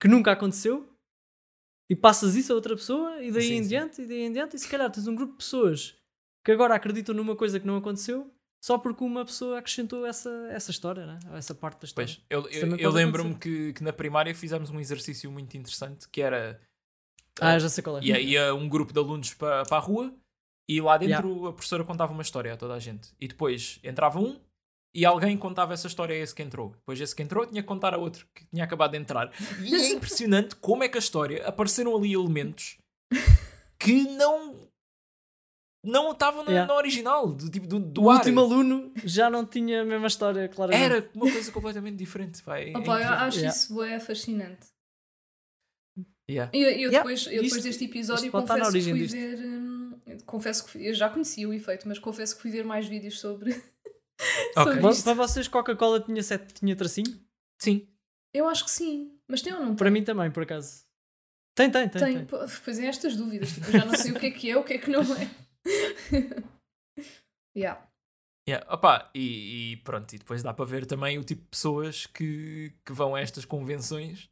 [0.00, 0.88] que nunca aconteceu
[1.90, 3.68] e passas isso a outra pessoa e daí Sim, em sim.
[3.68, 5.94] diante e daí em diante e se calhar tens um grupo de pessoas
[6.44, 10.70] que agora acreditam numa coisa que não aconteceu só porque uma pessoa acrescentou essa, essa
[10.70, 11.18] história, né?
[11.32, 12.14] Essa parte da história.
[12.14, 16.20] Pois, eu, eu, eu lembro-me que, que na primária fizemos um exercício muito interessante que
[16.20, 16.60] era.
[17.40, 18.02] Ah, já sei qual é.
[18.02, 20.12] ia, ia um grupo de alunos para a rua
[20.68, 23.14] e lá dentro a professora contava uma história a toda a gente.
[23.18, 24.38] E depois entrava um
[24.94, 26.70] e alguém contava essa história a esse que entrou.
[26.70, 29.32] Depois esse que entrou tinha que contar a outro que tinha acabado de entrar.
[29.62, 32.76] E é impressionante como é que a história apareceram ali elementos
[33.78, 34.68] que não.
[35.82, 36.70] Não estavam na, Yeah.
[36.72, 38.18] na original, do, tipo, do, do o ar.
[38.18, 40.84] último aluno já não tinha a mesma história, claramente.
[40.84, 42.42] Era uma coisa completamente diferente.
[42.44, 43.56] Vai, é eu acho Yeah.
[43.56, 44.66] isso é fascinante.
[46.30, 46.50] Yeah.
[46.56, 49.38] E eu, eu Yeah, depois, eu depois isto- deste episódio confesso que fui origem ver.
[49.44, 53.18] hum, confesso que eu já conhecia o efeito, mas confesso que fui ver mais vídeos
[53.20, 53.50] sobre.
[54.54, 55.04] Sobre Vo- isto.
[55.04, 57.18] Para vocês, Coca-Cola tinha, sete, tinha tracinho?
[57.58, 57.88] Sim.
[58.34, 59.76] Eu acho que sim, mas tem ou não tem?
[59.76, 60.84] Para mim também, por acaso.
[61.56, 62.00] Tem, tem, tem.
[62.02, 62.26] tem.
[62.26, 62.38] tem.
[62.64, 63.50] Pois é, estas dúvidas.
[63.50, 65.00] Tipo, eu já não sei o que é que é, o que é que não
[65.00, 65.30] é.
[67.56, 67.86] yeah.
[68.48, 72.06] Yeah, opá, e, e pronto, e depois dá para ver também o tipo de pessoas
[72.06, 74.28] que, que vão a estas convenções.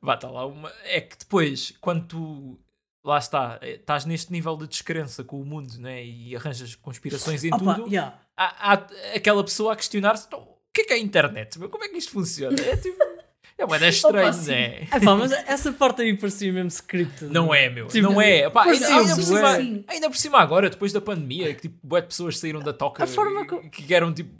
[0.00, 0.72] Vá, tá lá uma.
[0.84, 2.60] É que depois, quando tu
[3.04, 7.44] lá está, eh, estás neste nível de descrença com o mundo né, e arranjas conspirações
[7.44, 8.18] em Opa, tudo, yeah.
[8.36, 8.72] há, há
[9.14, 11.58] aquela pessoa a questionar-se: "Então, o que é que é a internet?
[11.58, 12.58] Como é que isto funciona?
[12.60, 13.13] É tipo.
[13.56, 14.50] É uma estranho, sim.
[14.50, 14.88] né?
[14.90, 17.24] É pá, mas essa parte aí parecia mesmo script.
[17.24, 17.86] Não é, meu.
[17.86, 18.50] Tipo, não é.
[18.50, 19.84] Pá, ainda, parecia ainda por cima, Sim.
[19.86, 23.04] ainda por cima agora, depois da pandemia, que tipo, bué de pessoas saíram da toca
[23.04, 24.34] A forma e- co- que eram tipo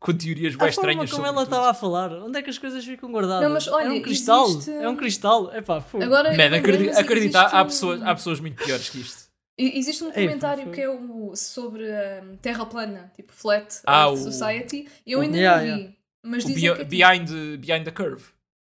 [0.00, 3.10] com teorias forma estranhas como ela estava a falar, onde é que as coisas ficam
[3.10, 3.42] guardadas?
[3.42, 5.52] Não, mas olha, é um cristal, existe- é um cristal.
[5.52, 6.04] É pá, fogo.
[6.04, 9.00] Agora, Man, lembrei-me, acredita, mas acredita, existe há, um- pessoas, há pessoas muito piores que
[9.00, 9.28] isto.
[9.60, 14.06] Existe um Ei, documentário foi- que é o, sobre a Terra plana, tipo Flat Ah,
[14.06, 14.88] Earth o- Society.
[15.04, 15.94] Eu o- ainda Yeah, não vi, yeah.
[16.24, 18.24] mas O dizem Beyond, que é tipo- behind, behind the Curve,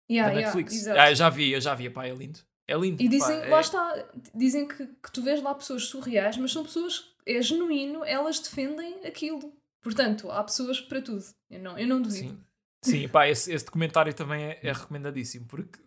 [0.09, 0.81] yeah, da yeah, Netflix.
[0.81, 0.99] exato.
[0.99, 2.39] ah, eu já vi, eu já vi, pá, é lindo.
[2.67, 3.01] É lindo.
[3.01, 6.51] E dizem, pá, é- lá está, dizem que, que tu vês lá pessoas surreais, mas
[6.51, 9.53] são pessoas, é genuíno, elas defendem aquilo.
[9.81, 11.23] Portanto, há pessoas para tudo.
[11.49, 12.37] Eu não, eu não duvido.
[12.83, 15.79] Sim, sim pá, esse, esse documentário também é, é recomendadíssimo, porque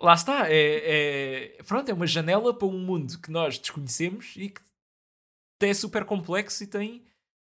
[0.00, 4.50] lá está, é, é, pronto, é uma janela para um mundo que nós desconhecemos e
[4.50, 4.62] que
[5.62, 7.04] é super complexo e tem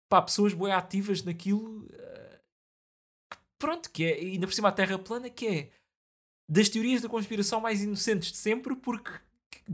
[0.09, 1.89] pá, pessoas bem ativas naquilo
[3.59, 5.71] pronto, que é, ainda por cima a Terra plana, que é
[6.49, 9.11] das teorias da conspiração mais inocentes de sempre, porque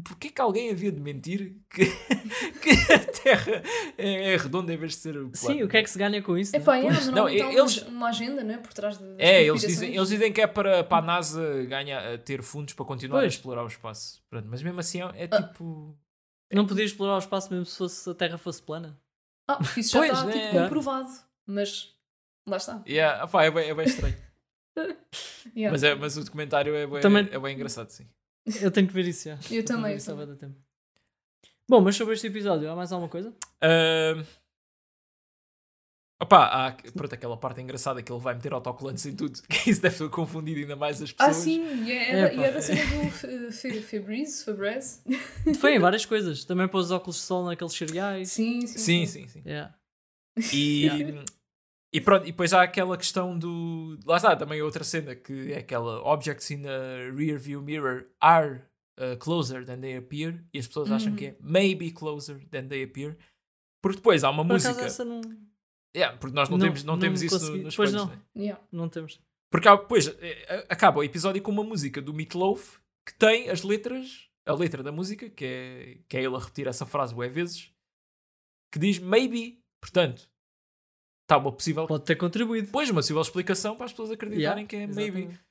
[0.04, 1.84] porque é que alguém havia de mentir que,
[2.60, 3.62] que a Terra
[3.96, 5.30] é, é redonda em vez de ser plana?
[5.36, 6.56] Sim, o que é que se ganha com isso?
[6.56, 7.06] É pá, é, Pois.
[7.06, 10.08] normalmente Não, há eles- uma, agenda não é, por trás de, É, eles dizem, eles
[10.08, 13.32] dizem que é para, para a NASA ganhar, ter fundos para continuar Pois.
[13.32, 14.20] a explorar o espaço.
[14.28, 15.42] Pronto, mas mesmo assim é, é Ah.
[15.42, 15.96] tipo.
[16.52, 18.98] Não podia explorar o espaço mesmo se fosse, a Terra fosse plana.
[19.48, 20.32] Ah, porque isso já Pois, está né?
[20.48, 21.08] tipo, comprovado.
[21.46, 21.93] Mas
[22.46, 22.82] lá está.
[22.86, 24.16] Yeah, opá, é, bem, é bem estranho.
[25.54, 25.70] Yeah.
[25.70, 28.08] mas, é, mas o documentário é bem, Também- é bem engraçado, sim.
[28.60, 29.38] Eu tenho que ver isso já.
[29.50, 29.96] Eu eu também.
[30.36, 30.56] tempo.
[31.68, 33.32] Bom, mas sobre este episódio, há mais alguma coisa?
[33.62, 34.24] Ahm,
[36.20, 39.40] Opá, há pronto, aquela parte engraçada que ele vai meter autocolantes em tudo.
[39.48, 41.36] Que isso deve ter confundido ainda mais as Ah, pessoas.
[41.44, 45.00] sim, e é, É, é, é da cena do Fe- Fe- Febreze, Febreze.
[45.60, 46.44] Foi em várias coisas.
[46.44, 48.30] Também pôs óculos de sol naqueles cereais.
[48.30, 48.78] Sim, sim.
[48.78, 49.42] Sim, sim, sim.
[49.44, 49.74] Yeah.
[50.52, 50.86] E,
[51.94, 53.98] e pronto, e depois há aquela questão do.
[54.04, 58.62] Lá está, também outra cena que é aquela objects in a rear view mirror are
[58.98, 61.16] uh, closer than they appear e as pessoas acham Uhum.
[61.16, 63.16] que é maybe closer than they appear.
[63.82, 64.72] Porque depois há uma Por música.
[64.72, 65.20] acaso essa não,
[65.96, 68.08] Yeah, porque nós não, Não- temos, não não temos isso consegui- no, nos pois planos,
[68.10, 68.16] não.
[68.16, 68.22] né?
[68.36, 68.64] Yeah.
[68.72, 69.20] não temos.
[69.48, 73.62] Porque há- depois eh, acaba o episódio com uma música do Meatloaf que tem as
[73.62, 77.28] letras, a letra da música, que é, que é ele a repetir essa frase bué
[77.28, 77.70] vezes,
[78.72, 79.60] que diz maybe.
[79.80, 80.28] Portanto,
[81.24, 82.66] está uma possível Pode ter contribuído.
[82.66, 85.18] Depois, uma possível explicação para as pessoas acreditarem Yeah, que é maybe.
[85.20, 85.44] exatamente.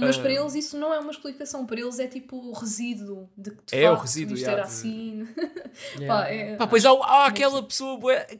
[0.00, 0.22] Mas Ah.
[0.22, 1.66] para eles isso não é uma explicação.
[1.66, 4.60] Para eles é tipo o resíduo de que É o facto resíduo, isto já, era
[4.62, 5.26] de- assim.
[5.98, 6.06] Yeah.
[6.06, 7.98] Pá, é- Pá, pois há, há aquela que- pessoa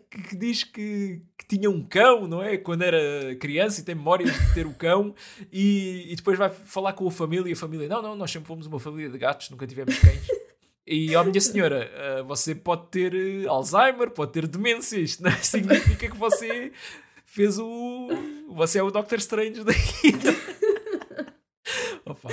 [0.08, 2.56] que diz que, que tinha um cão, não é?
[2.58, 5.12] Quando era criança e tem memórias de ter o cão
[5.52, 8.46] e, e depois vai falar com a família e a família, não, não, nós sempre
[8.46, 10.28] fomos uma família de gatos, nunca tivemos cães.
[10.90, 15.30] E, ó minha senhora, ah, você pode ter eh, Alzheimer, pode ter demência, isto não
[15.42, 16.72] significa que você
[17.26, 18.08] fez o...
[18.48, 20.12] Você é o Doctor Strange daqui.
[22.06, 22.28] Opa.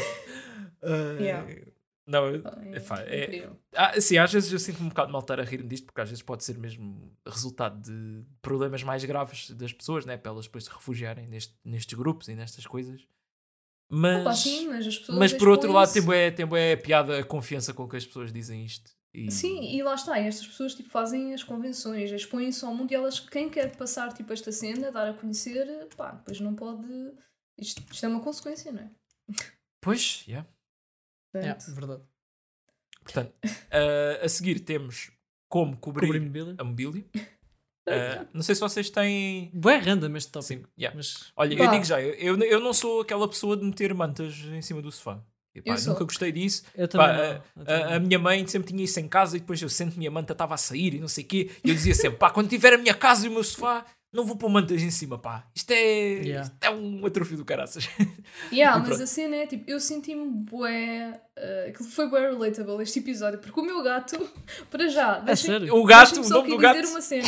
[0.81, 1.65] Ah, Yeah.
[2.07, 2.35] Não, é
[2.77, 5.85] Epá, é- ah, sim, às vezes eu sinto-me um bocado mal estar a rir-me disto,
[5.87, 10.15] porque às vezes pode ser mesmo resultado de problemas mais graves das pessoas, né?
[10.15, 13.01] Para elas depois se refugiarem neste- nestes grupos e nestas coisas.
[13.89, 15.99] Mas, Opa, sim, mas as pessoas mas por outro lado, expõem-se.
[15.99, 18.91] tem bué, tem bué piada a confiança com que as pessoas dizem isto.
[19.13, 22.91] E- Sim, e lá está, e estas pessoas tipo, fazem as convenções, expõem-se ao mundo
[22.91, 26.85] e elas, quem quer passar tipo, esta cena, dar a conhecer, pá, depois não pode.
[27.57, 28.89] Isto, isto é uma consequência, não é?
[29.79, 30.47] Pois, yeah.
[31.35, 32.03] Yeah, Portanto, verdade.
[33.03, 33.33] Portanto,
[33.71, 35.11] ah, a seguir temos
[35.47, 36.55] como cobrir, Cobrir mobília.
[36.57, 37.05] a mobília.
[37.87, 39.49] Ah, não sei se vocês têm.
[39.53, 40.47] Bué random este tópico.
[40.63, 40.95] Sim, yeah.
[40.95, 41.71] Mas Olha, eu Pá.
[41.71, 44.91] digo já, eu, eu, eu não sou aquela pessoa de meter mantas em cima do
[44.91, 45.19] sofá.
[45.53, 45.93] E, pá, Eu sou.
[45.93, 46.63] nunca gostei disso.
[46.75, 47.25] eu também Pá, a-
[47.55, 48.07] eu também A, a não.
[48.07, 50.57] minha mãe sempre tinha isso em casa e depois eu sento minha manta estava a
[50.57, 51.49] sair e não sei o quê.
[51.63, 54.25] E eu dizia sempre, pá, quando tiver a minha casa e o meu sofá, não
[54.25, 55.45] vou pôr mantas em cima, pá.
[55.53, 55.75] Isto é,
[56.25, 56.43] Yeah.
[56.43, 57.87] isto é um atrofio do caraças.
[58.51, 61.21] yeah, mas a cena é tipo, eu senti-me bué.
[61.37, 64.17] Uh, aquilo foi bué relatable este episódio, porque o meu gato,
[64.71, 65.75] para já, É deixem- sério?
[65.75, 66.79] o gato, o nome do gato.
[66.79, 67.27] dizer uma cena.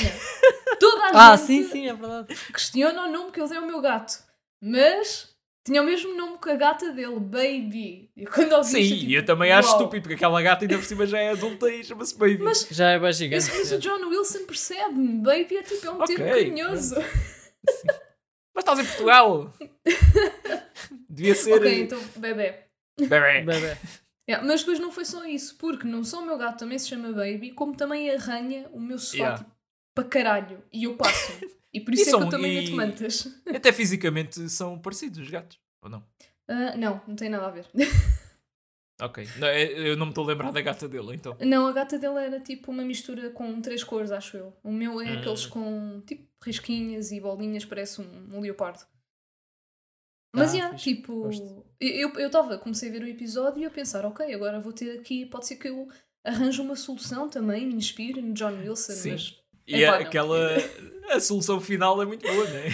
[0.79, 2.35] Toda a Ah, gente sim, sim, é verdade.
[2.53, 4.23] questiona o nome que eu dei ao meu gato,
[4.61, 5.29] mas
[5.67, 8.09] tinha o mesmo nome que a gata dele, Baby.
[8.15, 10.77] E quando ouvi Sim, isto, e tipo, eu também acho estúpido, porque aquela gata ainda
[10.77, 12.37] por cima já é adulta e chama-se Baby.
[12.37, 13.45] Mas Já é bem gigante.
[13.53, 15.19] Mas o John Wilson percebe-me.
[15.21, 16.95] Baby é tipo é um Ok, termo carinhoso.
[18.55, 19.53] Mas estás em Portugal.
[21.09, 21.53] Devia ser.
[21.55, 22.55] ok, então bebê.
[22.97, 23.77] Bebé.
[24.29, 26.87] Yeah, mas depois não foi só isso, porque não só o meu gato também se
[26.89, 29.37] chama Baby, como também arranha o meu sofá Yeah.
[29.37, 29.51] tipo,
[29.95, 30.63] para caralho.
[30.73, 31.33] E eu passo.
[31.77, 33.27] E por E isso é são- que eu também e- meto mantas.
[33.45, 35.59] Até fisicamente são parecidos os gatos.
[35.83, 36.03] Ou não?
[36.49, 37.65] Ah, não, não tem nada a ver.
[39.01, 39.27] Ok.
[39.37, 41.37] Não, é- eu não me estou a lembrar da gata dele, então.
[41.41, 44.53] Não, a gata dele era tipo uma mistura com três cores, acho eu.
[44.63, 45.19] O meu é Hum.
[45.19, 48.79] aqueles com tipo risquinhas e bolinhas, parece um, um leopardo.
[50.35, 50.95] Mas, Ah, yeah, fixe.
[50.95, 51.65] tipo, Gosto.
[51.79, 54.97] eu eu estava, comecei a ver o episódio e a pensar, ok, agora vou ter
[54.99, 55.87] aqui, pode ser que eu
[56.25, 59.11] arranje uma solução também, me inspire no John Wilson, Sim.
[59.11, 59.35] mas
[59.67, 60.37] E aquela.
[61.09, 62.67] A solução final é muito boa, não é?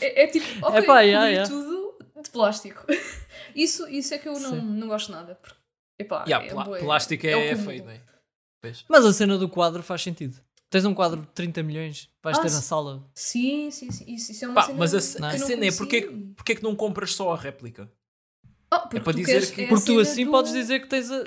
[0.00, 1.48] é, é tipo, ok, Epá, cobrir yeah, yeah.
[1.48, 2.84] tudo de plástico.
[3.54, 4.60] isso, isso é que eu não, Sim.
[4.60, 5.36] não gosto nada.
[5.36, 5.54] Porque,
[6.00, 8.00] epá, Yeah, é pla- bué- plástico é é, feio, não é?
[8.60, 8.84] Pois.
[8.88, 10.36] Mas a cena do quadro faz sentido.
[10.68, 13.08] Tens um quadro de 30 milhões, vais Ah, ter na sala.
[13.14, 14.12] Sim, sim, sim.
[14.12, 16.02] Isso, isso é uma Pá, cena mas a, a não cena é porque,
[16.34, 17.88] porque é que não compras só a réplica?
[18.68, 20.88] Ah, porque para tu dizer queres- que- é Porque tu assim do- podes dizer que
[20.88, 21.22] tens a.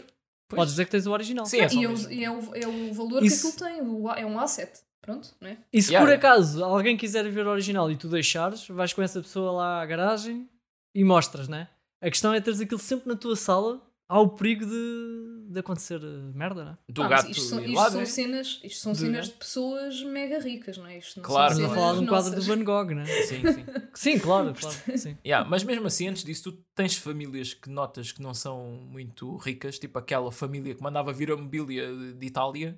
[0.47, 0.57] Pois.
[0.57, 1.45] Podes dizer que tens o original.
[1.45, 3.81] Sim, é e é o, e é o, é o valor Isso- que aquilo tem,
[3.81, 4.71] o- é um asset.
[5.01, 5.57] Pronto, não é?
[5.71, 6.05] E se Yeah.
[6.05, 9.81] por acaso alguém quiser ver o original e tu deixares, vais com essa pessoa lá
[9.81, 10.49] à garagem
[10.93, 11.69] e mostras, né?
[12.01, 16.01] A questão é teres aquilo sempre na tua sala, há o perigo de, de acontecer
[16.03, 16.77] eh, merda, né?
[16.89, 18.05] Do Ah, gato isto são, isto lá, são né?
[18.05, 19.33] cenas, isto são Do cenas gato.
[19.33, 20.97] de pessoas mega ricas, não é?
[20.97, 22.41] Isto não Claro, são Estamos a não falar de um quadro do.
[22.41, 23.05] Van Gogh, né?
[23.05, 23.65] Sim, sim.
[23.93, 24.77] Sim, claro, claro.
[24.97, 25.17] Sim.
[25.25, 29.35] Yeah, mas mesmo assim, antes disso, tu tens famílias que notas que não são muito
[29.37, 32.77] ricas, tipo aquela família que mandava vir a mobília de- de Itália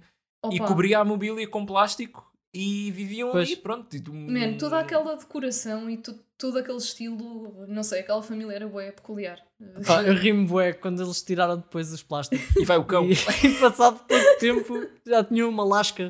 [0.52, 3.48] e Opa, cobria a mobília com plástico e viviam Pois.
[3.48, 3.96] ali, pronto.
[3.96, 8.54] E tu- Man, toda aquela decoração e tu- todo aquele estilo, não sei, aquela família
[8.54, 9.40] era bué peculiar.
[9.86, 12.56] Pá, eu rimo bué quando eles tiraram depois os plásticos.
[12.56, 13.06] E vai o cão.
[13.06, 13.14] E,
[13.46, 16.10] e passado pouco tempo já tinham uma lasca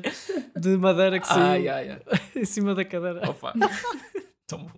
[0.58, 2.00] de madeira que saiu Ai, ai, ai.
[2.36, 3.28] em cima da cadeira.
[3.28, 3.52] Opa.
[4.46, 4.72] Tão bom.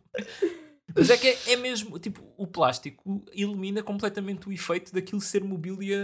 [0.95, 5.43] Mas é que é, é mesmo, tipo, o plástico elimina completamente o efeito daquilo ser
[5.43, 5.99] mobília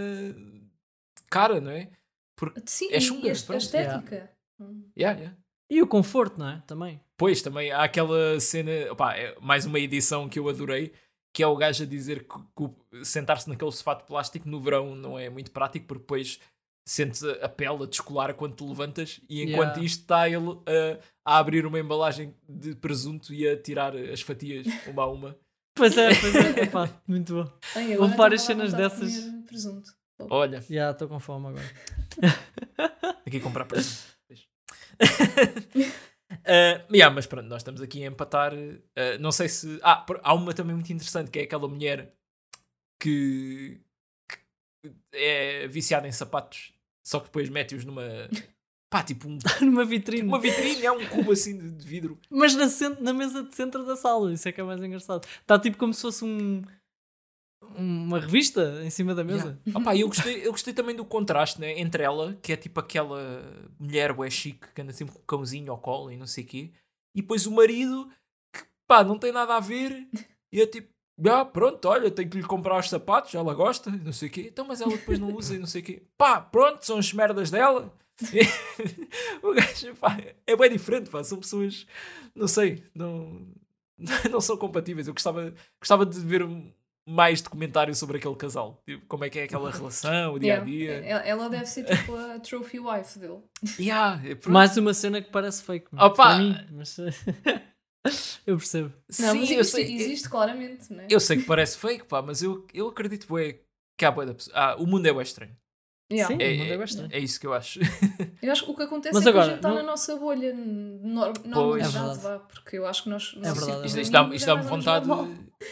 [1.29, 1.91] cara, não é?
[2.35, 4.31] Porque, Sim, É e chunga, a, estética.
[4.59, 4.89] Hum.
[4.97, 5.37] yeah, yeah.
[5.69, 6.63] E o conforto, não é?
[6.65, 6.99] Também.
[7.17, 10.91] Pois, também há aquela cena, opá, é mais uma edição que eu adorei,
[11.33, 14.95] que é o gajo a dizer que, que sentar-se naquele sofá de plástico no verão
[14.95, 16.39] não é muito prático, porque depois
[16.87, 19.83] sentes a, a pele a descolar quando te levantas, e enquanto Yeah.
[19.83, 20.59] isto está ele
[21.25, 25.37] a, a abrir uma embalagem de presunto e a tirar as fatias uma a uma.
[25.75, 26.63] Pois é, pois é.
[26.63, 27.51] Epá, muito bom.
[27.73, 29.13] Ai, Houve várias cenas dessas.
[29.47, 29.89] Presunto.
[30.29, 31.63] Olha, Já estou com fome agora.
[33.25, 34.18] aqui comprar presunto.
[35.01, 38.53] Uh, yeah, mas pronto, nós estamos aqui a empatar.
[38.53, 39.79] uh, não sei se.
[39.83, 42.13] Ah, há uma também muito interessante que é aquela mulher
[43.01, 43.79] que,
[44.83, 46.73] que é viciada em sapatos,
[47.05, 48.03] só que depois mete-os numa.
[48.91, 50.27] pá, tipo um- Numa vitrine.
[50.27, 52.19] uma vitrine, é um cubo assim de, de vidro.
[52.29, 52.67] Mas na,
[52.99, 55.25] na mesa de centro da sala, isso é que é mais engraçado.
[55.41, 56.61] Está tipo como se fosse um.
[57.75, 59.59] Uma revista em cima da mesa.
[59.65, 59.79] Yeah.
[59.79, 63.43] Opa, eu, gostei, eu gostei também do contraste né, entre ela, que é tipo aquela
[63.79, 66.47] mulher bué chique que anda sempre com o cãozinho ao colo e não sei o
[66.47, 66.71] quê,
[67.15, 68.09] e depois o marido
[68.53, 70.07] que pá, não tem nada a ver
[70.51, 70.89] e é tipo,
[71.27, 74.47] ah, pronto, olha, tenho que lhe comprar os sapatos, ela gosta, não sei o quê,
[74.51, 77.11] então, mas ela depois não usa e não sei o quê, pá, pronto, são as
[77.13, 77.93] merdas dela.
[79.41, 81.85] o gajo, pá, é bem diferente, pá, são pessoas,
[82.35, 83.47] não sei, não,
[84.31, 85.07] não são compatíveis.
[85.07, 86.43] Eu gostava, gostava de ver
[87.09, 88.81] mais documentário sobre aquele casal.
[88.85, 90.99] Tipo, como é que é aquela relação, o dia a dia.
[90.99, 91.27] Yeah.
[91.27, 93.39] Ela deve ser tipo a trophy wife dele.
[93.79, 94.49] Yeah, é.
[94.49, 95.87] Mais uma cena que parece fake.
[95.93, 96.15] Opa!
[96.15, 96.97] Para mim, mas
[98.45, 98.93] eu percebo.
[99.19, 101.07] Não, Sim, mas eu existe, sei, existe claramente, não é?
[101.09, 103.59] eu sei que parece fake, pá, mas eu, eu acredito bué,
[103.97, 104.55] que há bué da pessoa.
[104.55, 105.55] Ah, o mundo é bem estranho.
[106.11, 106.35] Yeah.
[106.35, 107.15] Sim, É, é é, bastante.
[107.15, 107.79] é isso que eu acho.
[108.41, 109.83] Eu acho que o que acontece Mas é que agora, a gente está não- na
[109.83, 111.45] nossa bolha Pois.
[111.45, 113.35] normalidade, É porque eu acho que nós...
[113.37, 113.65] É verdade, é Isto,
[113.95, 114.01] verdade.
[114.01, 115.07] isto dá-me isto dá-me vontade,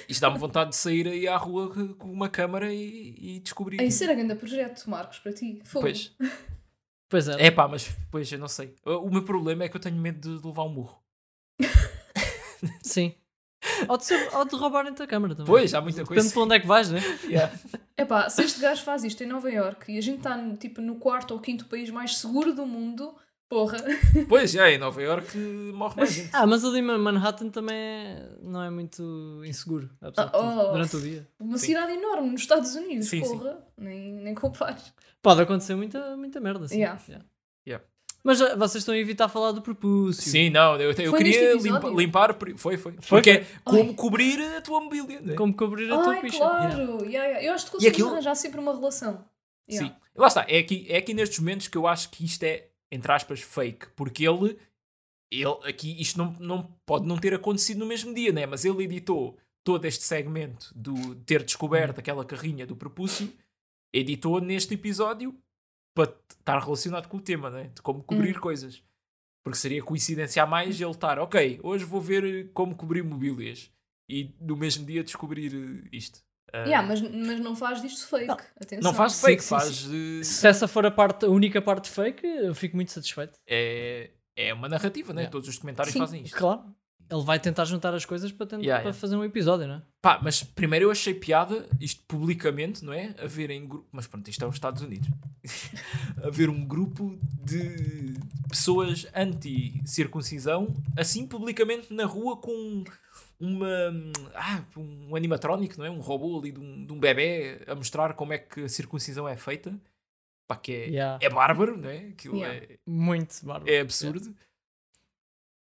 [0.08, 3.82] isto dá-me vontade de sair aí à rua com uma câmara e, e descobrir.
[3.82, 5.60] É isso era grande projeto, Marcos, para ti.
[5.66, 5.86] Fogo.
[5.86, 6.16] Pois.
[7.10, 7.46] Pois é.
[7.48, 8.76] É pá, mas depois eu não sei.
[8.86, 11.02] O o meu problema é que eu tenho medo de levar um murro.
[12.84, 13.16] Sim.
[13.88, 15.48] Ou de, ser, ou de roubarem-te a câmera também.
[15.52, 16.28] Pois, há muita Depende coisa.
[16.28, 17.00] de para onde é que vais, né?
[17.26, 17.54] Yeah.
[17.98, 20.96] Epá, se este gajo faz isto em Nova York e a gente está tipo, no
[20.96, 23.16] quarto ou quinto país mais seguro do mundo,
[23.50, 23.78] porra.
[24.30, 25.36] Pois, é, em Nova York
[25.74, 26.30] morre mais gente.
[26.34, 30.40] Ah, mas ali em Manhattan também é- não é muito inseguro, apesar de Ah,
[30.70, 30.72] oh.
[30.74, 31.28] durante o dia.
[31.40, 31.66] Uma Sim.
[31.68, 33.38] cidade enorme nos Estados Unidos, Sim, sim.
[33.38, 33.58] porra.
[33.78, 34.94] Nem, nem compares.
[35.22, 36.78] Pode acontecer muita, muita merda, sim.
[36.78, 37.02] Yeah.
[37.68, 37.86] Yeah.
[38.24, 40.22] Mas ah, vocês estão a evitar falar do propúcio.
[40.22, 42.36] Sim, não, eu, eu queria limpa- limpar.
[42.58, 42.78] Foi, foi.
[42.78, 43.60] Foi, Porque é foi.
[43.64, 43.94] como Ai.
[43.96, 45.22] cobrir a tua mobília.
[45.22, 45.34] Né?
[45.36, 46.38] Como cobrir a tua Ai, picha.
[46.38, 46.78] claro!
[46.78, 47.04] Yeah.
[47.06, 47.44] Yeah, yeah.
[47.44, 49.24] Eu acho que conseguimos aquilo- arranjar sempre uma relação.
[49.70, 49.88] Yeah.
[49.94, 49.96] Sim.
[50.16, 53.12] Lá está, é aqui, é aqui nestes momentos que eu acho que isto é, entre
[53.12, 53.88] aspas, fake.
[53.96, 54.58] Porque ele,
[55.32, 58.46] ele aqui, isto não, não pode não ter acontecido no mesmo dia, né?
[58.46, 63.32] Mas ele editou todo este segmento do ter descoberto aquela carrinha do propúcio,
[63.94, 65.36] editou neste episódio
[66.06, 67.72] para estar relacionado com o tema, né?
[67.74, 68.84] De como cobrir coisas.
[69.44, 73.72] Porque seria coincidência a mais ele estar, ok, hoje vou ver como cobrir mobílias.
[74.10, 76.20] E no mesmo dia descobrir eh, isto.
[76.54, 78.32] Ah, Yeah, mas, mas não faz disto fake.
[78.62, 78.80] Atenção.
[78.92, 79.86] não faz Sim, fake, sim, faz.
[79.92, 83.38] eh, Se essa for a, parte, a única parte fake, eu fico muito satisfeito.
[83.48, 85.22] é, é uma narrativa, né?
[85.24, 85.32] Yeah.
[85.32, 86.00] Todos os comentários Sim.
[86.00, 86.38] fazem isto.
[86.38, 86.64] Claro.
[87.10, 89.00] Ele vai tentar juntar as coisas para, tentar, Yeah, para yeah.
[89.00, 89.82] fazer um episódio, não é?
[90.02, 93.16] Pá, mas primeiro eu achei piada, isto publicamente, não é?
[93.22, 93.88] Haver em grupo.
[93.92, 95.10] Mas pronto, isto é os Estados Unidos.
[96.24, 98.14] Haver um grupo de
[98.50, 102.84] pessoas anti-circuncisão, assim publicamente na rua com
[103.40, 103.68] uma.
[104.34, 105.90] Ah, um animatrónico, não é?
[105.90, 109.28] Um robô ali de um, de um bebê a mostrar como é que a circuncisão
[109.28, 109.74] é feita.
[110.48, 111.20] Pá, que é, Yeah.
[111.22, 111.98] é bárbaro, não é?
[112.10, 112.56] Aquilo Yeah.
[112.58, 113.70] é, Muito bárbaro.
[113.72, 114.34] é absurdo.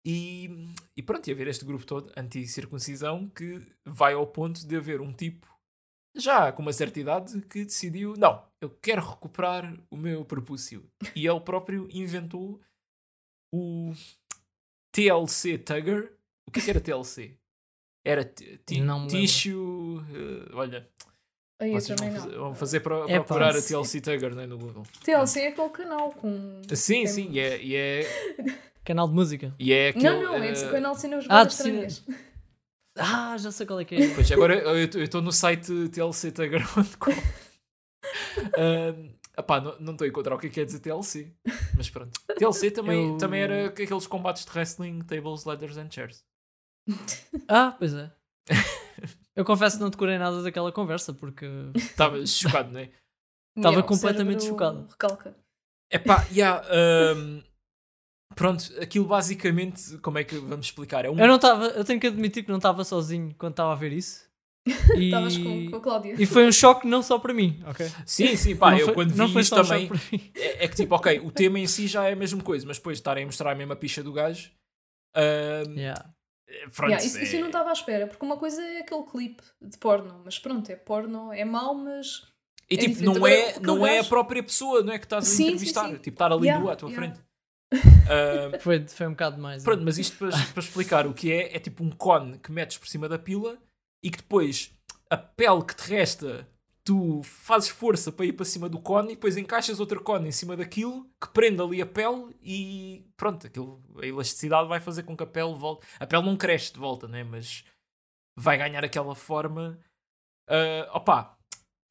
[0.10, 0.50] E,
[0.96, 5.12] e pronto, e haver este grupo todo anti-circuncisão que vai ao ponto de haver um
[5.12, 5.46] tipo,
[6.16, 10.90] já com uma certa idade, que decidiu: não, eu quero recuperar o meu prepúcio.
[11.14, 12.62] E ele próprio inventou
[13.54, 13.92] o
[14.96, 16.14] TLC Tugger.
[16.48, 17.38] O que é que era TLC?
[18.06, 18.24] Era
[19.10, 20.00] tissue.
[20.16, 20.90] eh, olha,
[21.60, 24.58] Aí eu vocês vão fazer, vão fazer para É, procurar a TLC Tugger né, no
[24.58, 24.84] Google.
[25.04, 26.62] TLC é aquele canal com.
[26.74, 28.02] Sim, sim, e é, e é,
[28.88, 29.54] Canal de música.
[29.60, 30.10] e é aquele.
[30.10, 32.04] Não, não, é eh, esse canal de cenas Ah, ah, de cine- estranhas.
[33.00, 34.16] Ah, já sei qual é que é.
[34.16, 37.12] Pois, agora eu estou no site tlctagger.com.
[38.58, 41.32] um, epá, não não estou a encontrar o que é que quer dizer TLC.
[41.76, 42.20] Mas pronto.
[42.38, 46.24] TLC também, Eu- também era aqueles combates de wrestling, tables, ladders and chairs.
[47.48, 48.12] Ah, pois é.
[49.36, 51.46] Eu confesso que não decorei nada daquela conversa porque
[51.76, 52.90] Estava chocado, não é?
[53.56, 54.88] Estava completamente chocado.
[54.90, 55.36] Recalca.
[55.92, 56.64] Epá, yeah,
[57.16, 57.44] um,
[58.36, 61.06] pronto, aquilo basicamente, como é que vamos explicar?
[61.06, 63.72] É um, eu não estava, eu tenho que admitir que não estava sozinho quando estava
[63.72, 64.26] a ver isso.
[64.98, 65.06] E...
[65.06, 66.16] Estavas com, com a Cláudia.
[66.20, 67.90] e foi um choque não só para mim, ok?
[68.06, 69.88] Sim, sim, pá, não eu foi, quando não vi foi isto só também.
[69.88, 70.32] choque para mim.
[70.36, 72.78] É, é que tipo, ok, o tema em si já é a mesma coisa, mas
[72.78, 74.52] depois estarem a mostrar a mesma picha do gajo.
[75.16, 76.10] um, Yeah.
[76.76, 79.04] pronto, Yeah, isso, isso eu é- não estava à espera, porque uma coisa é aquele
[79.04, 82.24] clipe de porno, mas pronto, é porno, é mau, mas.
[82.70, 85.28] E É tipo, não, é, não é a própria pessoa, não é que estás a
[85.28, 85.88] Sim, sim, entrevistar.
[85.88, 85.96] sim.
[85.98, 87.08] Tipo, estar ali Yeah, nua à tua yeah.
[87.14, 87.26] frente.
[87.74, 89.64] Ah, Foi, foi um bocado mais.
[89.64, 92.78] pronto, mas isto para, para explicar o que é, é tipo um cone que metes
[92.78, 93.58] por cima da pila
[94.04, 94.74] e que depois
[95.10, 96.48] a pele que te resta,
[96.84, 100.32] tu fazes força para ir para cima do cone e depois encaixas outro cone em
[100.32, 105.16] cima daquilo que prende ali a pele e pronto, aquilo, a elasticidade vai fazer com
[105.18, 105.86] que a pele volte.
[106.00, 107.24] A pele não cresce de volta, né?
[107.26, 107.66] mas
[108.38, 109.78] vai ganhar aquela forma.
[110.50, 111.38] Ah, opa,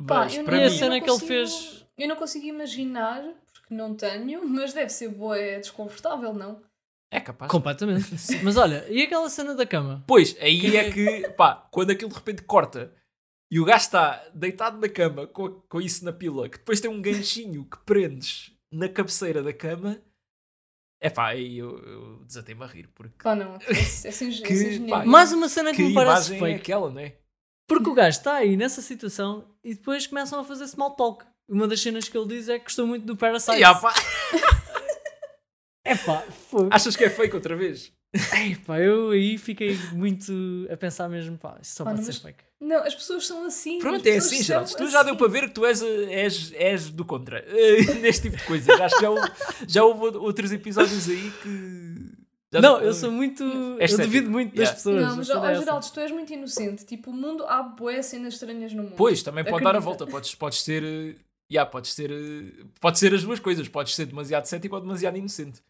[0.06, 0.76] Pá, mas eu para E a mim.
[0.76, 3.22] cena não que ele fez- Eu não consigo imaginar,
[3.66, 6.62] porque não tenho, mas deve ser boa, é desconfortável, não?
[7.10, 7.50] É capaz.
[7.50, 8.08] Completamente.
[8.42, 10.04] Mas olha, e aquela cena da cama?
[10.08, 12.92] Pois, aí é que, pá, quando aquilo de repente corta
[13.50, 16.90] e o gajo está deitado na cama com, com isso na pila, que depois tem
[16.90, 20.00] um ganchinho que prendes na cabeceira da cama.
[21.00, 24.52] É pá, aí eu, eu desatei-me a rir, porque Pá, não, é, é, assim, Que,
[24.52, 24.98] assim, genial.
[25.00, 26.54] pá, Mais uma cena que, que me parece é fake.
[26.60, 27.16] aquela, não é?
[27.68, 31.24] Porque o gajo está aí nessa situação e depois começam a fazer small talk.
[31.48, 33.58] Uma das cenas que ele diz é que gostou muito do Parasite.
[33.58, 33.94] E, ah, pá,
[35.84, 36.20] É pá,
[36.50, 36.68] fogo.
[36.72, 37.92] achas que é fake outra vez?
[38.34, 40.32] Ei, pá, eu aí fiquei muito
[40.70, 42.44] a pensar mesmo, pá, isso só Pá, pode ser fake.
[42.60, 43.78] Não, as pessoas são assim.
[43.78, 44.70] Pronto, é assim, Geraldo.
[44.74, 45.18] Tu já deu assim.
[45.18, 48.80] para ver que tu és, eh, és, és do contra eh, neste tipo de coisas.
[48.80, 49.30] Acho que já houve,
[49.68, 52.12] já houve outros episódios aí que.
[52.50, 53.44] já- Não, eu sou muito.
[53.78, 54.74] É eu duvido muito das Yeah.
[54.74, 55.02] pessoas.
[55.02, 55.54] Não, mas ó, é.
[55.54, 56.86] Geraldo, tu és muito inocente.
[56.86, 58.94] Tipo, o mundo há boé cenas estranhas no mundo.
[58.96, 59.84] Pois, também pode dar a Acredita.
[59.84, 60.06] volta.
[60.10, 61.16] Podes, podes ser.
[61.50, 62.10] Yeah, podes ser.
[62.10, 63.68] eh, Pode ser as duas coisas.
[63.68, 65.62] Podes ser demasiado cético ou demasiado inocente.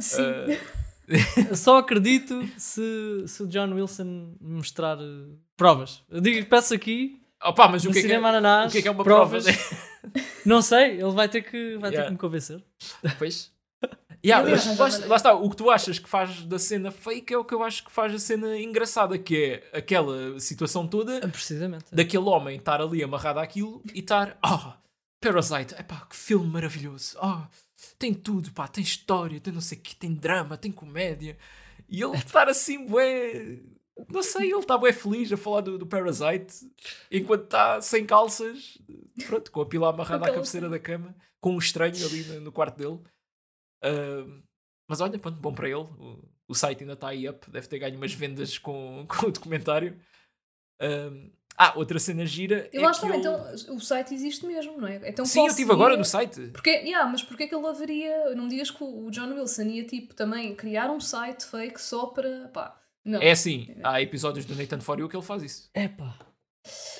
[0.00, 0.22] Sim.
[1.50, 6.02] Eu Só acredito se, se o John Wilson me mostrar eh, provas.
[6.08, 8.82] Eu digo, peço aqui, opa, mas o que, é que, é, Ananás, o que é
[8.82, 9.44] que é uma provas.
[9.44, 9.58] prova?
[10.46, 12.06] Não sei, ele vai ter que, vai ter Yeah.
[12.06, 12.62] que me convencer.
[13.18, 13.52] Pois.
[14.24, 17.36] Yeah, mas lá, lá está, o que tu achas que faz da cena fake é
[17.36, 19.36] o que eu acho que faz a cena engraçada, que
[19.72, 21.84] é aquela situação toda Precisamente.
[21.92, 24.72] daquele homem estar ali amarrado àquilo e estar, oh,
[25.24, 27.42] Parasite, epá, que filme maravilhoso, oh,
[27.98, 31.36] tem tudo, pá, tem história, tem não sei o que, tem drama, tem comédia,
[31.88, 33.60] e ele estar assim, bué,
[34.08, 36.70] não sei, ele está bué feliz a falar do, do Parasite,
[37.10, 38.78] enquanto está sem calças,
[39.26, 42.52] pronto, com a pila amarrada à cabeceira da cama, com um estranho ali no, no
[42.52, 43.00] quarto dele.
[43.82, 44.24] Ah,
[44.88, 47.78] mas olha, pronto, bom para ele, o, o site ainda está aí up, deve ter
[47.78, 49.98] ganho umas vendas com, com o documentário.
[51.56, 52.68] Ah, outra cena gira.
[52.72, 55.00] E é lá que está, então o site existe mesmo, não é?
[55.08, 56.48] Então Sim, eu estive agora no site.
[56.52, 58.34] Porque, yeah, mas porquê que ele haveria.
[58.34, 62.06] Não me digas que o John Wilson ia tipo também criar um site fake só
[62.06, 62.48] para.
[62.48, 62.80] pá.
[63.04, 63.20] Não.
[63.20, 65.68] É assim, há episódios do Nathan For You que ele faz isso.
[65.74, 66.18] Epá.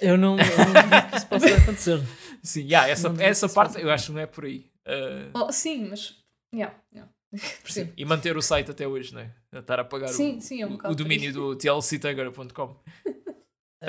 [0.02, 2.02] Eu não, eu não que isso possa acontecer.
[2.42, 4.66] Sim, yeah, essa, Não, essa parte eu acho que não é por aí.
[4.86, 6.14] Ah, Oh, sim, mas.
[6.54, 7.10] Yeah, yeah.
[7.64, 7.92] Percebo.
[7.96, 9.30] e manter o site até hoje, não é?
[9.52, 12.76] A Estar a pagar Sim, o, sim, é um o- o domínio do tlctagger.com.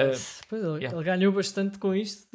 [0.04, 0.20] Uh,
[0.50, 0.96] pois, ele, yeah.
[0.98, 2.28] ele ganhou bastante com isto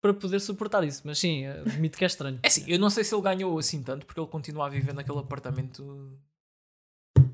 [0.00, 1.02] para poder suportar isso.
[1.04, 2.38] Mas sim, admito que é estranho.
[2.42, 4.92] É assim, eu não sei se ele ganhou assim tanto porque ele continua a viver
[4.94, 6.18] naquele apartamento.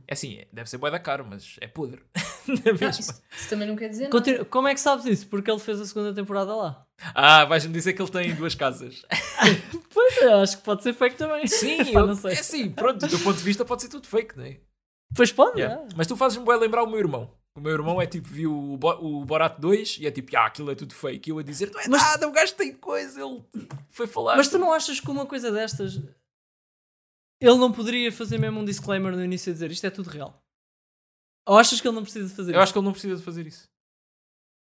[0.06, 2.00] É assim, deve ser bué da caro, mas é podre.
[2.48, 2.88] Não, mesma.
[2.88, 4.12] isso, isso também não quer dizer nada.
[4.12, 5.26] Continua- Como é que sabes isso?
[5.26, 6.86] Porque ele fez a segunda temporada lá.
[7.14, 9.02] Ah, vais-me dizer que ele tem duas casas.
[9.92, 11.46] Pois é, acho que pode ser fake também.
[11.46, 12.30] Sim, Pá, eu- não sei.
[12.32, 14.58] é assim, pronto, do ponto de vista pode ser tudo fake, não é?
[15.14, 15.82] Pois pode, Yeah.
[15.84, 15.88] é.
[15.94, 17.30] Mas tu fazes-me bué lembrar o meu irmão.
[17.58, 20.46] O meu irmão é tipo, viu o, Bo o Borat 2 e é tipo, ah,
[20.46, 21.28] aquilo é tudo fake.
[21.28, 23.44] E eu a dizer, não é Mas- nada, o gajo tem coisa, ele
[23.88, 24.36] foi falar.
[24.36, 25.96] Mas tu não achas que uma coisa destas
[27.40, 30.40] ele não poderia fazer mesmo um disclaimer no início e dizer isto é tudo real?
[31.48, 32.62] Ou achas que ele não precisa de fazer Eu isso?
[32.62, 33.68] acho que ele não precisa de fazer isso.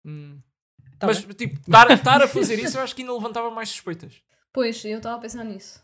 [0.04, 0.40] Hum.
[1.00, 1.34] Tá mas, bem.
[1.36, 4.22] tipo, estar, estar a fazer isso eu acho que ainda levantava mais suspeitas.
[4.52, 5.82] Pois, eu estava a pensar nisso.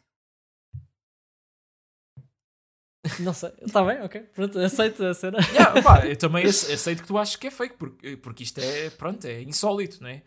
[3.21, 3.53] Não sei.
[3.63, 4.21] Está bem, ok.
[4.35, 5.39] Pronto, aceito a cena.
[5.53, 8.59] Yeah, pá, eu também ace- aceito que tu achas que é fake, porque, porque isto
[8.61, 10.23] é, pronto, é insólito, não é?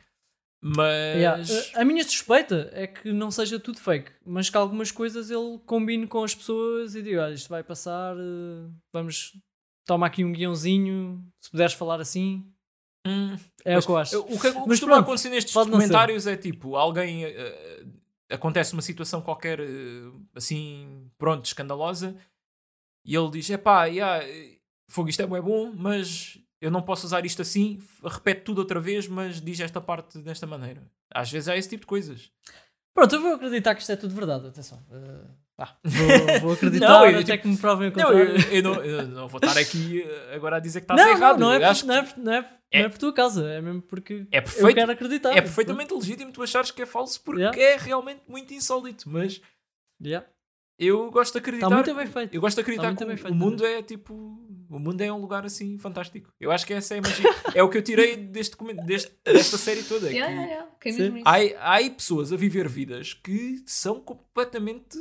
[0.61, 1.49] Mas.
[1.49, 1.81] Yeah.
[1.81, 6.07] A minha suspeita é que não seja tudo fake, mas que algumas coisas ele combine
[6.07, 9.33] com as pessoas e diga: olha, isto vai passar, eh, vamos,
[9.85, 12.43] toma aqui um guiãozinho, se puderes falar assim,
[13.05, 14.19] Hum, é Mas o que eu acho.
[14.19, 15.63] O que, o Mas pronto, acontecer nestes ser.
[15.63, 17.85] documentários é tipo, alguém eh,
[18.29, 22.15] acontece uma situação qualquer eh, assim, pronto, escandalosa,
[23.07, 24.23] e ele diz: é pá, yeah,
[24.91, 28.79] fogo, isto é bué bom, mas eu não posso usar isto assim, repete tudo outra
[28.79, 30.84] vez, mas diz esta parte desta maneira.
[31.13, 32.31] Às vezes há esse tipo de coisas.
[32.93, 34.84] Pronto, eu vou acreditar que isto é tudo verdade, atenção.
[34.91, 35.25] Eh,
[35.55, 38.35] vá, vou, vou acreditar Não, eu, até tipo, que me provem o Não, contrário.
[38.38, 40.03] eu, eu não, eu não vou estar aqui
[40.34, 41.39] agora a dizer que estás não, errado.
[41.39, 42.38] não, não, é Eu por, não, é, por- não, é,
[42.71, 45.31] É- não é por tua causa, é mesmo porque é eu perfeito, quero acreditar.
[45.38, 47.61] é perfeitamente legítimo tu achares que é falso porque Yeah.
[47.61, 49.39] é realmente muito insólito, mas
[50.03, 50.27] Yeah.
[50.79, 51.67] Eu gosto de acreditar.
[51.67, 52.33] Está muito bem feito.
[52.35, 54.13] Eu gosto de acreditar que o- feito o mundo é tipo.
[54.69, 56.29] O mundo é um lugar assim fantástico.
[56.39, 57.25] Eu acho que essa é a magia.
[57.55, 58.55] é o que eu tirei deste,
[58.85, 60.07] deste, desta série toda.
[60.09, 60.33] é Yeah,
[60.79, 61.47] que yeah, yeah.
[61.49, 64.97] Que é há, há pessoas a viver vidas que são completamente.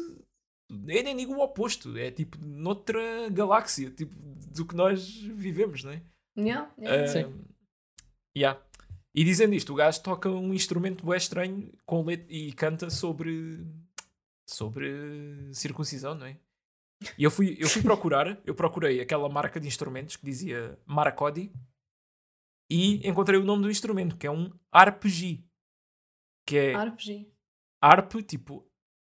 [0.71, 1.97] Eu nem digo o oposto.
[1.99, 4.15] É tipo noutra galáxia tipo,
[4.53, 6.03] do que nós vivemos, não é?
[6.39, 7.03] Yeah, yeah.
[7.05, 7.35] Ah, Sim.
[8.37, 8.61] yeah.
[9.15, 13.65] E dizendo isto, o gajo toca um instrumento bem estranho com let e canta sobre
[14.49, 16.39] sobre circuncisão, não é?
[17.19, 21.53] E eu fui, eu fui procurar, eu procurei aquela marca de instrumentos que dizia Maracodi
[22.71, 25.45] e encontrei o nome do instrumento, que é um ARPG,
[26.47, 27.31] que é RPG.
[27.83, 28.67] ARP, tipo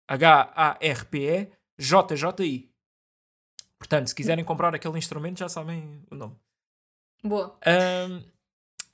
[0.08, 2.72] H-A-R-P-E J-J-I.
[3.78, 6.36] Portanto, se quiserem comprar aquele instrumento, já sabem o nome.
[7.24, 7.60] Boa.
[7.66, 8.24] Um,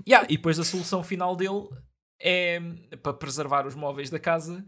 [0.08, 1.70] yeah, e depois a solução final dele
[2.20, 2.60] é
[3.02, 4.66] para preservar os móveis da casa,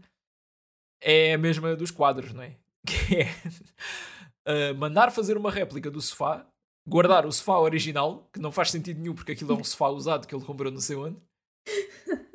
[1.00, 2.56] é a mesma dos quadros, não é?
[2.86, 6.46] Que é uh, mandar fazer uma réplica do sofá,
[6.86, 10.26] guardar o sofá original, que não faz sentido nenhum porque aquilo é um sofá usado
[10.26, 11.16] que ele comprou não sei onde,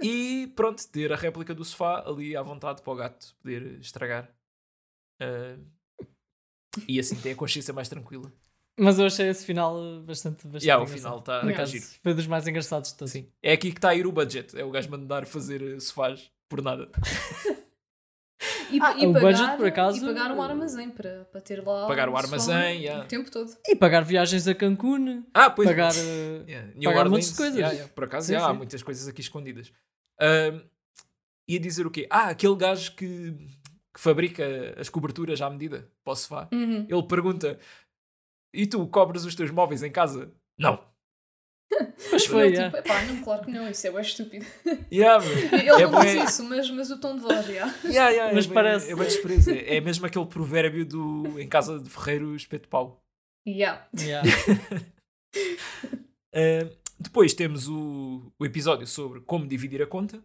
[0.02, 4.30] e pronto, ter a réplica do sofá ali à vontade para o gato poder estragar.
[5.22, 5.64] Uh,
[6.88, 8.32] e assim tem a consciência mais tranquila.
[8.78, 11.86] Mas eu achei esse final bastante, bastante Yeah, o final está tá acaso, giro.
[12.02, 13.12] Foi dos mais engraçados de todos.
[13.12, 13.28] Sim.
[13.44, 14.58] É aqui que está a ir o budget.
[14.58, 16.90] É o gajo mandar fazer eh, sofás por nada.
[18.72, 21.66] E, Ah, e o pagar, budget, por acaso, e pagar um armazém para, para ter
[21.66, 21.88] lá.
[21.88, 23.04] Pagar o som armazém, yeah.
[23.04, 23.52] O tempo todo.
[23.68, 25.94] E pagar viagens a Cancún, Ah, pois pagar.
[25.96, 27.56] eh, Yeah, New pagar Orleans, montes de coisas.
[27.58, 28.58] yeah, yeah, Por acaso, Sim, yeah, há sim.
[28.58, 29.72] muitas coisas aqui escondidas.
[30.22, 30.62] Ahm,
[31.48, 32.08] ia dizer o quê?
[32.10, 33.32] Ah, aquele gajo que,
[33.94, 34.44] que fabrica
[34.78, 36.48] as coberturas à medida para o sofá.
[36.54, 36.86] Uhum.
[36.90, 37.58] Ele pergunta:
[38.54, 40.32] E tu cobres os teus móveis em casa?
[40.58, 40.84] Não.
[42.12, 42.76] Mas foi, ele yeah.
[42.78, 44.46] tipo, epá, não, claro que não, isso é bem estúpido.
[44.92, 45.24] Yeah.
[45.54, 47.68] Ele É não bué- diz isso, mas, mas o tom de voz, já.
[47.86, 48.92] Yeah, yeah, Mas é bem- parece.
[48.92, 49.52] É bem desprezo.
[49.52, 53.00] É, é mesmo aquele provérbio do em casa de ferreiro espeto de pau.
[53.48, 53.88] Yeah.
[54.00, 54.28] Yeah.
[56.34, 60.22] Uh, depois temos o, o episódio sobre como dividir a conta.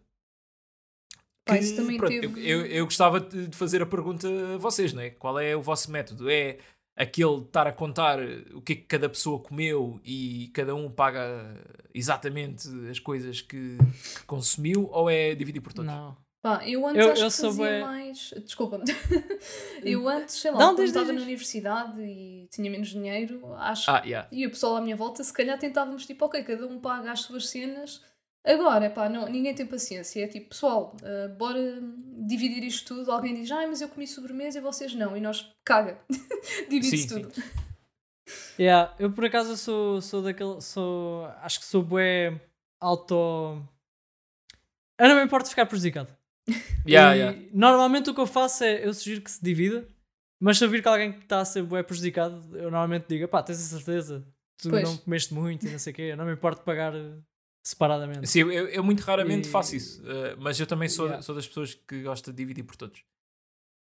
[1.46, 4.26] Pá, Que, isso também pronto, teve- eu, eu, eu gostava de de fazer a pergunta
[4.54, 5.10] a vocês, não é?
[5.10, 6.30] Qual é o vosso método?
[6.30, 6.58] É
[6.96, 8.18] aquele de estar a contar
[8.54, 11.56] o que é que cada pessoa comeu e cada um paga
[11.92, 15.90] exatamente as coisas que, que consumiu ou é dividir por todos?
[15.90, 16.16] Não.
[16.42, 18.34] Pá, eu antes Eu- acho eu que sou fazia bué- mais.
[18.44, 18.84] Desculpa-me.
[19.82, 21.14] eu antes, sei lá, Não, diz, estava diz.
[21.16, 24.28] na universidade e tinha menos dinheiro, acho Ah, yeah.
[24.30, 27.20] E o pessoal à minha volta, se calhar tentávamos tipo, ok, cada um paga as
[27.22, 28.02] suas cenas.
[28.44, 30.22] Agora, pá, não, ninguém tem paciência.
[30.22, 31.80] É tipo, pessoal, ah, bora
[32.26, 33.10] dividir isto tudo.
[33.10, 35.16] Alguém diz, ai, mas eu comi sobremesa e vocês não.
[35.16, 35.98] E nós, caga.
[36.68, 37.32] Divide-se Sim, tudo.
[38.58, 40.60] Yeah, eu por acaso sou, sou daquele.
[40.60, 42.38] Sou, acho que sou bué
[42.80, 43.62] auto.
[44.98, 46.14] Eu não me importo ficar prejudicado.
[46.86, 47.48] Yeah, E yeah.
[47.54, 49.88] Normalmente o que eu faço é eu sugiro que se divida,
[50.38, 53.26] mas se eu vir que alguém que está a ser bué prejudicado, eu normalmente digo:
[53.26, 54.22] pá, tens a certeza,
[54.58, 54.82] tu Pois.
[54.82, 56.92] não comeste muito e não sei o quê, eu não me importo de pagar
[57.66, 58.27] separadamente.
[58.27, 61.23] Sim, eu, eu muito raramente E- faço isso, uh, mas eu também sou, Yeah.
[61.23, 63.01] sou das pessoas que gosta de dividir por todos.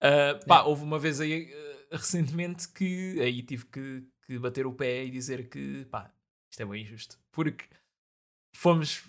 [0.04, 0.64] Uh, pá, Yeah.
[0.68, 5.10] houve uma vez aí uh, recentemente que aí tive que, que bater o pé e
[5.12, 6.14] dizer que pá,
[6.52, 7.18] isto é bem injusto.
[7.32, 7.66] Porque
[8.56, 9.04] fomos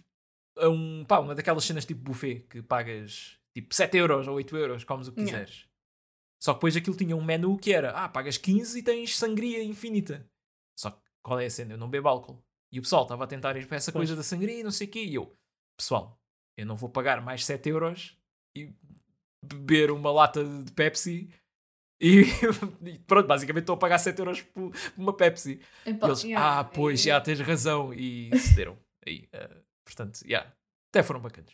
[0.58, 4.56] a um, pá, uma daquelas cenas tipo buffet que pagas tipo 7 euros ou 8
[4.56, 5.44] euros, comes o que Yeah.
[5.44, 5.68] quiseres.
[6.42, 9.62] Só que depois aquilo tinha um menu que era ah, pagas 15 e tens sangria
[9.62, 10.28] infinita.
[10.78, 11.74] Só que qual é a cena?
[11.74, 12.42] Eu não bebo álcool.
[12.72, 14.00] E o pessoal estava a tentar ir para essa Pois.
[14.08, 15.04] coisa da sangria e não sei o quê.
[15.04, 15.30] E eu,
[15.76, 16.18] pessoal,
[16.56, 18.16] eu não vou pagar mais 7 euros
[18.56, 18.72] e
[19.44, 21.28] beber uma lata de Pepsi.
[22.00, 22.22] E,
[22.84, 25.60] e pronto, basicamente estou a pagar 7 euros por, por uma Pepsi.
[25.84, 27.92] Eles, yeah, ah, pois, é- já tens razão.
[27.92, 28.78] E cederam.
[29.06, 30.50] Aí, eh, portanto, yeah,
[30.90, 31.52] até foram bacanas.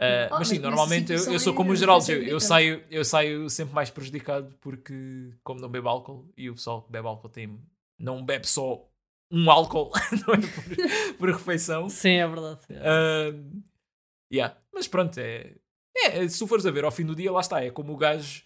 [0.00, 2.22] Eh, Ah, mas sim, mas normalmente eu, eu sou é- como o faz Geraldo, eu,
[2.22, 6.82] eu saio, eu saio sempre mais prejudicado porque, como não bebo álcool, e o pessoal
[6.82, 7.60] que bebe álcool tem,
[7.98, 8.89] não bebe só
[9.30, 9.92] um álcool,
[10.26, 11.88] não é por, por refeição.
[11.88, 12.60] Sim, é verdade.
[12.72, 13.32] Ah,
[14.32, 14.56] yeah.
[14.72, 15.54] Mas pronto, é,
[15.96, 16.28] é.
[16.28, 17.62] Se tu fores a ver ao fim do dia, lá está.
[17.62, 18.42] É como o gajo.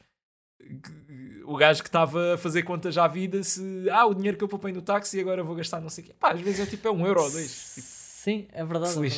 [1.46, 3.88] O gajo que estava a fazer contas à vida se.
[3.90, 6.14] Ah, o dinheiro que eu poupei no táxi agora vou gastar não sei o quê.
[6.14, 7.74] Pá, às vezes é tipo é um euro ou dois.
[7.74, 8.92] Tipo, Sim, é verdade.
[8.92, 9.16] É verdade.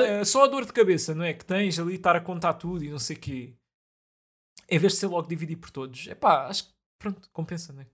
[0.00, 1.32] É, é, é só a dor de cabeça, não é?
[1.32, 3.54] Que tens ali estar a contar tudo e não sei o quê.
[4.68, 7.82] Em vez de ser logo dividir por todos, é pá, acho que pronto, compensa, não
[7.82, 7.86] é?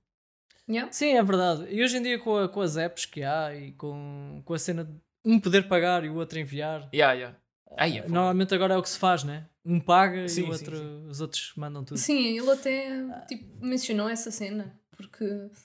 [0.68, 0.90] Yeah.
[0.92, 1.66] Sim, é verdade.
[1.70, 4.58] E hoje em dia, com, a- com as apps que há e com, com a
[4.58, 4.92] cena de
[5.24, 7.38] um poder pagar e o outro enviar, Yeah, yeah.
[7.76, 8.14] Ai, é foda.
[8.14, 9.46] normalmente agora é o que se faz, né?
[9.64, 11.06] Um paga Sim, e o sim, outro, sim.
[11.08, 11.98] os outros mandam tudo.
[11.98, 14.78] Sim, ele até tipo, mencionou essa cena.
[14.96, 15.24] Porque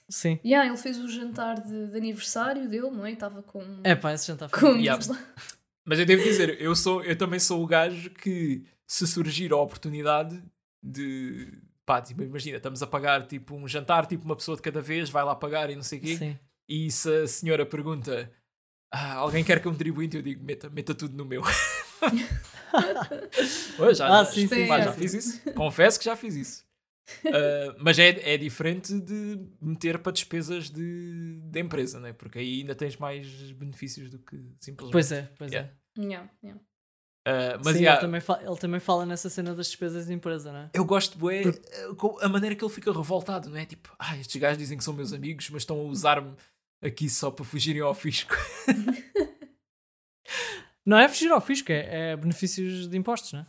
[0.10, 0.40] Sim.
[0.44, 3.12] yeah, ele fez o jantar de, de aniversário dele, não é?
[3.12, 3.62] Estava com.
[3.84, 5.00] É pá, esse jantar foi com Yeah.
[5.86, 9.58] Mas eu devo dizer, eu, sou, eu também sou o gajo que, se surgir a
[9.58, 10.42] oportunidade
[10.82, 11.62] de.
[11.90, 15.10] Pá, tipo, imagina, estamos a pagar tipo um jantar, tipo uma pessoa de cada vez,
[15.10, 16.18] vai lá pagar e não sei o quê.
[16.18, 16.38] Sim.
[16.68, 18.32] E se a senhora pergunta,
[18.94, 19.72] "Ah, alguém quer que eu
[20.22, 21.42] digo, meta, meta tudo no meu.
[23.96, 24.84] Já, Ah, sim, sim, pá, sim.
[24.86, 25.54] já fiz isso.
[25.54, 26.64] Confesso que já fiz isso.
[27.26, 32.14] Ah, mas é, é diferente de meter para despesas de, de empresa, né?
[32.14, 34.92] porque aí ainda tens mais benefícios do que simplesmente.
[34.92, 35.72] Pois é, pois Yeah.
[35.98, 36.02] é.
[36.02, 36.62] Yeah, yeah.
[37.26, 40.14] Ah, mas Sim, yeah, ele, também fa- ele também fala nessa cena das despesas de
[40.14, 40.70] empresa, não é?
[40.74, 43.66] eu gosto bué, eh, com a maneira que ele fica revoltado, não é?
[43.66, 46.34] Tipo, ah, estes gajos dizem que são meus amigos, mas estão a usar-me
[46.82, 48.34] aqui só para fugirem ao fisco.
[50.86, 53.46] Não é fugir ao fisco, é, é benefícios de impostos, não é?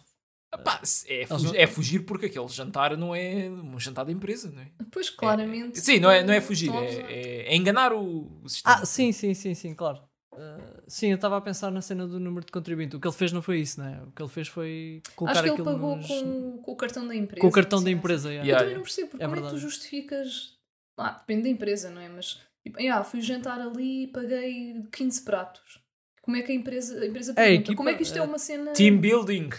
[0.62, 4.50] Pá, é, Eles fugir, é fugir porque aquele jantar não é um jantar da empresa,
[4.50, 4.70] não é?
[4.90, 5.80] Pois, claramente.
[5.80, 8.76] Sim, não é, não é fugir, é, é- é enganar o, o sistema.
[8.82, 10.02] Ah, sim, sim, sim, sim, claro.
[10.86, 12.96] Sim, eu estava a pensar na cena do número de contribuinte.
[12.96, 14.00] O que ele fez não foi isso, né?
[14.06, 16.76] O que ele fez foi colocar Acho que ele aquilo pagou nos- com, com o
[16.76, 17.40] cartão da empresa.
[17.40, 17.98] com o cartão assim, da assim.
[17.98, 18.28] empresa.
[18.28, 18.42] yeah.
[18.44, 18.78] Eu Yeah, também yeah.
[18.78, 20.58] não percebo, porque É como é que tu justificas.
[20.96, 22.08] Ah, depende da empresa, não é?
[22.08, 25.80] Mas tipo, ah, fui jantar ali e paguei 15 pratos.
[26.22, 27.60] Como é que a empresa, a empresa É, a pergunta?
[27.62, 28.72] equipa, como é que isto é é, uma cena.
[28.72, 29.50] Team building.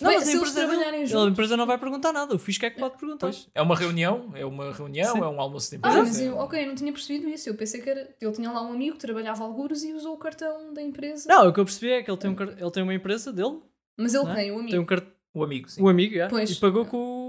[0.00, 1.26] Não, Bem, mas se a eles empresa, trabalharem juntos.
[1.26, 2.34] a empresa não vai perguntar nada.
[2.34, 3.26] O fisco é que pode perguntar.
[3.26, 3.48] Pois.
[3.54, 5.22] É uma reunião, é uma reunião, Sim.
[5.22, 5.98] é um almoço de Ah, empresa.
[6.06, 7.48] mas eu, ok, eu não tinha percebido isso.
[7.48, 8.08] Eu pensei que era.
[8.20, 11.26] Ele tinha lá um amigo que trabalhava algures e usou o cartão da empresa.
[11.28, 13.32] Não, o que eu percebi é que ele tem, um, car- ele tem uma empresa
[13.32, 13.60] dele,
[13.96, 14.34] Mas ele Não é?
[14.36, 14.70] tem, o amigo.
[14.70, 15.82] tem um, car- O amigo, sim.
[15.82, 16.50] um amigo, yeah, Pois.
[16.50, 17.27] e pagou com, o-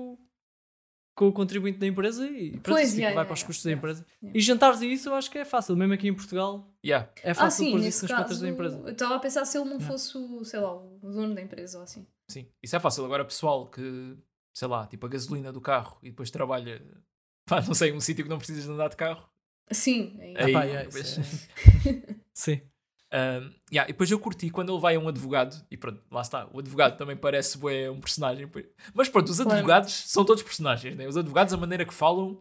[1.19, 3.47] com o contribuinte da empresa e pronto, Pois, fica- yeah, vai yeah, para os yeah,
[3.47, 4.05] custos da yeah, empresa.
[4.23, 4.37] yeah.
[4.39, 7.09] E jantares e isso eu acho que é fácil, mesmo aqui em Portugal Yeah.
[7.21, 8.77] é Ah, fácil sim, pôr isso nas contas da empresa.
[8.85, 9.87] Eu estava a pensar se ele não Yeah.
[9.91, 12.07] fosse, o, sei lá, o dono da empresa ou assim.
[12.29, 13.03] Sim, isso é fácil.
[13.03, 14.15] Agora, pessoal que,
[14.53, 16.81] sei lá, tipo a gasolina do carro e depois trabalha,
[17.45, 19.27] pá, não sei, um sítio que não precisas de andar de carro.
[19.71, 20.35] Sim, aí.
[20.37, 21.47] Aí, pá, yeah, depois- isso
[22.33, 22.61] Sim.
[23.11, 26.21] Um, yeah, e depois eu curti quando ele vai a um advogado, e pronto, lá
[26.21, 26.47] está.
[26.53, 28.49] O advogado também parece bué, um personagem.
[28.93, 29.51] Mas pronto, os Claro.
[29.51, 31.07] advogados são todos personagens, né?
[31.07, 32.39] Os advogados, a maneira que falam,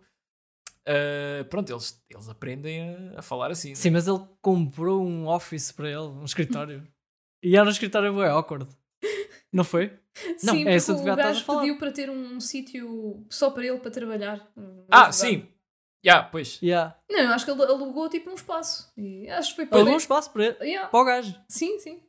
[0.86, 2.82] uh, pronto, eles, eles aprendem
[3.14, 3.70] a, a falar assim.
[3.70, 3.74] né?
[3.74, 6.86] Sim, mas ele comprou um office para ele, um escritório.
[7.42, 8.66] e era um escritório é awkward.
[9.50, 9.98] Não foi?
[10.42, 13.50] Não, sim, é esse porque o advogado a gajo pediu para ter um sítio só
[13.50, 14.46] para ele para trabalhar.
[14.54, 15.12] Um Ah, advogado.
[15.14, 15.48] sim.
[16.04, 16.60] Yeah, pois.
[16.62, 16.96] Yeah.
[17.10, 18.92] Não, eu acho que ele alugou tipo um espaço.
[18.96, 20.02] E acho que foi para Alugou um ele.
[20.02, 20.88] espaço para, ele, Yeah.
[20.88, 21.34] para o gajo.
[21.48, 22.02] Sim, sim.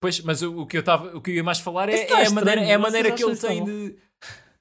[0.00, 2.10] Pois, mas o, o que eu tava, o que eu ia mais falar é, é
[2.10, 3.98] é a maneira, é a maneira que ele tem de.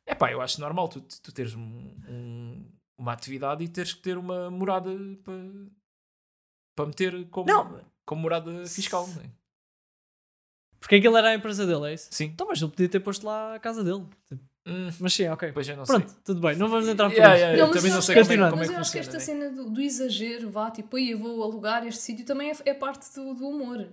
[0.05, 1.61] É pá, eu acho normal tu, tu teres um,
[2.07, 4.89] um- uma atividade e teres que ter uma morada
[5.23, 5.33] para,
[6.75, 7.81] para meter como, Não.
[8.05, 9.07] como morada fiscal.
[9.07, 9.29] Não é?
[10.79, 12.09] Porque aquilo era a empresa dele, é isso?
[12.11, 12.25] Sim.
[12.25, 14.05] Então, mas ele podia ter posto lá a casa dele.
[14.29, 15.51] Tipo, Hum, Mas sim, ok.
[15.51, 16.17] pois eu não Pronto, sei.
[16.23, 17.39] tudo bem, não vamos entrar por Yeah, aí.
[17.41, 18.69] yeah, Não, eu mas também eu não acho sei que- como é, como é Mas
[18.69, 19.17] que eu acho que funciona.
[19.19, 19.49] esta né?
[19.49, 22.73] cena do, do exagero, vá, tipo, aí eu vou alugar este sítio, também é, é
[22.73, 23.89] parte do, do humor.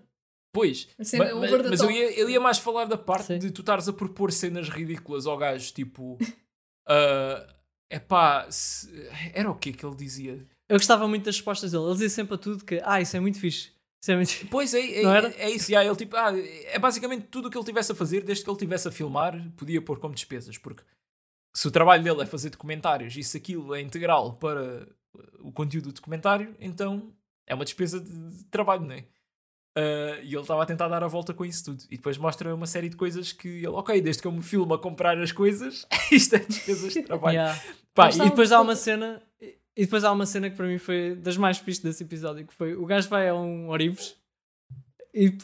[0.53, 2.97] Pois, A cena ma- ma- over the mas, eu, ia, eu ia mais falar da
[2.97, 3.39] parte Sim.
[3.39, 6.17] de tu estares a propor cenas ridículas ao gajo, tipo.
[7.91, 8.49] é pá,
[9.35, 10.47] era o que que ele dizia?
[10.69, 11.83] Eu gostava muito das respostas dele.
[11.85, 13.73] Ele dizia sempre a tudo que, ah, isso é muito fixe.
[14.43, 14.47] É.
[14.51, 15.71] Pois é, é, é isso.
[15.71, 18.51] yeah, ele, tipo, ah, é basicamente tudo o que ele tivesse a fazer, desde que
[18.51, 20.57] ele tivesse a filmar, podia pôr como despesas.
[20.57, 20.83] Porque
[21.55, 24.89] se o trabalho dele é fazer documentários e se aquilo é integral para
[25.41, 27.13] o conteúdo do documentário, então
[27.47, 29.05] é uma despesa de, trabalho, não é?
[29.77, 31.85] Ah, e ele estava a tentar dar a volta com isso tudo.
[31.91, 34.75] E depois mostra uma série de coisas que ele, ok, desde que eu me filmo
[34.75, 37.37] a comprar as coisas, isto é despesas de trabalho.
[37.37, 37.63] Yeah.
[37.95, 39.23] Pá, E depois há um uma cena.
[39.77, 42.55] E depois há uma cena que para mim foi das mais fixes desse episódio, que
[42.55, 44.17] foi o gajo vai a um Orives
[45.15, 45.37] e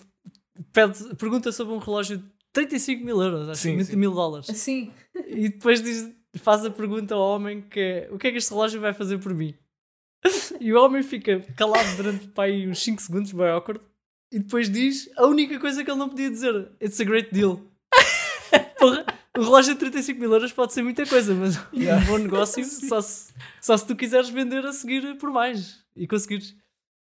[0.72, 3.96] pede, pergunta sobre um relógio de 35 mil euros, acho Sim, que 20 sim.
[3.96, 4.50] mil dólares.
[4.50, 4.92] Assim.
[5.14, 8.50] E depois diz, faz a pergunta ao homem que é o que é que este
[8.50, 9.54] relógio vai fazer por mim?
[10.60, 13.80] E o homem fica calado durante pá, aí uns 5 segundos, bem awkward,
[14.32, 17.60] e depois diz a única coisa que ele não podia dizer: It's a great deal.
[18.78, 19.04] Porra,
[19.38, 23.00] o relógio de 35 mil euros pode ser muita coisa, mas um bom negócio só
[23.00, 26.54] se, só se tu quiseres vender a seguir por mais e conseguires.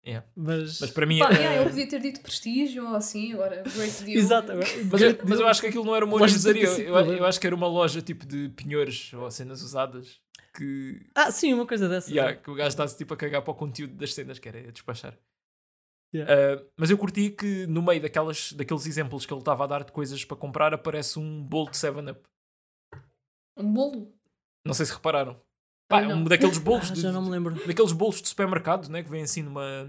[0.06, 0.24] Yeah.
[0.36, 1.18] Mas, Mas para mim.
[1.18, 4.20] Pá, eh, yeah, ele podia ter dito prestígio ou assim, agora, great deal.
[4.20, 4.52] Exato,
[4.91, 6.20] Mas eu, mas eu acho que aquilo não era uma.
[6.20, 10.20] 35 Eu, eu, eu acho que era uma loja tipo de penhores ou cenas usadas
[10.56, 12.12] que, Ah, sim, uma coisa dessa.
[12.12, 14.60] yeah, que o gajo está-se tipo a cagar para o conteúdo das cenas, que era
[14.60, 15.18] a despachar.
[16.16, 16.62] Yeah.
[16.62, 19.84] Uh, mas eu curti que no meio daquelas, daqueles exemplos que ele estava a dar
[19.84, 22.22] de coisas para comprar aparece um bolo de 7-Up.
[23.58, 24.14] Um bolo.
[24.66, 25.40] Não sei se repararam.
[25.90, 27.56] Pá, Ah, um daqueles bolos Ah, de, já não me lembro.
[27.68, 29.88] daqueles bolos de supermercado, né, que vem assim numa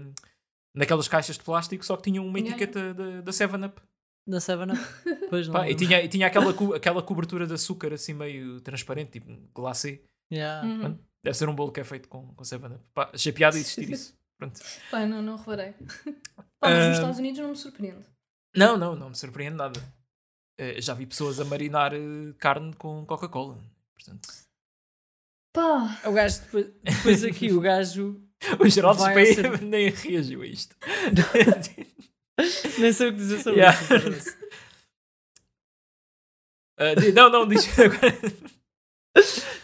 [0.75, 3.81] naquelas caixas de plástico, só que tinham uma Yeah, etiqueta da, da 7-Up.
[4.27, 4.81] Da Seven Up?
[5.29, 5.53] Pois não.
[5.55, 9.31] Pá, e tinha, e tinha aquela, co- aquela cobertura de açúcar assim meio transparente, tipo
[9.31, 10.01] um glacê.
[10.31, 10.67] Yeah.
[10.67, 10.97] Uhum.
[11.23, 12.77] Deve ser um bolo que é feito com, com 7-Up.
[12.93, 14.13] Pá, achei piada existir isso.
[14.37, 14.59] Pronto.
[14.91, 15.73] Pá, não, não reparei.
[16.59, 18.05] Pá, mas nos Estados Unidos não me surpreende.
[18.55, 19.79] Não, não, não me surpreende nada.
[20.59, 23.57] Eh, já vi pessoas a marinar eh, carne com Coca-Cola.
[23.95, 24.27] Portanto,
[25.55, 28.21] Pá, O gajo, depois, depois aqui, o gajo.
[28.59, 30.75] o Geraldo Speyer ser- nem reagiu a isto.
[32.79, 33.79] Nem sei o que dizer sobre Yeah.
[34.15, 34.37] isso.
[37.01, 38.13] Di- não, não, diz agora.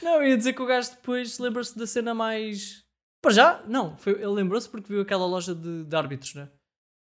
[0.01, 2.82] Não, eu ia dizer que o gajo depois lembra-se da cena mais.
[3.23, 6.49] Para já, não, foi, ele lembrou-se porque viu aquela loja de, de árbitros, né?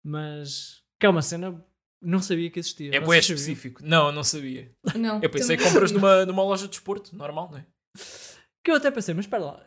[0.04, 0.82] Mas.
[1.00, 1.64] Que é uma cena.
[2.02, 2.94] Não sabia que existia.
[2.94, 3.80] É bué específico.
[3.82, 4.70] Não, não sabia.
[4.96, 5.20] não.
[5.22, 7.66] Eu pensei que compras numa, numa loja de desporto, normal, não é?
[8.62, 9.66] Que eu até pensei, mas espera lá,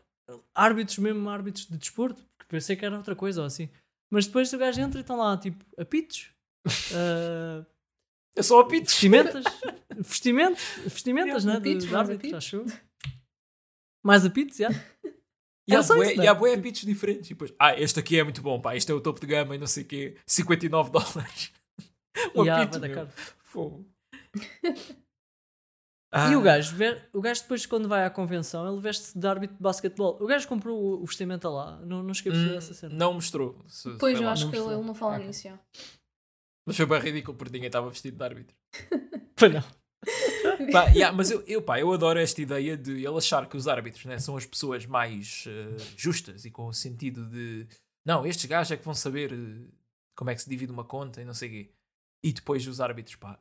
[0.54, 3.68] árbitros mesmo, árbitros de desporto, porque pensei que era outra coisa ou assim.
[4.12, 6.32] Mas depois o gajo entra e estão lá, tipo, apitos,
[6.94, 7.66] ah,
[8.38, 8.92] É só apitos.
[8.92, 9.44] vestimentas,
[9.98, 11.60] vestimentas, vestimentas, Yeah, né?
[11.60, 12.38] De, apitos, de mais árbitros, apitos.
[12.38, 12.66] acho eu.
[14.06, 14.70] Mais apitos, já.
[15.68, 16.28] E Era há bué, e é?
[16.28, 17.30] há bué appitos diferentes.
[17.30, 19.56] E depois, ah, este aqui é muito bom, pá, este é o topo de gama
[19.56, 21.52] e não sei o quê, 59 dólares.
[22.36, 23.08] um Yeah, apito, meu.
[23.44, 23.86] Fogo.
[26.30, 26.76] E o Ah, gajo,
[27.12, 30.16] o gajo depois quando vai à convenção, ele veste-se de árbitro de basquetebol.
[30.22, 32.94] O gajo comprou o, o vestimenta lá, não, não perceber hum, essa cena.
[32.94, 33.58] Não mostrou.
[33.68, 34.34] se- Pois eu lá.
[34.34, 35.26] acho não que ele, não fala Ok.
[35.26, 35.50] nisso.
[36.68, 38.56] Mas foi bem ridículo porque ninguém estava vestido de árbitro.
[39.36, 39.64] Foi não.
[40.72, 43.68] Pá, yeah, mas eu, eu, pá, eu adoro esta ideia de ele achar que os
[43.68, 47.68] árbitros né, são as pessoas mais eh, justas e com o sentido de
[48.06, 49.68] não, estes gajos é que vão saber eh,
[50.16, 51.70] como é que se divide uma conta e não sei o quê.
[52.24, 53.40] E depois os árbitros, pá,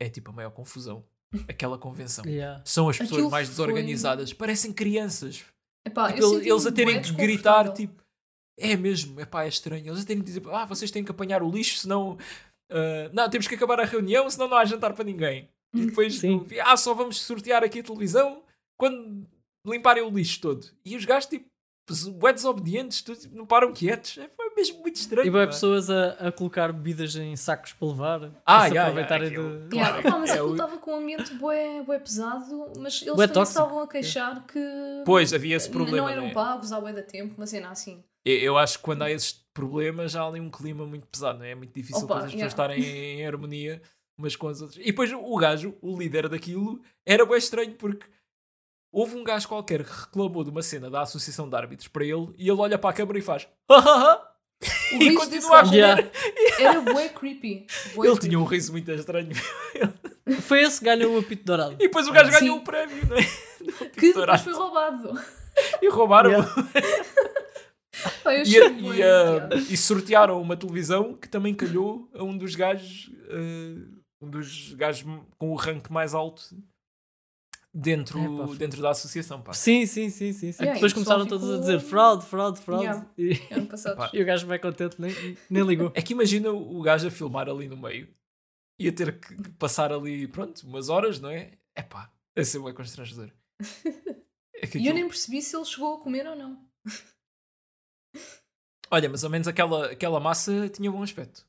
[0.00, 1.04] é tipo a maior confusão.
[1.48, 2.24] Aquela convenção.
[2.26, 2.62] Yeah.
[2.64, 5.44] São as pessoas Aquilo mais foi- desorganizadas, parecem crianças.
[5.86, 8.02] Epá, Tipo, eu eles, eles a terem que gritar, tipo,
[8.58, 9.86] é mesmo, é pá, é estranho.
[9.88, 12.18] Eles a terem que dizer, ah, vocês têm que apanhar o lixo, senão.
[12.70, 15.48] ah, não, temos que acabar a reunião, senão não há jantar para ninguém.
[15.74, 16.46] E depois, Sim.
[16.64, 18.42] ah, só vamos sortear aqui a televisão
[18.78, 19.26] quando
[19.66, 20.66] limparem o lixo todo.
[20.84, 21.46] E os gajos, tipo,
[22.12, 24.18] bué desobedientes, tudo, tipo, não param quietos.
[24.18, 25.26] É pá, mesmo muito estranho.
[25.26, 28.42] E vai pessoas a, a colocar bebidas em sacos para levar.
[28.46, 29.68] Ah, yeah, aproveitarem yeah, aquilo.
[29.68, 29.76] de.
[29.76, 33.14] Yeah, Claro, pá, mas é aquilo estava com um ambiente bué, bué pesado, mas eles
[33.14, 34.60] Bué também estavam a queixar que
[35.04, 35.98] Pois, havia esse problema.
[35.98, 36.34] não eram né?
[36.34, 38.02] pagos há bué da tempo, uma cena assim.
[38.24, 41.44] Eu, eu acho que quando há esses problemas há ali um clima muito pesado, não
[41.44, 41.50] é?
[41.50, 42.46] É muito difícil Opa, as pessoas yeah.
[42.46, 43.82] estarem em harmonia
[44.22, 44.80] umas com as outras.
[44.80, 48.06] E depois o gajo, o líder daquilo, era bem estranho porque
[48.92, 52.28] houve um gajo qualquer que reclamou de uma cena da Associação de Árbitros para ele
[52.38, 53.48] e ele olha para a câmara e faz
[54.92, 55.74] e continua a comer.
[55.76, 56.10] Yeah.
[56.60, 57.66] Era bué creepy.
[57.96, 58.20] bué Ele creepy.
[58.28, 59.30] tinha um riso muito estranho.
[60.42, 61.72] Foi esse que ganhou o apito dourado.
[61.74, 62.38] E depois o gajo Sim.
[62.38, 63.22] ganhou o prémio, não é?
[63.90, 64.42] Que depois dourado.
[64.42, 65.20] foi roubado.
[65.82, 66.48] E roubaram Yeah.
[68.26, 68.70] E, e, a-
[69.40, 69.56] piada.
[69.56, 75.04] e sortearam uma televisão que também calhou a um dos gajos, eh, um dos gajos
[75.38, 76.42] com o rank mais alto
[77.74, 79.40] dentro, Epá, foi- dentro da associação.
[79.42, 79.52] Pá.
[79.52, 80.52] Sim, sim, sim, sim.
[80.52, 80.62] sim.
[80.62, 82.84] Yeah, Depois e o pessoal começaram todos a ficou- dizer fraude, fraude, fraude.
[82.84, 83.10] Yeah.
[83.18, 83.96] E.
[83.96, 84.10] Pá.
[84.14, 85.12] e o gajo bem contente, nem,
[85.50, 85.90] nem ligou.
[85.94, 88.08] É que imagina o gajo a filmar ali no meio
[88.78, 91.52] e a ter que passar ali, pronto, umas horas, não é?
[91.74, 93.30] É pá, a ser bem constrangedor.
[94.54, 96.64] É que E eu aquilo- nem percebi se ele chegou a comer ou não.
[98.90, 101.44] Olha, mas ao menos aquela, aquela massa tinha bom aspecto.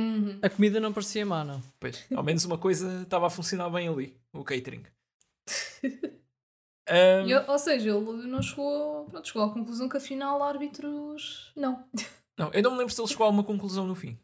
[0.00, 0.38] Uhum.
[0.42, 1.62] A comida não parecia má, não.
[1.78, 4.84] Pois, ao menos uma coisa estava a funcionar bem ali, o catering.
[6.92, 11.52] E, ou seja, ele não chegou, pronto, chegou à conclusão que afinal árbitros.
[11.54, 11.84] Não.
[12.36, 14.18] Não, eu não me lembro se ele chegou a uma conclusão no fim.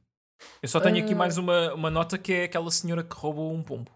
[0.60, 1.16] Eu só tenho aqui Ah.
[1.16, 3.92] mais uma, uma nota que é aquela senhora que roubou um pombo.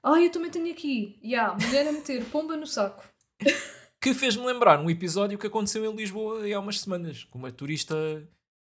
[0.00, 1.18] Ah, eu também tenho aqui.
[1.24, 3.02] Ya, mulher a meter pomba no saco.
[4.00, 7.24] Que fez-me lembrar um episódio que aconteceu em Lisboa há umas semanas.
[7.24, 7.96] Com uma turista,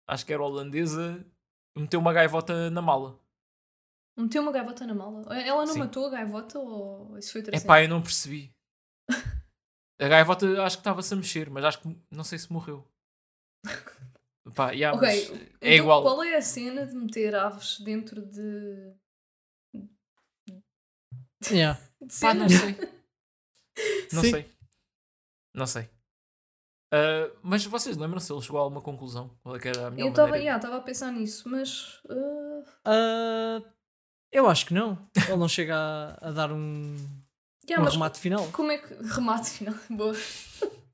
[0.08, 1.26] acho que era holandesa,
[1.76, 3.18] meteu uma gaivota na mala.
[4.18, 5.22] Meteu uma gaivota na mala.
[5.38, 5.78] Ela não Sim.
[5.80, 8.54] matou a gaivota ou isso foi É pá, eu não percebi.
[9.98, 12.86] A gaivota acho que estava-se a mexer, mas acho que não sei se morreu.
[14.54, 16.02] Pá, yeah, Ok, mas então é igual.
[16.02, 18.94] qual é a cena de meter aves dentro de.
[21.50, 21.80] Yeah.
[22.00, 22.76] de Pá, não sei.
[24.12, 24.30] Não Sim.
[24.30, 24.56] sei.
[25.54, 25.90] Não sei.
[26.92, 29.30] Ah, mas vocês lembram se ele chegou a alguma conclusão?
[29.42, 32.00] Qual é que era a melhor Eu estava yeah, a pensar nisso, mas.
[32.08, 33.62] ah, Ah,
[34.32, 34.98] eu acho que não.
[35.28, 36.94] Ele não chega a, a dar um,
[37.68, 38.46] yeah, um mas remate final.
[38.52, 38.94] como é que.
[39.14, 39.74] Remate final.
[39.90, 40.14] Boa.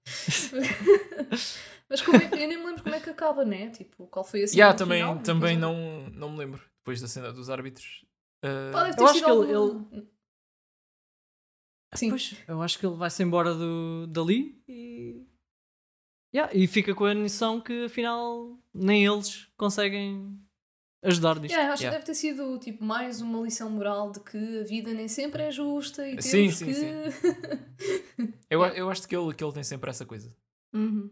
[1.89, 2.35] mas como é que.
[2.35, 3.71] Eu nem me lembro como é que acaba, né?
[3.71, 6.61] Tipo, qual foi a cena Yeah, também final também não, não me lembro.
[6.79, 8.05] Depois da cena dos árbitros.
[8.43, 10.07] Deve ter Eu acho sido que ele- alguma-
[11.95, 12.09] Sim.
[12.09, 15.27] Pois, eu acho que ele vai-se embora do, dali e.
[16.35, 20.39] Yeah, e fica com a noção que afinal nem eles conseguem
[21.03, 21.53] ajudar nisto.
[21.53, 21.99] Yeah, acho Yeah.
[22.01, 25.43] que deve ter sido tipo, mais uma lição moral de que a vida nem sempre
[25.43, 26.75] é justa e temos Sim, sim, que.
[26.75, 28.35] sim.
[28.49, 30.35] eu, eu acho que ele, que ele tem sempre essa coisa.
[30.73, 31.11] Uhum.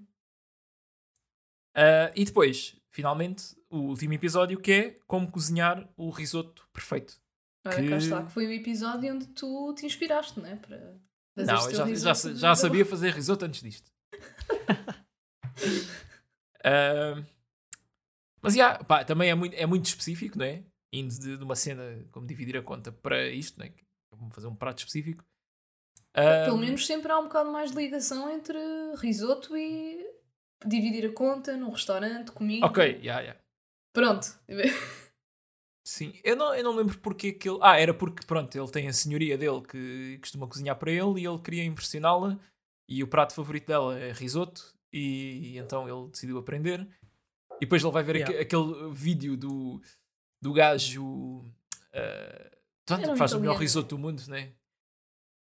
[1.75, 7.21] Ah, e depois, finalmente, o último episódio que é como cozinhar o risoto perfeito.
[7.67, 10.57] Olha, Que- cá está, que foi o episódio onde tu te inspiraste, não é?
[10.57, 10.99] Para
[11.37, 13.91] fazer Não, eu já, já, já sabia fazer risoto antes disto.
[16.65, 17.23] Ah,
[18.43, 20.63] mas já, pá, também é muito, é muito específico, não é?
[20.93, 23.73] Indo de, de uma cena como dividir a conta para isto, não é?
[24.13, 25.25] Vamos fazer um prato específico.
[26.13, 28.59] Pelo menos sempre há um bocado mais de ligação entre
[28.97, 30.05] risoto e
[30.67, 32.67] dividir a conta num restaurante, comigo.
[32.67, 33.37] Ok, já, já.
[33.93, 34.27] Pronto.
[35.85, 37.59] Sim, eu não, eu não lembro porque que ele.
[37.63, 41.27] Ah, era porque, pronto, ele tem a senhoria dele que costuma cozinhar para ele e
[41.27, 42.39] ele queria impressioná-la
[42.89, 46.87] e o prato favorito dela é risoto e, então ele decidiu aprender.
[47.57, 48.35] E depois ele vai ver Yeah.
[48.35, 49.81] aque- aquele vídeo do,
[50.43, 54.53] do gajo uh, um que faz o melhor risoto do mundo, né?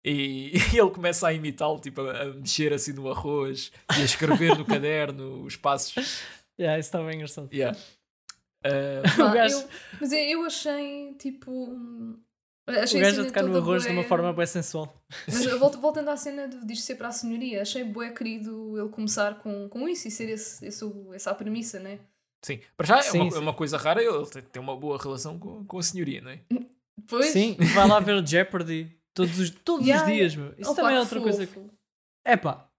[0.05, 4.05] E, e ele começa a imitá-lo, tipo, a, a mexer assim no arroz e a
[4.05, 6.21] escrever no caderno os passos.
[6.59, 7.49] Yeah, isso está bem engraçado.
[7.53, 7.77] Yeah.
[8.65, 9.69] Uh, gajo- eu-
[10.01, 12.19] mas eu achei tipo.
[12.67, 14.93] O Achei gajo a tocar no arroz de uma bué- forma bem sensual.
[15.25, 18.77] Mas eu volto, voltando à cena de, disto ser para a senhoria, achei bué querido
[18.77, 21.99] ele começar com, com isso e ser esse, esse, o- essa a premissa, né?
[22.43, 23.37] sim, para já é, Sim, uma, sim.
[23.37, 26.31] é uma coisa rara ele ter- ter uma boa relação com, com a senhoria, não
[26.31, 26.39] é?
[27.07, 30.53] Pois, Sim, vai lá ver o Jeopardy todos os, todos Yeah, os dias, meu.
[30.57, 31.53] Isso opa, também é outra coisa que.
[31.53, 31.69] fofo.
[32.25, 32.69] É pá,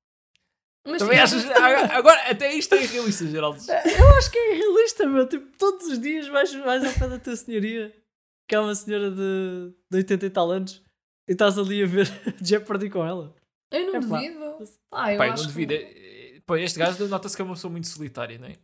[0.86, 1.50] Mas Também sim, achas.
[1.92, 3.58] Agora, até isto é irrealista, Geraldo.
[3.60, 5.26] eu acho que é realista, meu.
[5.28, 7.94] Tipo, todos os dias vais, vais ao pé da tua senhoria,
[8.48, 10.82] que é uma senhora de, de 80 e tal anos,
[11.28, 12.06] e estás ali a ver
[12.42, 13.34] Jeopardy com ela.
[13.70, 14.00] eu não Epá.
[14.20, 14.64] duvido.
[14.92, 15.72] Ah, eu Pai, acho não que- devido.
[15.72, 18.56] É- Pô, este gajo nota-se que é uma pessoa muito solitária, não é?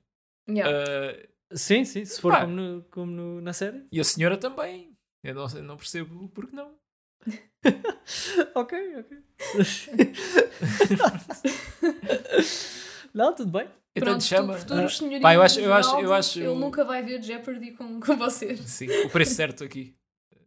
[0.48, 1.18] Yeah.
[1.20, 2.40] Uh, Sim, sim, se for Pá.
[2.40, 3.86] como, no- como no- na série.
[3.92, 4.96] e a senhora também.
[5.22, 6.74] Eu não, eu não percebo porque não.
[8.54, 9.18] ok, ok.
[13.14, 13.68] não, tudo bem.
[13.96, 14.54] Então Pronto, chama.
[14.54, 17.72] tu, futuros Ah, pá, eu acho- eu acho- eu acho- Ele nunca vai ver Jeopardy
[17.72, 18.60] com, com vocês.
[18.60, 19.94] Sim, o preço certo aqui.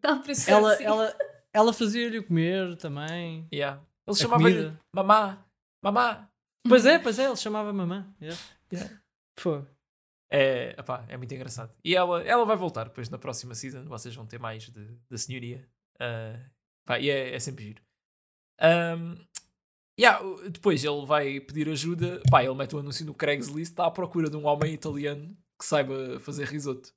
[0.04, 0.84] Ah, por isso Ela, sim.
[0.84, 1.18] ela,
[1.54, 3.48] ela fazia-lhe comer também.
[3.54, 3.82] Yeah.
[4.06, 5.46] Ele chamava-lhe mamá,
[5.84, 6.30] mamá.
[6.68, 8.14] Pois é, pois é, ele chamava mamã.
[8.22, 8.42] Yeah.
[8.72, 9.02] Yeah.
[9.40, 9.64] Foi.
[10.30, 11.74] É, epá, é muito engraçado.
[11.86, 13.86] E ela, ela vai voltar depois na próxima season.
[13.86, 15.66] Vocês vão ter mais de, da senhoria.
[16.02, 16.38] Ah,
[16.86, 17.82] pá, e é, é sempre giro.
[18.60, 19.16] Ahm,
[20.00, 22.22] yeah, depois ele vai pedir ajuda.
[22.30, 23.72] Pá, ele mete o anúncio no Craigslist.
[23.72, 26.94] Está à procura de um homem italiano que saiba fazer risoto.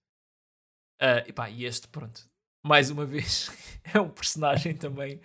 [1.01, 2.29] Ah, e pá, e este, pronto,
[2.65, 3.51] mais uma vez,
[3.95, 5.21] é um personagem também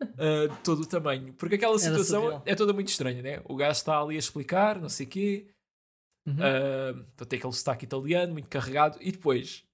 [0.00, 1.32] ah, de todo o tamanho.
[1.34, 3.42] Porque aquela situação é toda muito estranha, né?
[3.44, 5.46] O gajo está ali a explicar, não sei o quê.
[6.24, 6.34] Uhum.
[6.34, 9.64] Uh, para ter aquele sotaque italiano muito carregado e depois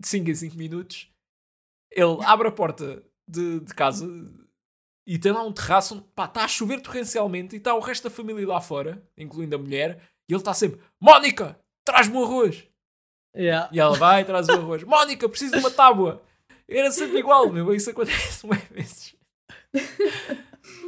[0.00, 1.12] de 5 em 5 minutos
[1.90, 4.06] ele abre a porta de, de casa
[5.06, 8.04] e tem lá um terraço onde pá, está a chover torrencialmente e está o resto
[8.04, 12.66] da família lá fora, incluindo a mulher, e ele está sempre Mónica, traz-me o arroz
[13.36, 13.68] Yeah.
[13.70, 16.22] e ela vai e traz o arroz Mónica, preciso de uma tábua
[16.66, 19.16] era sempre igual, meu, isso acontece muitas vezes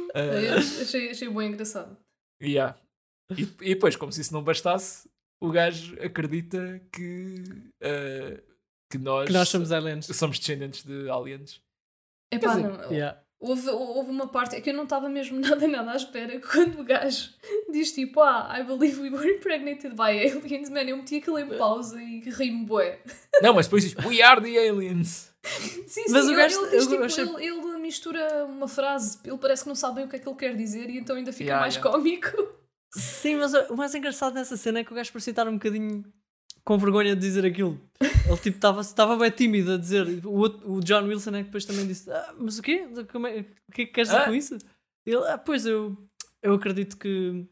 [0.09, 1.95] Uh, achei, achei bem engraçado.
[2.41, 2.75] Yeah.
[3.37, 5.07] E, e depois, como se isso não bastasse,
[5.39, 7.35] o gajo acredita que,
[7.83, 8.41] uh,
[8.91, 10.07] que, nós Que nós somos aliens.
[10.07, 11.61] somos descendentes de aliens.
[12.33, 12.91] Epá, dizer, não.
[12.91, 13.21] Yeah.
[13.41, 16.81] Houve, houve uma parte é que eu não estava mesmo nada, nada à espera quando
[16.81, 17.29] o gajo
[17.71, 21.47] diz tipo, ah, I believe we were impregnated by aliens, man, eu meti aquilo em
[21.57, 22.99] pausa e ri-me bué.
[23.41, 25.29] Não, mas depois diz We are the aliens.
[25.41, 29.19] Sim, sim, Mas o ele, gajo- ele diz tipo, achei- ele, ele mistura uma frase,
[29.23, 31.15] ele parece que não sabe bem o que é que ele quer dizer e então
[31.15, 31.91] ainda fica Yeah, mais yeah.
[31.91, 32.59] cómico.
[32.93, 36.03] Sim, mas o mais engraçado nessa cena é que o gajo parecia estar um bocadinho
[36.63, 37.79] com vergonha de dizer aquilo.
[38.01, 40.05] Ele tipo estava bem tímido a dizer.
[40.25, 42.87] O, outro- o John Wilson é que depois também disse: ah, Mas o quê?
[43.11, 44.25] Como é- o que é que queres dizer Ah?
[44.25, 44.57] com isso?
[45.05, 45.97] Ele, ah, pois eu,
[46.43, 47.45] eu acredito que.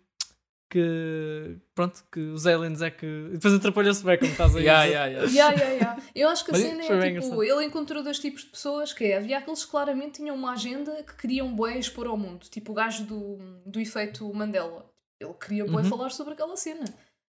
[0.69, 3.29] Que pronto, que os aliens é que.
[3.31, 4.63] Depois atrapalhou-se bem, como estás aí.
[4.63, 5.31] Yeah, yeah, yeah.
[5.31, 6.03] Yeah, yeah, yeah.
[6.13, 7.43] Eu acho que a Mas cena bem é tipo, engraçado.
[7.43, 11.01] ele encontrou dois tipos de pessoas que é, havia aqueles que claramente tinham uma agenda
[11.03, 14.85] que queriam bué expor ao mundo, tipo o gajo do, do efeito Mandela.
[15.21, 15.89] Ele queria bué Uhum.
[15.89, 16.83] falar sobre aquela cena.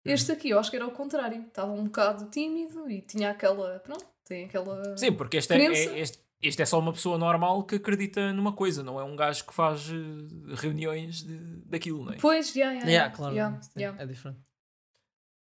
[0.05, 1.41] Este aqui, eu acho que era o contrário.
[1.43, 3.79] Estava um bocado tímido e tinha aquela.
[3.79, 4.95] Pronto, tem aquela.
[4.97, 8.53] Sim, porque este é, é- este, este é só uma pessoa normal que acredita numa
[8.53, 12.17] coisa, não é um gajo que faz eh, reuniões de, daquilo, não é?
[12.17, 13.35] Pois, yeah, yeah, Yeah, claro.
[13.35, 14.01] yeah, yeah.
[14.01, 14.39] É diferente.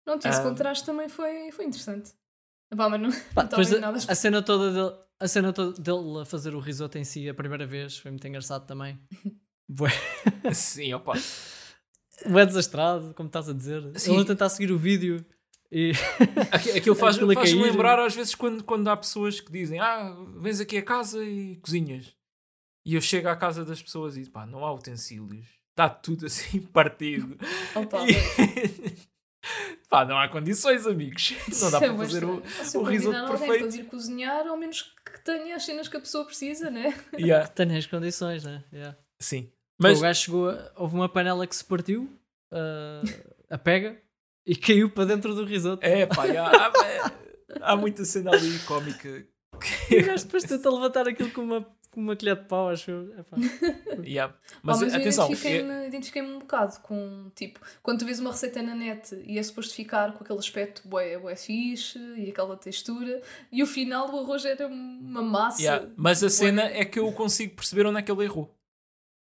[0.04, 0.42] Pronto, esse Ah.
[0.42, 2.12] contraste também foi, foi interessante.
[2.76, 6.20] Pá, mas não, Pá, não a, nada a cena toda dele, a cena toda dele
[6.22, 8.98] a fazer o risoto em si a primeira vez foi muito engraçado também.
[9.68, 9.90] Bué,
[10.52, 11.14] Sim, opa.
[12.26, 13.82] bué desastrado, como estás a dizer.
[13.96, 14.12] Sim.
[14.14, 15.24] Ele a tentar seguir o vídeo
[15.70, 15.92] e.
[16.52, 17.62] Aqui- Aquilo faz, Aquilo a faz cair.
[17.62, 21.56] lembrar às vezes quando, quando há pessoas que dizem Ah, vens aqui a casa e
[21.56, 22.14] cozinhas.
[22.86, 25.46] E eu chego à casa das pessoas e pá, não há utensílios.
[25.70, 27.36] Está tudo assim partido.
[27.74, 28.96] Opa, E-
[29.88, 31.34] pá, não há condições, amigos.
[31.60, 32.42] Não dá é para fazer o.
[32.76, 33.58] o risoto perfeito.
[33.64, 36.94] para vir cozinhar, ao menos que tenha as cenas que a pessoa precisa, né?
[37.18, 38.62] Yeah, Tem as condições, né?
[38.72, 38.96] Yeah.
[39.20, 39.50] Sim.
[39.78, 42.08] Mas o gajo chegou, a- houve uma panela que se partiu,
[42.52, 43.02] ah,
[43.50, 44.00] a pega,
[44.46, 45.84] e caiu para dentro do risoto.
[45.84, 47.12] é pá, há,
[47.72, 49.26] há muita cena ali cómica.
[49.90, 52.90] E o gajo depois tenta levantar aquilo com uma, com uma colher de pau, acho
[52.90, 53.18] eu.
[53.18, 53.36] Epá.
[54.04, 54.34] Yeah.
[54.62, 58.18] Mas, Mas, mas eu atenção, é- identifiquei-me identifiquei um bocado com, tipo, quando tu vês
[58.18, 62.30] uma receita na net e é suposto ficar com aquele aspecto bué, bué fixe e
[62.30, 63.22] aquela textura,
[63.52, 65.62] e o final do arroz era uma massa.
[65.62, 68.52] yeah, mas a cena é que eu consigo perceber onde é que ele errou.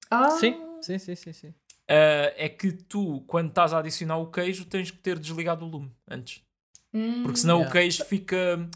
[0.10, 1.48] Ah, Sim, sim, sim, sim, sim.
[1.49, 5.68] Uh, é que tu, quando estás a adicionar o queijo, tens que ter desligado o
[5.69, 6.41] lume antes.
[6.94, 7.69] hum, Porque senão Yeah.
[7.69, 8.69] o queijo fica.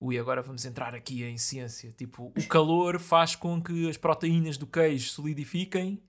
[0.00, 1.90] ui, agora vamos entrar aqui em ciência.
[1.92, 6.00] Tipo, o calor faz com que as proteínas do queijo solidifiquem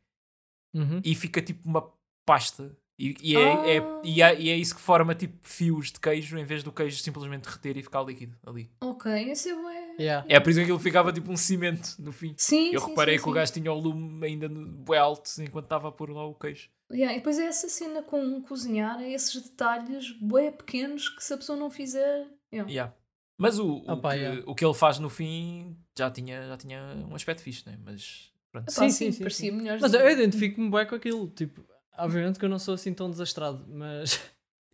[0.75, 1.01] Uhum.
[1.03, 1.91] e fica tipo uma
[2.25, 2.77] pasta.
[2.99, 6.37] E, e é, é- e, é, e é isso que forma tipo fios de queijo
[6.37, 8.69] em vez do queijo simplesmente derreter e ficar líquido ali.
[8.81, 9.88] Ok, esse é bué.
[9.99, 10.25] Yeah.
[10.29, 12.33] É por isso que aquilo ficava tipo um cimento no fim.
[12.37, 13.35] Sim, Eu sim, reparei sim, que o sim.
[13.35, 16.69] gajo tinha o lume ainda no- bué alto enquanto estava a pôr lá o queijo.
[16.91, 21.33] Yeah, e depois é essa cena com cozinhar, é esses detalhes bué pequenos que se
[21.33, 22.25] a pessoa não fizer.
[22.53, 22.69] yeah.
[22.71, 22.93] Yeah.
[23.37, 24.43] Mas o, o, Opa, que, yeah.
[24.47, 27.77] o que ele faz no fim já tinha, já tinha um aspecto fixe, né?
[27.83, 28.69] Mas pronto.
[28.69, 29.77] Epá, Sim, sim, sim, sim, parecia melhor.
[29.79, 31.27] Mas eu identifico-me bem com aquilo.
[31.29, 31.63] Tipo,
[31.97, 34.19] obviamente que eu não sou assim tão desastrado, mas,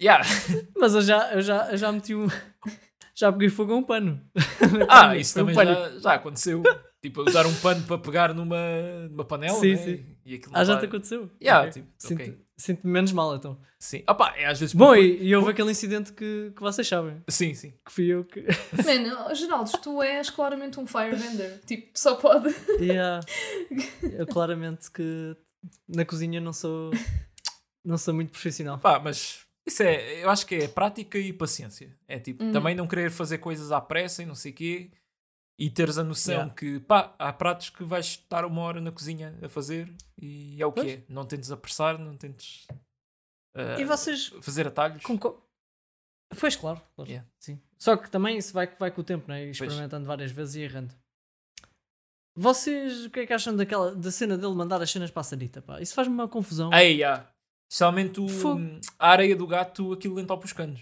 [0.01, 0.25] Yeah.
[0.75, 2.27] mas eu, já, eu, já, eu já meti um.
[3.13, 4.21] Já peguei fogo a um pano.
[4.89, 6.61] Ah, isso um também já, já aconteceu.
[7.01, 8.57] tipo, usar um pano para pegar numa,
[9.09, 9.77] numa panela, Sim, né?
[9.77, 10.05] sim.
[10.25, 11.29] E aquilo Ah, já te aconteceu?
[11.41, 11.81] Yeah, Ok.
[11.81, 12.37] tipo, Sinto- ok.
[12.57, 13.57] Sinto-me menos mal então.
[13.77, 14.01] Sim.
[14.07, 14.73] Opa, é às vezes.
[14.73, 17.21] Bom, por- e, e houve aquele incidente que, que vocês sabem.
[17.29, 17.71] Sim, sim.
[17.85, 18.45] Que fui eu que.
[18.85, 21.59] Mano, Geraldo, tu és claramente um firebender.
[21.65, 22.53] Tipo, só pode.
[22.79, 23.19] Yeah.
[24.17, 25.35] Eu claramente que
[25.87, 26.91] na cozinha não sou.
[27.83, 28.79] Não sou muito profissional.
[28.79, 31.97] Pá, mas isso é, eu acho que é prática e paciência.
[32.07, 32.51] É tipo, Uhum.
[32.51, 34.91] também não querer fazer coisas à pressa e não sei o quê.
[35.57, 36.53] E teres a noção Yeah.
[36.53, 39.89] que, pá, há pratos que vais estar uma hora na cozinha a fazer
[40.21, 40.93] e é o que Pois.
[40.93, 41.03] é.
[41.07, 42.67] Não tentes apressar, não tentes
[43.55, 45.01] ah, E vocês fazer atalhos.
[45.03, 45.41] Conco-
[46.37, 46.81] Pois, claro.
[46.95, 47.09] claro.
[47.09, 47.25] Yeah.
[47.39, 47.61] Sim.
[47.79, 49.45] Só que também isso vai, vai com o tempo, né?
[49.45, 50.93] Experimentando várias vezes e errando.
[52.37, 55.23] Vocês, o que é que acham daquela, da cena dele mandar as cenas para a
[55.23, 55.61] Sarita?
[55.61, 55.79] Pá?
[55.79, 56.69] Isso faz-me uma confusão.
[56.73, 57.25] Ei, ah,
[57.69, 58.61] Especialmente o, Fogo.
[58.99, 60.81] a areia do gato, aquilo entope os canos.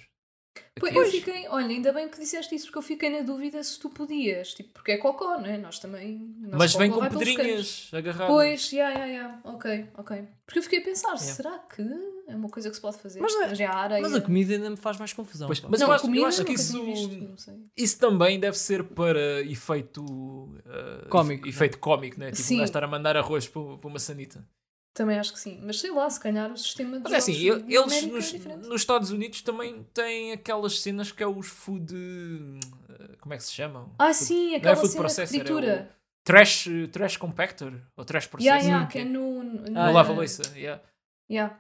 [0.79, 3.79] Pois, eu fiquei, olha, ainda bem que disseste isso, porque eu fiquei na dúvida se
[3.79, 4.53] tu podias.
[4.53, 5.57] Tipo, porque é cocó, não é?
[5.57, 6.35] Nós também.
[6.51, 8.27] Mas vem com pedrinhas agarradas.
[8.27, 9.39] Pois, já, já, já.
[9.45, 10.27] Ok, ok.
[10.45, 11.25] Porque eu fiquei a pensar, Yeah.
[11.33, 11.81] será que
[12.27, 13.19] é uma coisa que se pode fazer?
[13.19, 14.01] Mas é- já há areia.
[14.01, 15.47] Mas a comida ainda me faz mais confusão.
[15.47, 17.63] Pois, mas não, eu a acho- eu comida acho que isso- visto, não.
[17.77, 22.27] Isso também deve ser para efeito uh, Cómico, efe- Efeito cómico, né?
[22.31, 22.61] Tipo, Sim.
[22.63, 24.43] estar a mandar arroz para, para uma sanita.
[24.93, 25.59] Também acho que sim.
[25.63, 28.13] Mas sei lá, se calhar o sistema de Mas é assim, eu- de eles América
[28.13, 31.93] nos, é nos Estados Unidos também têm aquelas cenas que é os food.
[31.95, 33.91] uh, Como é que se chamam?
[33.97, 35.91] Ah, Food- sim, não é aquela food cena de processor, é tritura.
[35.91, 38.53] o trash, trash compactor ou trash processor.
[38.55, 39.43] Yeah, yeah, que é no.
[39.43, 39.91] no Ah, no yeah.
[39.91, 40.43] lava-louça.
[40.57, 40.81] yeah.
[41.31, 41.59] Yeah.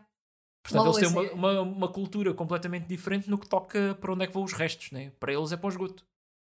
[0.63, 4.27] Portanto, eles têm uma, uma, uma cultura completamente diferente no que toca para onde é
[4.27, 5.11] que vão os restos, né?
[5.19, 6.05] Para eles é para o esgoto.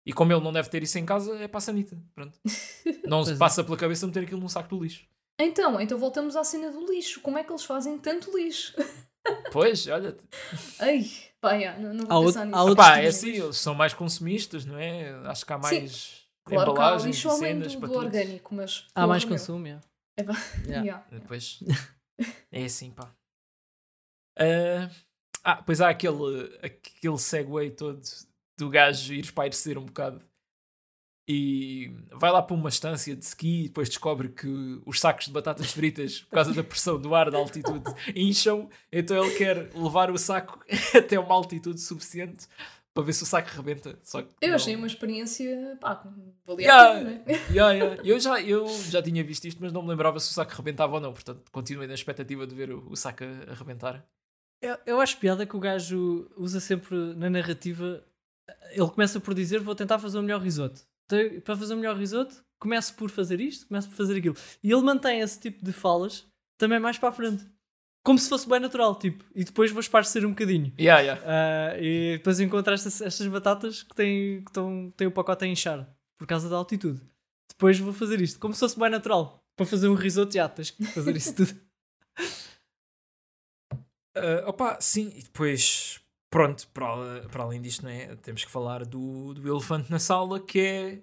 [0.05, 1.97] E como ele não deve ter isso em casa, é para a sanita.
[2.15, 2.37] Pronto.
[3.07, 3.37] Não se é.
[3.37, 5.07] passa pela cabeça meter aquilo num saco do lixo.
[5.41, 7.21] Então, então voltamos à cena do lixo.
[7.21, 8.75] Como é que eles fazem tanto lixo?
[9.53, 10.17] Pois, olha.
[10.81, 11.05] Ai,
[11.41, 12.59] pá, yeah, não, não vou Há outro- pensar nisso.
[12.59, 15.13] outro Pá, Sim, é assim, eles são mais consumistas, não é?
[15.29, 15.63] Acho que há Sim.
[15.63, 18.05] mais Claro que há lixo e além do, para do tudo.
[18.05, 18.89] orgânico, mas.
[18.93, 19.35] Há mais meu.
[19.39, 19.65] consumo.
[19.69, 20.33] É pá,
[20.67, 20.85] Yeah.
[20.85, 21.07] yeah.
[21.13, 21.61] Depois.
[22.51, 23.15] é assim, pá.
[24.37, 24.91] Ah,
[25.45, 28.03] ah, pois há aquele, aquele segue todo
[28.59, 30.21] do gajo ir espairecer um bocado.
[31.29, 35.33] E vai lá para uma estância de ski e depois descobre que os sacos de
[35.33, 37.85] batatas fritas, por causa da pressão do ar, da altitude,
[38.17, 38.69] incham.
[38.91, 40.59] Então ele quer levar o saco
[40.97, 42.47] até uma altitude suficiente
[42.93, 43.99] para ver se o saco rebenta.
[44.03, 44.57] Só que Eu não.
[44.57, 45.79] achei uma experiência.
[45.81, 46.03] pá,
[46.45, 46.91] valia Yeah.
[46.91, 47.53] a pena, não é?
[47.53, 48.03] Yeah, yeah.
[48.05, 50.95] Eu, já, eu já tinha visto isto, mas não me lembrava se o saco rebentava
[50.97, 51.13] ou não.
[51.13, 54.05] Portanto, continuei na expectativa de ver o, o saco a, a rebentar.
[54.61, 58.05] Eu, eu acho piada que o gajo usa sempre na narrativa.
[58.73, 60.83] Ele começa por dizer: Vou tentar fazer o melhor risoto.
[61.13, 64.37] Então, para fazer o melhor risoto, começo por fazer isto, começo por fazer aquilo.
[64.63, 66.27] E ele mantém esse tipo de falas
[66.59, 67.45] também mais para a frente.
[68.05, 69.25] Como se fosse bem natural, tipo.
[69.35, 70.73] E depois vou esparcer um bocadinho.
[70.79, 71.23] Yeah, yeah.
[71.25, 75.49] Ah, e depois encontro estas, estas batatas que têm, que estão, têm o pacote a
[75.49, 77.01] inchar por causa da altitude.
[77.49, 79.45] Depois vou fazer isto, como se fosse bem natural.
[79.57, 81.55] Para fazer um risoto, já tens que fazer isso tudo.
[84.15, 85.99] Ah, opa, sim, e depois,
[86.33, 90.59] pronto, para, para além disto, né, temos que falar do, do elefante na sala, que
[90.59, 91.03] é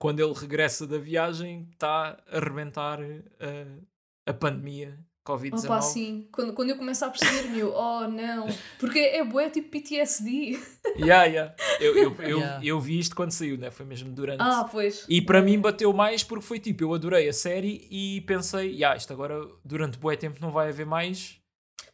[0.00, 3.78] quando ele regressa da viagem, está a arrebentar ah,
[4.26, 5.64] a pandemia Covid-19.
[5.64, 6.28] Opa, sim.
[6.32, 8.46] Quando, quando eu começo a perceber, meu, oh não.
[8.80, 10.58] Porque é bué tipo PTSD.
[10.96, 11.54] Yeah, yeah.
[11.78, 12.64] Eu, eu, eu, Yeah.
[12.64, 13.70] eu vi isto quando saiu, né?
[13.70, 14.40] foi mesmo durante.
[14.40, 15.04] Ah, pois.
[15.08, 18.96] E para mim bateu mais porque foi tipo, eu adorei a série e pensei, yeah,
[18.96, 21.37] isto agora durante bué tempo não vai haver mais,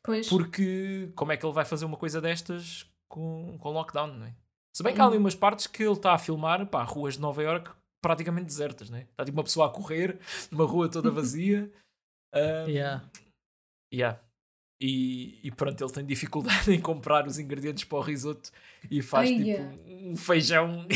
[0.04, 0.28] Pois.
[0.28, 4.34] porque como é que ele vai fazer uma coisa destas com, com lockdown, não é?
[4.76, 5.20] Se bem que há ali Uhum.
[5.22, 7.70] umas partes que ele está a filmar, pá, ruas de Nova York
[8.02, 9.06] praticamente desertas, né?
[9.10, 10.18] Está tipo uma pessoa a correr,
[10.50, 11.70] numa rua toda vazia.
[12.34, 13.08] Um, Yeah.
[13.92, 14.20] Yeah.
[14.82, 18.50] E, e pronto, ele tem dificuldade em comprar os ingredientes para o risoto
[18.90, 19.76] e faz Ai, tipo yeah.
[20.10, 20.86] um feijão.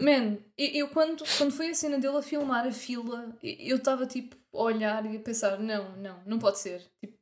[0.00, 4.06] Man, eu, eu quando, quando foi a cena dele a filmar a fila, eu estava
[4.06, 6.82] tipo a olhar e a pensar: não, não, não pode ser.
[7.00, 7.14] Tipo,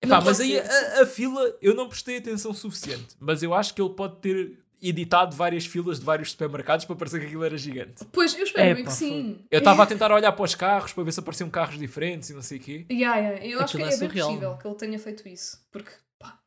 [0.00, 3.16] Epá, mas aí a, a fila eu não prestei atenção suficiente.
[3.18, 7.18] Mas eu acho que ele pode ter editado várias filas de vários supermercados para parecer
[7.18, 8.04] que aquilo era gigante.
[8.12, 9.44] Pois, eu espero bem Epá, que sim.
[9.50, 12.34] Eu estava a tentar olhar para os carros para ver se apareciam carros diferentes e
[12.34, 12.86] não sei o quê.
[12.90, 13.44] Yeah, yeah.
[13.46, 14.28] Eu acho que Aquilo é é bem surreal.
[14.28, 15.66] possível que ele tenha feito isso.
[15.72, 16.38] Porque, pá,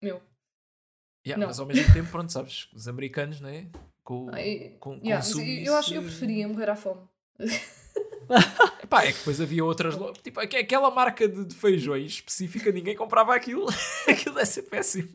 [0.00, 0.22] meu.
[1.26, 3.66] Yeah, mas ao mesmo tempo, pronto, sabes, os americanos, não é?
[4.04, 5.26] Com, Ai, com, Yeah,
[5.66, 7.02] eu, acho eu preferia morrer à fome.
[8.82, 12.70] Epá, é que depois havia outras lo- Tipo, aque- aquela marca de, de feijões específica,
[12.72, 13.66] ninguém comprava aquilo.
[14.08, 15.14] aquilo deve ser péssimo.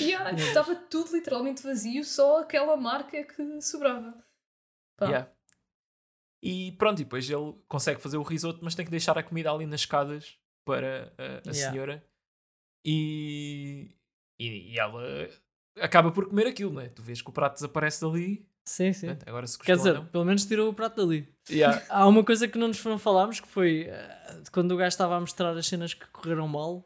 [0.00, 4.12] Yeah, estava tudo literalmente vazio, só aquela marca que sobrava.
[4.98, 5.06] Pá.
[5.06, 5.32] Yeah.
[6.42, 9.50] E pronto, e depois ele consegue fazer o risoto, mas tem que deixar a comida
[9.50, 10.36] ali nas escadas
[10.66, 11.70] para a, a Yeah.
[11.72, 12.06] senhora.
[12.84, 13.96] E,
[14.38, 15.02] e, e ela
[15.80, 16.88] acaba por comer aquilo, não é?
[16.88, 18.46] Tu vês que o prato desaparece dali.
[18.66, 19.06] Sim, sim.
[19.08, 20.08] Portanto, Agora se Quer gostou dizer, não.
[20.10, 21.28] pelo menos tirou o prato dali.
[21.50, 21.82] Yeah.
[21.90, 25.16] Há uma coisa que não nos foram falarmos que foi eh, quando o gajo estava
[25.16, 26.82] a mostrar as cenas que correram mal,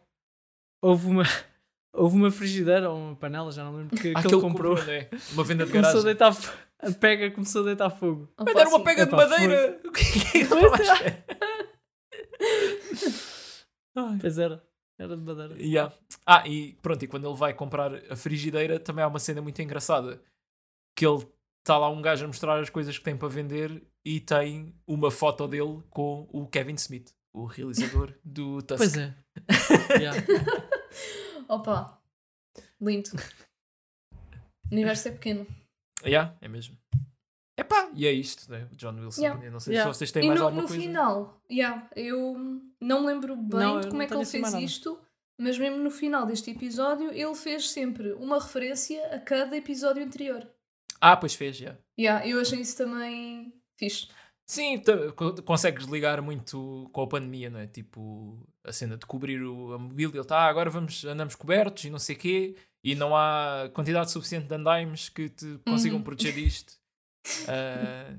[0.83, 1.23] houve uma,
[1.95, 4.77] houve uma frigideira ou uma panela, já não lembro, que, que Aquele ele comprou.
[4.79, 5.09] é?
[5.33, 6.05] Uma venda de Começou a garagem.
[6.05, 8.29] deitar a pega começou a deitar fogo.
[8.39, 9.81] Mas era uma pega de madeira!
[9.87, 11.25] O que é que estava à espera?
[14.21, 14.63] Pois era,
[14.99, 15.55] era de madeira.
[15.61, 15.93] Yeah.
[16.27, 19.61] Ah, e pronto, e quando ele vai comprar a frigideira, também há uma cena muito
[19.61, 20.21] engraçada.
[20.97, 21.27] Que ele
[21.69, 25.11] está lá um gajo a mostrar as coisas que tem para vender e tem uma
[25.11, 28.79] foto dele com o Kevin Smith, o realizador do Tusk.
[28.79, 29.15] Pois é.
[30.01, 30.19] Yeah.
[31.49, 32.01] Opa,
[32.81, 33.11] lindo.
[34.71, 35.47] O universo é pequeno.
[36.05, 36.77] Yeah, é mesmo.
[37.59, 38.67] Epá, e é isto, né?
[38.73, 39.21] O John Wilson.
[39.21, 39.45] Yeah.
[39.45, 39.93] Eu não sei Yeah.
[39.93, 40.83] se vocês têm e mais no, alguma no coisa.
[40.83, 42.35] final, yeah, eu
[42.81, 44.65] não me lembro bem Não, de como é que ele assim fez mais nada.
[44.65, 44.99] isto,
[45.41, 50.49] mas mesmo no final deste episódio, ele fez sempre uma referência a cada episódio anterior.
[51.01, 51.77] Ah, pois fez, já.
[51.99, 54.09] Yeah, eu achei isso também fixe.
[54.47, 54.83] Sim,
[55.45, 57.67] consegues ligar muito com a pandemia, não é?
[57.67, 61.85] Tipo, a cena de cobrir o, a mobília, ele está, ah, agora vamos, andamos cobertos
[61.85, 65.99] e não sei o quê, e não há quantidade suficiente de andaimes que te consigam
[65.99, 66.05] Uhum.
[66.05, 66.75] proteger disto.
[67.47, 68.17] Ah,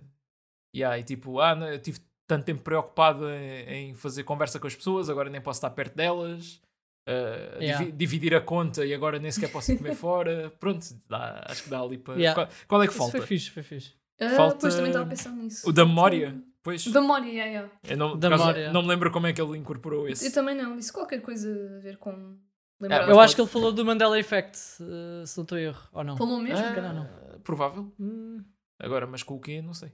[0.75, 4.67] yeah, e tipo, ah, não, eu tive tanto tempo preocupado em, em fazer conversa com
[4.67, 6.61] as pessoas, agora nem posso estar perto delas.
[7.09, 7.83] Ah, Yeah.
[7.85, 10.51] divi- dividir a conta e agora nem sequer posso ir comer fora.
[10.59, 12.15] Pronto, dá- acho que dá ali para.
[12.15, 12.35] Yeah.
[12.35, 13.17] Qual, qual é que Isso falta?
[13.17, 13.93] foi fixe, foi fixe.
[14.21, 15.69] Ah, Falta Pois também estava a pensar nisso.
[15.69, 16.37] O da memória?
[16.61, 16.85] Pois.
[16.87, 17.71] Da memória, yeah, yeah.
[17.87, 18.71] Eu não, Da memória.
[18.73, 20.25] não me lembro como é que ele incorporou esse.
[20.27, 22.09] Eu também não, disse qualquer coisa a ver com.
[22.11, 22.99] Ah, Lembrar.
[23.01, 25.87] mas Eu acho que ele falou do Mandela Effect, eh, se não estou a erro,
[25.93, 26.17] ou não.
[26.17, 26.65] Falou mesmo?
[26.65, 27.07] Ah, calhar não.
[27.43, 27.93] Provável.
[27.99, 28.43] Hum,
[28.77, 29.61] Agora, mas com o quê?
[29.61, 29.91] Não sei.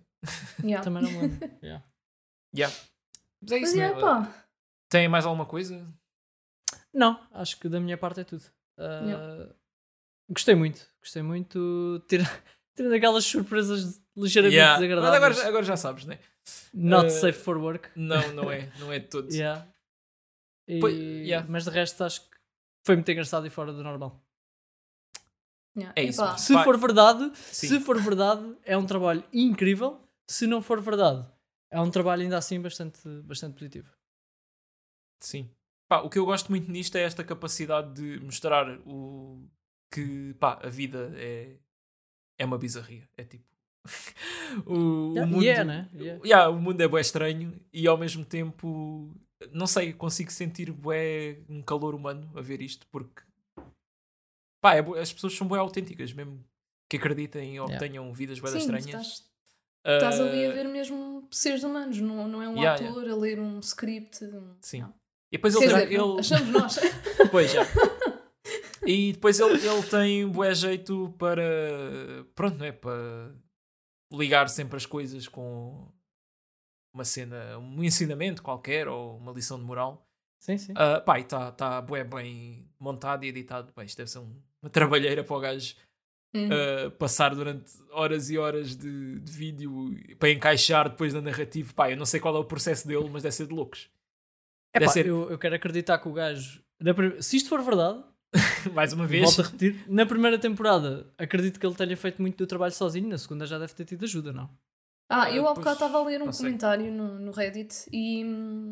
[0.63, 0.83] Yeah.
[0.83, 1.49] também não me lembro.
[1.63, 1.83] Yeah.
[2.55, 2.75] Yeah.
[3.41, 4.01] Mas é Mas isso, yeah, né?
[4.01, 4.33] pá.
[4.89, 5.85] Tem mais alguma coisa?
[6.95, 8.43] Não, acho que da minha parte é tudo.
[8.79, 9.53] Yeah.
[10.29, 12.03] Gostei muito, gostei muito.
[12.07, 12.23] Tira-
[12.75, 14.79] Tirando aquelas surpresas ligeiramente Yeah.
[14.79, 15.37] Mas desagradáveis.
[15.37, 16.19] agora, agora já sabes, né?
[16.73, 17.89] Not Uh, safe for work.
[17.95, 18.71] Não, não é.
[18.79, 19.31] Não é de todo.
[19.31, 19.67] Yeah.
[20.67, 21.45] E- Pois, yeah.
[21.49, 22.37] Mas de resto acho que
[22.85, 24.21] foi muito engraçado e fora do normal.
[25.77, 25.93] Yeah.
[25.97, 26.37] É isso.
[26.37, 27.67] Se for verdade, Sim.
[27.67, 30.01] se for verdade, é um trabalho incrível.
[30.29, 31.27] Se não for verdade,
[31.71, 33.89] é um trabalho ainda assim bastante, bastante positivo.
[35.21, 35.49] Sim.
[35.87, 39.47] Pá, o que eu gosto muito nisto é esta capacidade de mostrar o
[39.91, 41.57] que pá, a vida é,
[42.39, 43.07] é uma bizarria.
[43.17, 43.45] É tipo.
[44.65, 45.89] o, o mundo, yeah, né?
[45.93, 46.21] Yeah.
[46.25, 49.13] Yeah, o mundo é bué estranho e ao mesmo tempo
[49.51, 53.21] não sei, consigo sentir bué um calor humano a ver isto porque
[54.59, 56.43] pá, é as pessoas são bué autênticas mesmo
[56.89, 57.77] que acreditem ou Yeah.
[57.87, 58.85] tenham vidas bué estranhas.
[58.87, 59.29] estás,
[59.85, 63.39] estás ali a Ah, ver mesmo seres humanos, não, não é um ator a ler
[63.39, 64.23] um script.
[64.25, 64.81] um- Sim.
[64.81, 64.93] não.
[65.31, 66.19] E depois ele, dizer, tem- ele...
[66.19, 66.79] achamos nós.
[67.31, 67.63] Pois já.
[68.85, 71.43] E depois ele, ele tem bué jeito para.
[72.35, 72.71] Pronto, não é?
[72.71, 73.33] Para
[74.13, 75.91] ligar sempre as coisas com
[76.93, 80.07] uma cena, um ensinamento qualquer ou uma lição de moral.
[80.39, 80.71] Sim, sim.
[80.73, 83.73] Uh, pá, está tá bué bem montado e editado.
[83.73, 85.75] Pá, isto deve ser um- uma trabalheira para o gajo
[86.33, 86.49] Hum.
[86.49, 91.73] uh, passar durante horas e horas de, de vídeo para encaixar depois na narrativa.
[91.73, 93.89] Pá, eu não sei qual é o processo dele, mas deve ser de loucos.
[94.75, 96.61] Epá, deve ser- eu, eu quero acreditar que o gajo.
[96.95, 98.03] prim- Se isto for verdade,
[98.73, 99.23] Mais uma vez.
[99.23, 99.85] volto a repetir.
[99.87, 103.07] Na primeira temporada, acredito que ele tenha feito muito do trabalho sozinho.
[103.07, 104.49] Na segunda, já deve ter tido ajuda, não?
[105.09, 108.21] Ah, eu Ah, há bocado estava a ler um comentário no, no Reddit e,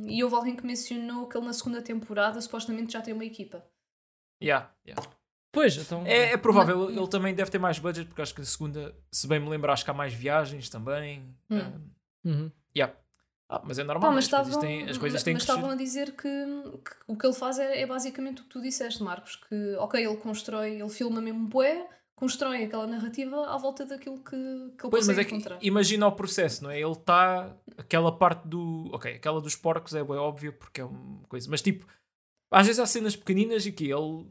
[0.10, 3.64] e houve alguém que mencionou que ele na segunda temporada supostamente já tem uma equipa.
[4.44, 5.02] Yeah, yeah.
[5.52, 6.04] Pois, então.
[6.08, 6.90] É, é provável, Não.
[6.90, 9.72] ele, também deve ter mais budget, porque acho que na segunda, se bem me lembro,
[9.72, 11.22] acho que há mais viagens também.
[11.50, 11.60] Hum.
[11.60, 11.72] Ah,
[12.26, 12.52] Uhum.
[12.76, 12.94] yeah.
[13.50, 15.42] Ah, mas é normal, Pá, mas as coisas estavam, têm, as coisas mas têm que
[15.42, 15.76] estavam crescer.
[15.82, 16.28] a dizer que,
[16.84, 20.04] que o que ele faz é, é basicamente o que tu disseste, Marcos, que ok,
[20.04, 24.90] ele constrói, ele filma mesmo bué, constrói aquela narrativa à volta daquilo que, que ele
[24.90, 25.60] Pois, mas é que encontrar.
[25.62, 26.80] imagina o processo, não é?
[26.80, 27.56] Ele está.
[27.78, 28.90] Aquela parte do.
[28.94, 31.48] Ok, aquela dos porcos é bem óbvia porque é uma coisa.
[31.50, 31.86] Mas tipo,
[32.52, 34.26] às vezes há cenas pequeninas e que ele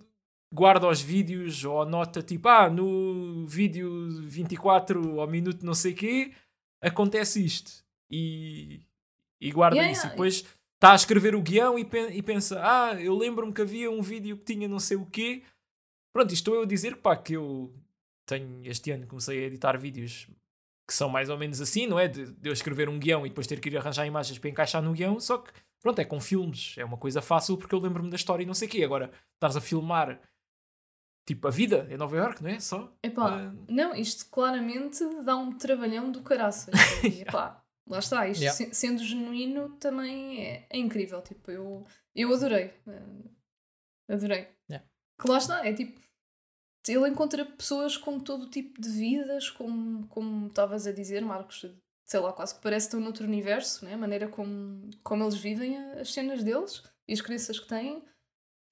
[0.52, 6.32] guarda os vídeos ou anota tipo, ah, no vídeo 24 ao minuto não sei quê,
[6.80, 7.82] acontece isto.
[8.10, 8.80] E,
[9.43, 10.06] e guarda Yeah, isso.
[10.06, 10.36] E depois
[10.74, 14.01] está a escrever o guião e, pen- e pensa, ah, eu lembro-me que havia um
[14.02, 15.43] vídeo que tinha não sei o quê.
[16.14, 17.73] Pronto, isto estou eu a dizer pá, que eu
[18.27, 20.28] tenho este ano comecei a editar vídeos
[20.89, 22.09] que são mais ou menos assim, não é?
[22.09, 24.82] De, de eu escrever um guião e depois ter que ir arranjar imagens para encaixar
[24.82, 28.10] no guião, só que pronto, é com filmes, é uma coisa fácil porque eu lembro-me
[28.10, 28.85] da história e não sei o quê.
[28.85, 30.20] Agora, estás a filmar
[31.27, 32.59] tipo a vida em Nova York, não é?
[32.60, 32.93] Só.
[33.02, 36.74] Epá, Ah, não, isto claramente dá um trabalhão do caraças.
[37.05, 38.56] E, epá, lá está, isto Yeah.
[38.56, 41.22] se- sendo genuíno também é, é incrível.
[41.22, 42.72] Tipo, eu, eu adorei.
[42.86, 44.48] eh, Adorei.
[44.70, 44.86] Yeah.
[45.20, 46.00] Que lá está, é tipo.
[46.88, 51.64] Ele encontra pessoas com todo tipo de vidas, como, como estavas a dizer, Marcos,
[52.04, 53.94] sei lá, quase que parece que estão noutro universo, né?
[53.94, 58.04] a maneira como, como eles vivem as cenas deles e as crenças que têm.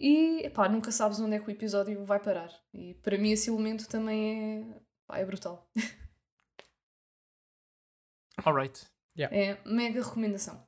[0.00, 2.50] E epá, nunca sabes onde é que o episódio vai parar.
[2.74, 5.70] E para mim esse elemento também é, pá, é brutal.
[8.44, 8.88] alright.
[9.26, 10.66] É mega recomendação.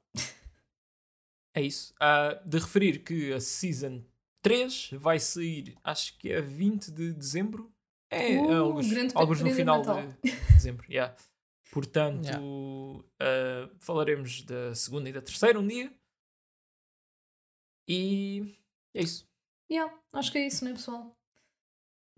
[1.54, 1.94] É isso.
[2.00, 4.02] Ah, de referir que a Season
[4.40, 7.70] 3 vai sair, acho que é 20 de dezembro.
[8.10, 10.02] É, Uh, alguns, grande alguns no de final Natal.
[10.22, 10.86] de dezembro.
[10.90, 11.16] yeah.
[11.70, 12.42] Portanto, Yeah.
[13.20, 15.90] ah, falaremos da segunda e da terceira um dia.
[17.88, 18.54] E
[18.94, 19.26] é isso.
[19.70, 21.16] Yeah, acho que é isso, né, pessoal?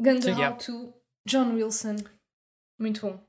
[0.00, 0.56] Ganda How yeah.
[0.56, 0.94] to
[1.26, 1.96] John Wilson.
[2.80, 3.24] Muito bom.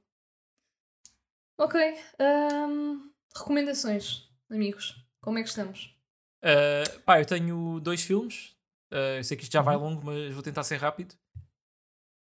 [1.57, 1.75] Ok.
[2.19, 4.95] ahm, recomendações, amigos.
[5.21, 5.95] Como é que estamos?
[6.43, 8.55] Ah, pá, eu tenho dois filmes.
[8.91, 9.83] Ah, eu sei que isto já vai Uhum.
[9.83, 11.15] longo, mas vou tentar ser rápido.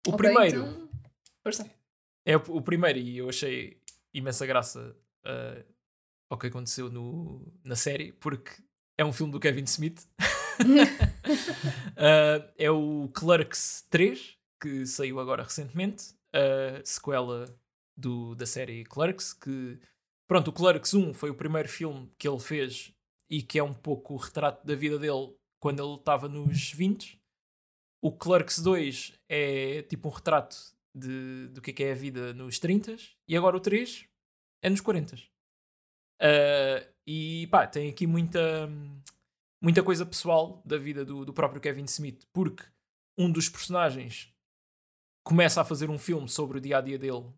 [0.07, 0.89] O Ok, primeiro então,
[2.25, 3.81] é o, o primeiro, e eu achei
[4.13, 4.95] imensa graça
[5.25, 5.63] ah,
[6.29, 8.51] ao que aconteceu no, na série, porque
[8.97, 10.07] é um filme do Kevin Smith.
[11.97, 17.45] Ah, é o Clerks 3, que saiu agora recentemente, a sequela
[17.95, 19.79] do, da série Clerks, que
[20.27, 22.93] pronto, o Clerks 1 foi o primeiro filme que ele fez
[23.29, 27.19] e que é um pouco o retrato da vida dele quando ele estava nos 20.
[28.01, 30.55] O Clerks 2 é tipo um retrato
[30.93, 32.95] de, do que é, que é a vida nos 30
[33.27, 34.07] e agora o 3
[34.61, 35.17] é nos 40.
[36.21, 38.69] Ah, e pá, tem aqui muita,
[39.61, 42.63] muita coisa pessoal da vida do, do próprio Kevin Smith, porque
[43.17, 44.33] um dos personagens
[45.23, 47.31] começa a fazer um filme sobre o dia a dia dele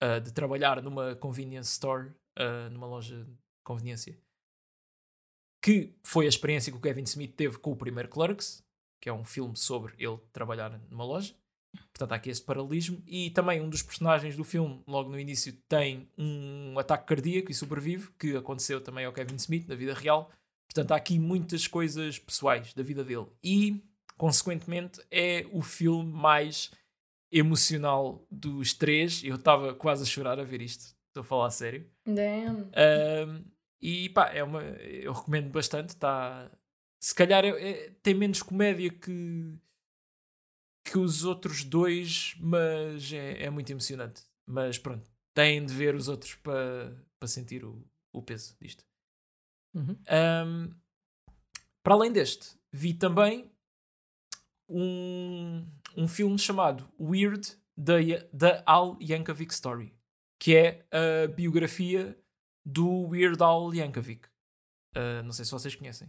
[0.00, 3.32] ah, de trabalhar numa convenience store, ah, numa loja de
[3.64, 4.18] conveniência,
[5.62, 8.64] que foi a experiência que o Kevin Smith teve com o primeiro Clerks,
[9.00, 11.34] que é um filme sobre ele trabalhar numa loja.
[11.92, 13.02] Portanto, há aqui este paralelismo.
[13.06, 17.54] E também um dos personagens do filme, logo no início, tem um ataque cardíaco e
[17.54, 20.30] sobrevive, que aconteceu também ao Kevin Smith na vida real.
[20.66, 23.26] Portanto, há aqui muitas coisas pessoais da vida dele.
[23.42, 23.82] E,
[24.16, 26.70] consequentemente, é o filme mais
[27.30, 29.22] emocional dos três.
[29.22, 30.96] Eu estava quase a chorar a ver isto.
[31.08, 31.88] Estou a falar a sério.
[32.06, 32.70] Damn.
[32.76, 33.44] Um,
[33.80, 35.96] e pá, é uma, eu recomendo bastante.
[35.96, 36.50] Tá,
[37.00, 39.54] se calhar é- é- tem menos comédia que,
[40.84, 44.22] que os outros dois, mas é, é muito emocionante.
[44.46, 48.84] Mas pronto, têm de ver os outros para para sentir o, o peso disto.
[49.74, 49.96] Uhum.
[50.46, 50.74] Um,
[51.82, 53.50] para além deste, vi também
[54.68, 55.66] um,
[55.96, 59.94] um filme chamado Weird da Al Yankovic Story,
[60.38, 62.18] que é a biografia
[62.64, 64.26] do Weird Al Yankovic.
[64.96, 66.08] Uh, não sei se vocês conhecem.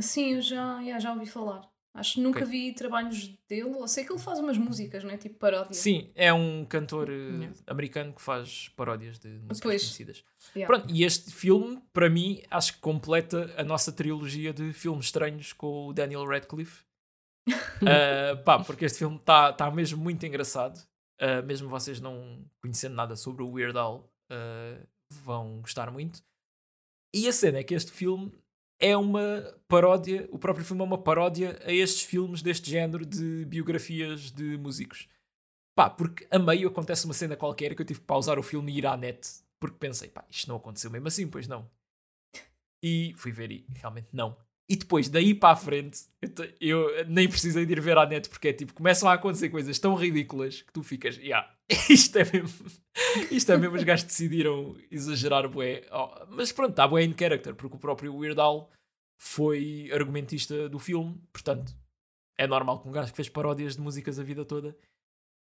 [0.00, 1.68] Sim, eu já, já, já ouvi falar.
[1.94, 2.50] Acho que nunca Ok.
[2.50, 3.62] vi trabalhos dele.
[3.70, 5.16] Eu sei que ele faz umas músicas, não é?
[5.16, 5.72] Tipo paródia.
[5.74, 7.54] Sim, é um cantor uh, Yeah.
[7.66, 9.82] americano que faz paródias de músicas Pois.
[9.82, 10.24] conhecidas.
[10.54, 10.66] Yeah.
[10.72, 15.52] Pronto, e este filme, para mim, acho que completa a nossa trilogia de filmes estranhos
[15.52, 16.84] com o Daniel Radcliffe.
[17.48, 20.78] Uh, pá, porque este filme está tá mesmo muito engraçado.
[21.20, 24.86] Uh, mesmo vocês não conhecendo nada sobre o Weird Al, uh,
[25.24, 26.22] vão gostar muito.
[27.14, 28.32] E a cena é que este filme
[28.80, 33.44] é uma paródia, o próprio filme é uma paródia a estes filmes deste género de
[33.46, 35.08] biografias de músicos.
[35.76, 38.72] Pá, porque a meio acontece uma cena qualquer que eu tive que pausar o filme
[38.72, 39.28] e ir à net,
[39.60, 41.68] porque pensei, pá, isto não aconteceu mesmo assim, pois não.
[42.82, 44.36] E fui ver e realmente não.
[44.70, 46.06] E depois, daí para a frente,
[46.60, 49.48] eu, eu nem precisei de ir ver à net, porque é tipo, começam a acontecer
[49.48, 51.50] coisas tão ridículas que tu ficas, yeah,
[51.88, 52.66] isto é mesmo,
[53.30, 55.86] isto é mesmo, os gajos decidiram exagerar bué.
[55.90, 58.70] Oh, mas pronto, está bué in character, porque o próprio Weird Al
[59.18, 61.74] foi argumentista do filme, portanto,
[62.36, 64.76] é normal que um gajo que fez paródias de músicas a vida toda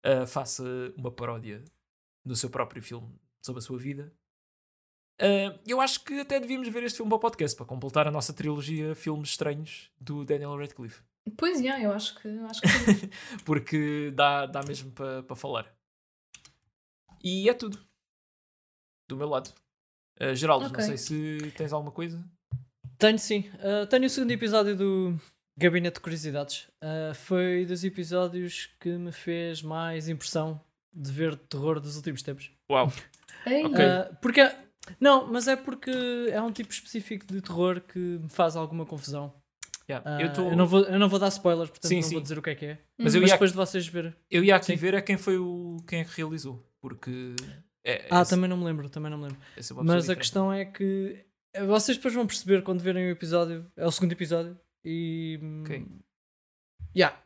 [0.04, 0.64] ah, faça
[0.98, 1.64] uma paródia
[2.26, 3.14] no seu próprio filme
[3.46, 4.14] sobre a sua vida.
[5.22, 8.12] Ah, eu acho que até devíamos ver este filme para o podcast para completar a
[8.12, 11.02] nossa trilogia filmes estranhos do Daniel Radcliffe.
[11.38, 12.68] Pois, yeah, eu acho que, acho que
[13.46, 15.72] porque dá, dá mesmo para pa falar.
[17.24, 17.78] E é tudo.
[19.10, 19.54] Do meu lado.
[20.22, 20.78] Uh, Geraldo, Ok.
[20.78, 22.24] não sei se tens alguma coisa.
[22.98, 23.50] Tenho sim.
[23.56, 25.20] Uh, tenho o segundo episódio do
[25.58, 26.68] Gabinete de Curiosidades.
[26.84, 30.62] Uh, foi dos episódios que me fez mais impressão
[30.94, 32.52] de ver terror dos últimos tempos.
[32.72, 32.91] Uau!
[33.46, 33.78] Ei, Ok.
[33.80, 34.41] Uh, porque.
[34.99, 35.91] Não, mas é porque
[36.32, 39.34] é um tipo específico de terror que me faz alguma confusão.
[39.90, 40.18] Yeah.
[40.18, 40.41] Uh, eu, tô...
[40.52, 42.22] eu, não vou, eu não vou dar spoilers, portanto Sim, não vou sim.
[42.22, 42.78] dizer o que é que é.
[42.98, 44.14] Mas eu Mas ia, depois de vocês verem.
[44.30, 44.76] eu ia aqui Sim.
[44.76, 45.78] ver é quem foi o.
[45.88, 46.64] quem é realizou.
[46.80, 47.36] Porque.
[47.84, 49.40] É, Ah, esse- também não me lembro, também não me lembro.
[49.56, 50.18] é Mas a diferente.
[50.20, 51.26] questão é que
[51.56, 54.56] eh, vocês depois vão perceber quando verem o episódio, é o segundo episódio,
[54.86, 55.86] e hum, Ok.
[56.95, 57.18] yeah,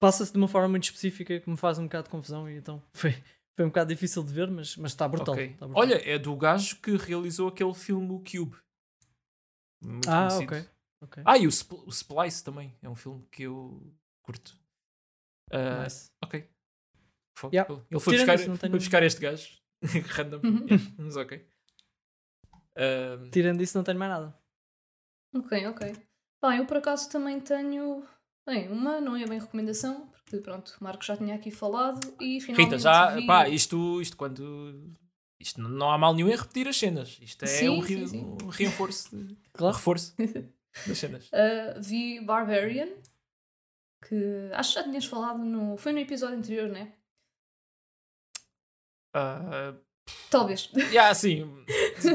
[0.00, 2.82] passa-se de uma forma muito específica que me faz um bocado de confusão e então
[2.94, 3.14] foi,
[3.56, 5.34] foi um bocado difícil de ver, mas, mas está brutal.
[5.34, 5.46] Ok.
[5.52, 5.82] está brutal.
[5.82, 8.56] Olha, é do gajo que realizou aquele filme O Cube.
[9.82, 10.44] Muito ah, conhecido.
[10.44, 10.68] ok.
[11.02, 11.22] ok.
[11.26, 12.74] Ah, e o, Spl- o Splice também.
[12.82, 13.92] É um filme que eu
[14.22, 14.56] curto.
[15.50, 16.10] Ah, Nice.
[16.24, 16.48] Ok.
[17.52, 17.72] Yeah.
[17.90, 19.48] Ele foi buscar, isso, foi buscar este gajo.
[20.14, 20.40] Random.
[20.44, 20.66] Uhum.
[20.66, 21.48] Yeah, Mas ok.
[22.76, 24.38] Ah, Tirando isso, não tenho mais nada.
[25.34, 25.92] Ok, ok.
[26.44, 28.06] Bem, eu por acaso também tenho.
[28.46, 32.40] Bem, uma não é bem recomendação, porque pronto, o Marco já tinha aqui falado e
[32.40, 32.64] finalmente.
[32.70, 33.26] Rita, já, vi...
[33.26, 34.90] pá, isto, isto quando.
[35.38, 37.18] Isto não- não há mal nenhum em repetir as cenas.
[37.20, 38.24] Isto é Sim, um, sim, re- sim.
[38.42, 39.10] um reforço,
[39.52, 39.76] Claro.
[39.76, 40.14] reforço
[40.86, 41.26] das cenas.
[41.28, 42.88] Uh, vi Barbarian,
[44.08, 45.76] que acho que já tinhas falado no.
[45.76, 46.92] Foi no episódio anterior, né?
[49.14, 49.74] Ah,
[50.30, 50.70] Talvez.
[50.90, 51.44] yeah, sim,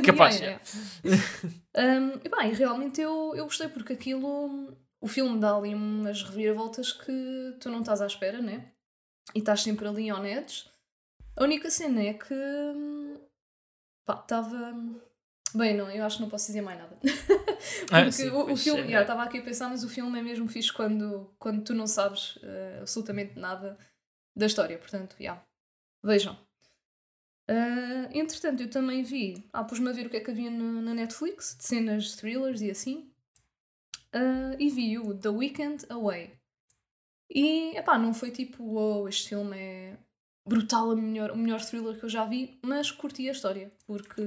[0.05, 0.39] capaz.
[0.39, 0.61] Yeah,
[1.05, 1.23] yeah.
[1.77, 4.75] Um, e bem, realmente eu, eu gostei porque aquilo.
[4.99, 8.71] O filme dá ali umas reviravoltas que tu não estás à espera, né?
[9.35, 10.65] E estás sempre ali on edge.
[11.35, 12.33] A única cena é que.
[12.33, 13.17] hum,
[14.05, 14.73] Pá, estava.
[15.53, 16.97] Bem, não, eu acho que não posso dizer mais nada.
[17.01, 18.81] porque Ah, sim, o, o filme.
[18.83, 18.87] é.
[18.91, 21.87] já Estava aqui a pensar, mas o filme é mesmo fixe quando, quando tu não
[21.87, 23.77] sabes eh, absolutamente nada
[24.35, 24.77] da história.
[24.77, 25.41] Portanto, já.
[26.03, 26.37] Vejam.
[27.49, 29.47] Ah, entretanto, eu também vi.
[29.53, 32.61] Ah, pus-me a ver o que é que havia na, na Netflix, de cenas thrillers
[32.61, 33.11] e assim.
[34.17, 36.35] Ah, e vi o The Weekend Away.
[37.29, 39.97] E, epá, não foi tipo, wow, este filme é
[40.47, 44.23] brutal, a melhor, o melhor thriller que eu já vi, mas curti a história, porque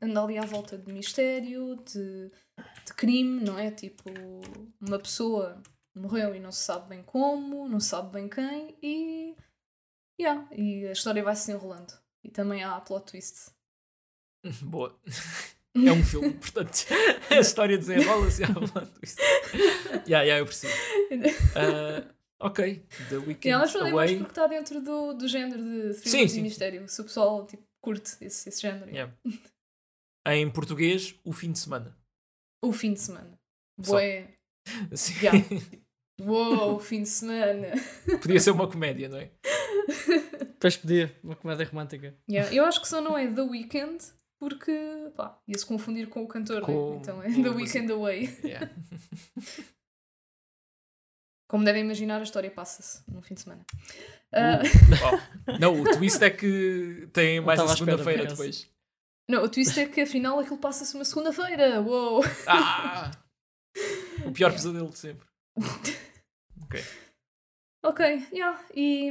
[0.00, 2.30] anda ali à volta de mistério, de,
[2.86, 3.70] de crime, não é?
[3.70, 4.04] Tipo,
[4.80, 5.60] uma pessoa
[5.94, 9.36] morreu e não se sabe bem como, não se sabe bem quem, e.
[10.18, 11.92] Yeah, e a história vai se enrolando.
[12.22, 13.50] E também há plot twist.
[14.62, 14.98] Boa.
[15.76, 16.86] É um filme, portanto,
[17.30, 19.16] a história desenrola-se à volta disso.
[20.06, 20.72] Yeah, yeah, eu percebo.
[21.56, 25.94] Ah, ok, The Weekend Yeah, mas falei mais porque está dentro do, do género de
[25.94, 26.38] Sim, thrillers sim.
[26.38, 26.88] e mistério.
[26.88, 28.88] Se o pessoal tipo, curte esse, esse género.
[28.88, 29.12] Yeah.
[30.28, 31.96] Em português, o fim de semana.
[32.62, 33.38] O fim de semana.
[33.76, 34.28] Bué.
[34.92, 35.14] Sim.
[35.20, 35.46] Yeah.
[36.20, 37.72] Uou, o fim de semana.
[38.22, 39.32] Podia ser uma comédia, não é?
[40.54, 42.16] Depois podia, uma comédia romântica.
[42.30, 43.98] Yeah, Eu acho que só não é The Weeknd
[44.48, 46.96] porque pá, ia-se confundir com o cantor, Com- né?
[47.00, 48.38] Então é The Weekend Away.
[48.44, 48.70] Yeah.
[51.48, 53.64] Como devem imaginar, a história passa-se no fim de semana.
[54.32, 54.60] Ah,
[55.46, 55.58] Oh.
[55.60, 58.68] Não, o twist é que tem mais estava a à espera, segunda-feira depois.
[59.28, 61.80] não, o twist é que afinal aquilo passa-se uma segunda-feira.
[61.80, 62.22] Uou!
[62.48, 63.10] Ah!
[64.26, 65.26] O pior pesadelo de sempre.
[67.84, 69.10] Ok, yeah, e,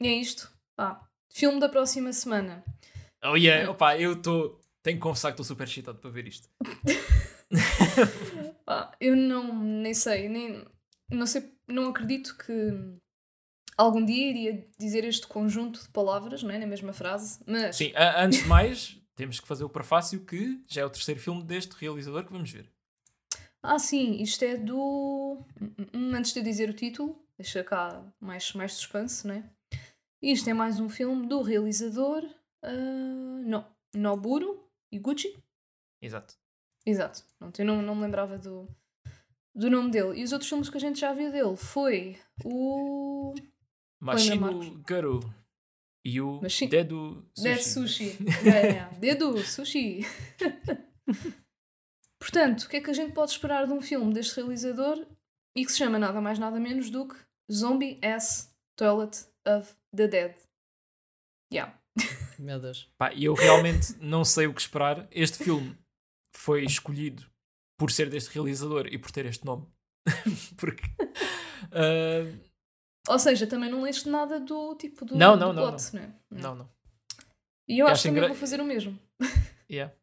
[0.00, 0.50] e é isto.
[0.74, 2.64] Pá, filme da próxima semana.
[3.24, 4.60] Oh yeah, opa, eu estou.
[4.82, 6.48] Tenho que confessar que estou super excitado para ver isto.
[8.64, 10.64] Pá, eu não nem sei, nem
[11.10, 12.52] não sei, não acredito que
[13.76, 16.58] algum dia iria dizer este conjunto de palavras, não é?
[16.58, 20.60] Na mesma frase, mas Sim, a- antes de mais, temos que fazer o prefácio que
[20.68, 22.68] já é o terceiro filme deste realizador que vamos ver.
[23.62, 27.62] ah sim, isto é do Hum, hum, hum, antes de eu dizer o título, deixa
[27.62, 29.44] cá mais, mais suspense, não é?
[30.22, 32.24] Isto é mais um filme do realizador
[32.62, 33.64] ah, no,
[33.94, 35.36] Noburo Iguchi.
[36.00, 36.34] Exato.
[36.84, 38.68] Exato, Pronto, eu não, não me lembrava do,
[39.54, 40.18] do nome dele.
[40.20, 43.34] E os outros filmes que a gente já viu dele foi o
[44.00, 44.82] Machino?
[44.84, 45.20] Garu
[46.04, 47.44] e o Machi- Dedo Sushi.
[47.44, 48.18] Dead Sushi.
[48.52, 48.88] É, é.
[48.98, 50.00] Dedo Sushi.
[52.18, 55.06] Portanto, o que é que a gente pode esperar de um filme deste realizador
[55.56, 57.16] e que se chama nada mais nada menos do que
[57.50, 60.34] Zombie Ass Toilet of the Dead?
[61.52, 61.78] Yeah.
[62.42, 62.90] Meu Deus.
[62.98, 65.06] Pá, e eu realmente não sei o que esperar.
[65.12, 65.76] Este filme
[66.32, 67.24] foi escolhido
[67.78, 69.66] por ser deste realizador e por ter este nome.
[70.58, 70.82] Porque.
[71.70, 72.26] ah,
[73.08, 76.14] Ou seja, também não leste nada do tipo do, Não, do não, não, plot, né?
[76.30, 76.70] não, não.
[77.68, 78.98] E eu Eu acho que também engra- vou fazer o mesmo.
[79.70, 79.94] Yeah.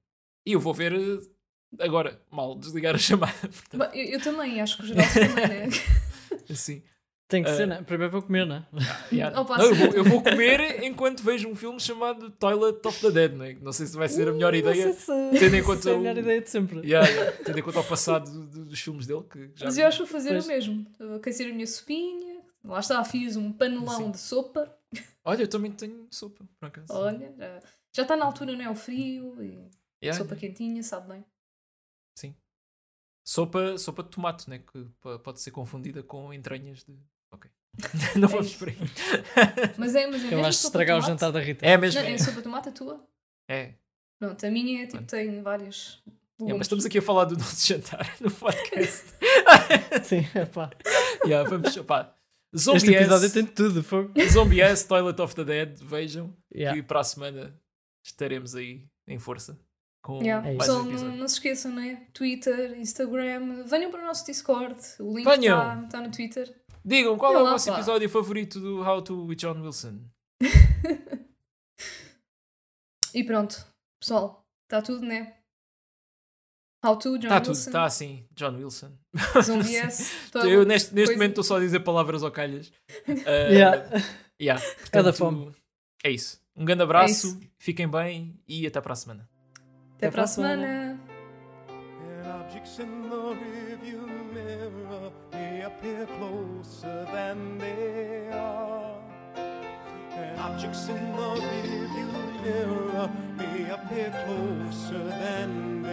[0.45, 3.33] E eu vou ver eh, agora, mal desligar a chamada.
[3.41, 5.75] Portanto, Eu, eu também, acho que o Geraldo também, né?
[6.49, 6.83] Assim.
[7.29, 7.55] Tem que Ah.
[7.55, 7.83] ser, né?
[7.83, 8.65] Primeiro vou comer, né?
[9.13, 9.39] Yeah.
[9.39, 9.85] Opa, Não, eu, sim.
[9.85, 13.53] vou, eu vou comer enquanto vejo um filme chamado Toilet of the Dead, não é?
[13.53, 14.87] Não sei se vai ser a melhor Uh, ideia.
[14.87, 16.79] Não sei se, tendo em se conta é a o- melhor ideia de sempre.
[16.79, 17.37] Yeah, yeah.
[17.43, 19.97] Tendo em conta o passado do- do- dos filmes dele, que já Mas eu acho
[19.97, 20.45] que vou fazer Pois.
[20.45, 20.85] o mesmo.
[20.99, 22.39] Vou aquecer a minha sopinha.
[22.63, 24.11] Lá está, fiz um panelão Sim.
[24.11, 24.75] de sopa.
[25.23, 26.87] Olha, eu também tenho sopa, por acaso.
[26.91, 27.31] Olha,
[27.95, 28.69] já, está na altura, não é?
[28.71, 29.69] O frio e
[30.03, 31.23] Yeah, sopa quentinha, sabe bem.
[33.23, 34.57] Sopa, sopa de tomate, né?
[34.59, 34.87] Que
[35.23, 36.97] pode ser confundida com entranhas de.
[38.15, 38.59] Não vamos isso.
[38.59, 38.77] por aí.
[39.77, 41.65] Mas é, mas é Que mesmo vais sopa estragar o jantar da Rita.
[41.65, 42.01] É mesmo.
[42.01, 42.13] Não, É.
[42.13, 43.05] é sopa de tomate a tua?
[43.47, 43.73] é.
[44.19, 46.03] Pronto, a minha é tipo, tem vários
[46.41, 49.05] É, mas estamos aqui a falar do nosso jantar no podcast.
[50.03, 50.69] Sim, é pá.
[51.25, 52.13] yeah, vamos, pá.
[52.53, 53.83] Este Zombie episódio S, tem tudo.
[53.83, 54.11] Fogo.
[54.29, 56.35] Zombie S, Toilet of the Dead, vejam.
[56.53, 56.77] Yeah.
[56.77, 57.57] E para a semana
[58.03, 59.57] estaremos aí em força
[60.01, 60.45] com Yeah.
[60.47, 62.07] É mais Pessoal, um não, não se esqueçam, né?
[62.13, 64.75] Twitter, Instagram, venham para o nosso Discord.
[64.99, 66.53] O link está está no Twitter.
[66.83, 69.99] Digam qual é o vosso episódio favorito do How to with John Wilson.
[73.13, 73.65] E pronto,
[73.99, 75.35] pessoal, está tudo, né?
[76.85, 78.91] How to, John Está tudo, Wilson, está assim, John Wilson.
[79.43, 80.11] Zombie S,
[80.47, 82.71] Eu neste, neste momento estou só a dizer palavras ao calhas.
[83.07, 83.89] Uh, Yeah.
[84.39, 85.51] yeah, É da portanto, fome.
[86.03, 86.39] É isso.
[86.55, 87.39] Um grande abraço, isso.
[87.57, 89.29] fiquem bem e até para a semana.
[89.95, 90.99] Até para a semana.
[92.81, 93.58] And
[95.79, 98.95] appear closer than they are.
[99.35, 105.83] And objects in the rearview mirror may appear closer than